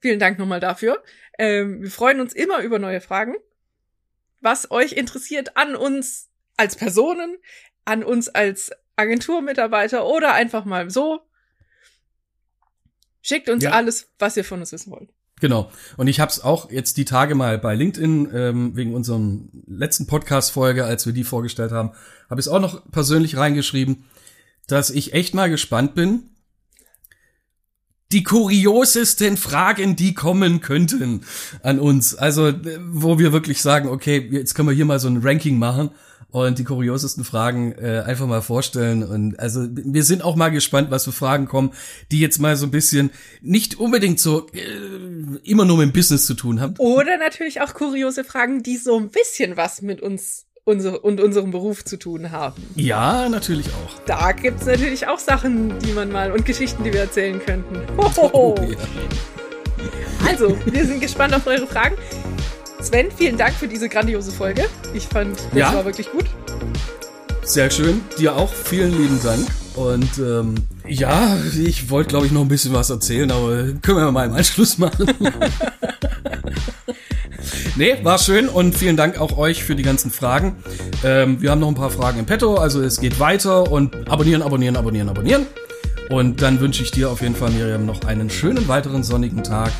Vielen 0.00 0.18
Dank 0.18 0.38
nochmal 0.38 0.60
dafür. 0.60 1.02
Ähm, 1.38 1.82
wir 1.82 1.90
freuen 1.90 2.20
uns 2.20 2.32
immer 2.32 2.60
über 2.62 2.78
neue 2.78 3.00
Fragen. 3.02 3.34
Was 4.40 4.70
euch 4.70 4.92
interessiert 4.92 5.56
an 5.56 5.76
uns 5.76 6.30
als 6.56 6.76
Personen, 6.76 7.36
an 7.84 8.02
uns 8.02 8.28
als 8.28 8.70
Agenturmitarbeiter 8.96 10.06
oder 10.06 10.32
einfach 10.34 10.64
mal 10.64 10.90
so. 10.90 11.20
Schickt 13.22 13.48
uns 13.48 13.62
Ja. 13.64 13.70
alles, 13.72 14.12
was 14.18 14.36
ihr 14.36 14.44
von 14.44 14.60
uns 14.60 14.72
wissen 14.72 14.90
wollt. 14.92 15.10
Genau. 15.42 15.72
Und 15.96 16.06
ich 16.06 16.20
habe 16.20 16.30
es 16.30 16.40
auch 16.40 16.70
jetzt 16.70 16.98
die 16.98 17.04
Tage 17.04 17.34
mal 17.34 17.58
bei 17.58 17.74
LinkedIn 17.74 18.28
ähm, 18.32 18.76
wegen 18.76 18.94
unserem 18.94 19.48
letzten 19.66 20.06
Podcast-Folge, 20.06 20.84
als 20.84 21.04
wir 21.04 21.12
die 21.12 21.24
vorgestellt 21.24 21.72
haben, 21.72 21.90
habe 22.30 22.40
ich 22.40 22.46
es 22.46 22.52
auch 22.52 22.60
noch 22.60 22.88
persönlich 22.92 23.36
reingeschrieben, 23.36 24.04
dass 24.68 24.88
ich 24.90 25.14
echt 25.14 25.34
mal 25.34 25.50
gespannt 25.50 25.96
bin. 25.96 26.30
Die 28.12 28.22
kuriosesten 28.22 29.36
Fragen, 29.36 29.96
die 29.96 30.14
kommen 30.14 30.60
könnten 30.60 31.22
an 31.62 31.80
uns. 31.80 32.14
Also, 32.14 32.48
äh, 32.48 32.78
wo 32.80 33.18
wir 33.18 33.32
wirklich 33.32 33.62
sagen, 33.62 33.88
okay, 33.88 34.28
jetzt 34.30 34.54
können 34.54 34.68
wir 34.68 34.74
hier 34.74 34.84
mal 34.84 35.00
so 35.00 35.08
ein 35.08 35.22
Ranking 35.22 35.58
machen 35.58 35.90
und 36.32 36.58
die 36.58 36.64
kuriosesten 36.64 37.24
Fragen 37.24 37.72
äh, 37.72 38.02
einfach 38.06 38.26
mal 38.26 38.40
vorstellen. 38.40 39.02
Und 39.02 39.38
also 39.38 39.66
wir 39.70 40.02
sind 40.02 40.22
auch 40.22 40.34
mal 40.34 40.48
gespannt, 40.48 40.90
was 40.90 41.04
für 41.04 41.12
Fragen 41.12 41.46
kommen, 41.46 41.72
die 42.10 42.20
jetzt 42.20 42.38
mal 42.38 42.56
so 42.56 42.66
ein 42.66 42.70
bisschen 42.70 43.10
nicht 43.42 43.78
unbedingt 43.78 44.18
so 44.18 44.46
äh, 44.52 45.38
immer 45.44 45.64
nur 45.64 45.76
mit 45.76 45.88
dem 45.88 45.92
Business 45.92 46.26
zu 46.26 46.34
tun 46.34 46.60
haben. 46.60 46.74
Oder 46.78 47.18
natürlich 47.18 47.60
auch 47.60 47.74
kuriose 47.74 48.24
Fragen, 48.24 48.62
die 48.62 48.78
so 48.78 48.98
ein 48.98 49.10
bisschen 49.10 49.56
was 49.56 49.82
mit 49.82 50.00
uns 50.00 50.46
unser, 50.64 51.04
und 51.04 51.20
unserem 51.20 51.50
Beruf 51.50 51.84
zu 51.84 51.96
tun 51.96 52.30
haben. 52.30 52.62
Ja, 52.76 53.28
natürlich 53.28 53.66
auch. 53.68 53.98
Da 54.06 54.32
gibt's 54.32 54.64
natürlich 54.66 55.06
auch 55.08 55.18
Sachen, 55.18 55.78
die 55.80 55.92
man 55.92 56.10
mal 56.12 56.30
und 56.32 56.44
Geschichten, 56.46 56.84
die 56.84 56.92
wir 56.92 57.00
erzählen 57.00 57.40
könnten. 57.44 57.80
Hohoho. 57.96 58.54
Oh, 58.58 58.62
ja. 58.62 58.76
Also, 60.26 60.56
wir 60.66 60.86
sind 60.86 61.00
gespannt 61.00 61.34
auf 61.34 61.46
eure 61.46 61.66
Fragen. 61.66 61.96
Sven, 62.80 63.10
vielen 63.10 63.36
Dank 63.36 63.54
für 63.54 63.66
diese 63.68 63.88
grandiose 63.88 64.30
Folge. 64.32 64.66
Ich 64.94 65.06
fand, 65.06 65.38
das 65.50 65.54
Ja. 65.58 65.74
war 65.74 65.84
wirklich 65.84 66.10
gut. 66.10 66.26
Sehr 67.42 67.70
schön. 67.70 68.00
Dir 68.18 68.36
auch 68.36 68.52
vielen 68.52 68.92
lieben 68.92 69.20
Dank. 69.22 69.46
Und 69.74 70.18
ähm, 70.18 70.54
ja, 70.86 71.36
ich 71.58 71.90
wollte, 71.90 72.10
glaube 72.10 72.26
ich, 72.26 72.32
noch 72.32 72.42
ein 72.42 72.48
bisschen 72.48 72.72
was 72.72 72.90
erzählen, 72.90 73.30
aber 73.30 73.64
können 73.82 73.98
wir 73.98 74.12
mal 74.12 74.26
im 74.26 74.34
Anschluss 74.34 74.78
machen. 74.78 75.06
nee, 77.76 77.96
war 78.02 78.18
schön 78.18 78.48
und 78.48 78.76
vielen 78.76 78.96
Dank 78.96 79.20
auch 79.20 79.38
euch 79.38 79.64
für 79.64 79.74
die 79.74 79.82
ganzen 79.82 80.10
Fragen. 80.10 80.56
Ähm, 81.04 81.40
wir 81.40 81.50
haben 81.50 81.60
noch 81.60 81.68
ein 81.68 81.74
paar 81.74 81.90
Fragen 81.90 82.18
im 82.18 82.26
Petto, 82.26 82.56
also 82.56 82.82
es 82.82 83.00
geht 83.00 83.18
weiter 83.18 83.70
und 83.70 84.08
abonnieren, 84.08 84.42
abonnieren, 84.42 84.76
abonnieren, 84.76 85.08
abonnieren. 85.08 85.46
Und 86.10 86.42
dann 86.42 86.60
wünsche 86.60 86.82
ich 86.82 86.90
dir 86.90 87.10
auf 87.10 87.22
jeden 87.22 87.34
Fall, 87.34 87.50
Miriam, 87.50 87.86
noch 87.86 88.04
einen 88.04 88.28
schönen 88.28 88.68
weiteren 88.68 89.02
sonnigen 89.02 89.42
Tag 89.42 89.72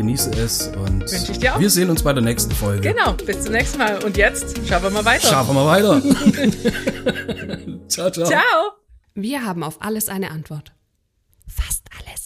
genieße 0.00 0.30
es 0.30 0.68
und 0.68 1.02
Wünsche 1.02 1.32
ich 1.32 1.38
dir 1.38 1.54
auch. 1.54 1.60
wir 1.60 1.68
sehen 1.68 1.90
uns 1.90 2.02
bei 2.02 2.14
der 2.14 2.22
nächsten 2.22 2.52
Folge. 2.52 2.80
Genau, 2.80 3.12
bis 3.12 3.42
zum 3.42 3.52
nächsten 3.52 3.76
Mal. 3.76 4.02
Und 4.02 4.16
jetzt 4.16 4.56
schauen 4.66 4.82
wir 4.82 4.88
mal 4.90 5.04
weiter. 5.04 5.28
Schauen 5.28 5.46
wir 5.48 5.52
mal 5.52 5.66
weiter. 5.66 6.00
ciao, 7.88 8.10
ciao. 8.10 8.26
Ciao. 8.26 8.72
Wir 9.14 9.44
haben 9.44 9.62
auf 9.62 9.82
alles 9.82 10.08
eine 10.08 10.30
Antwort. 10.30 10.72
Fast 11.46 11.86
alles. 11.98 12.19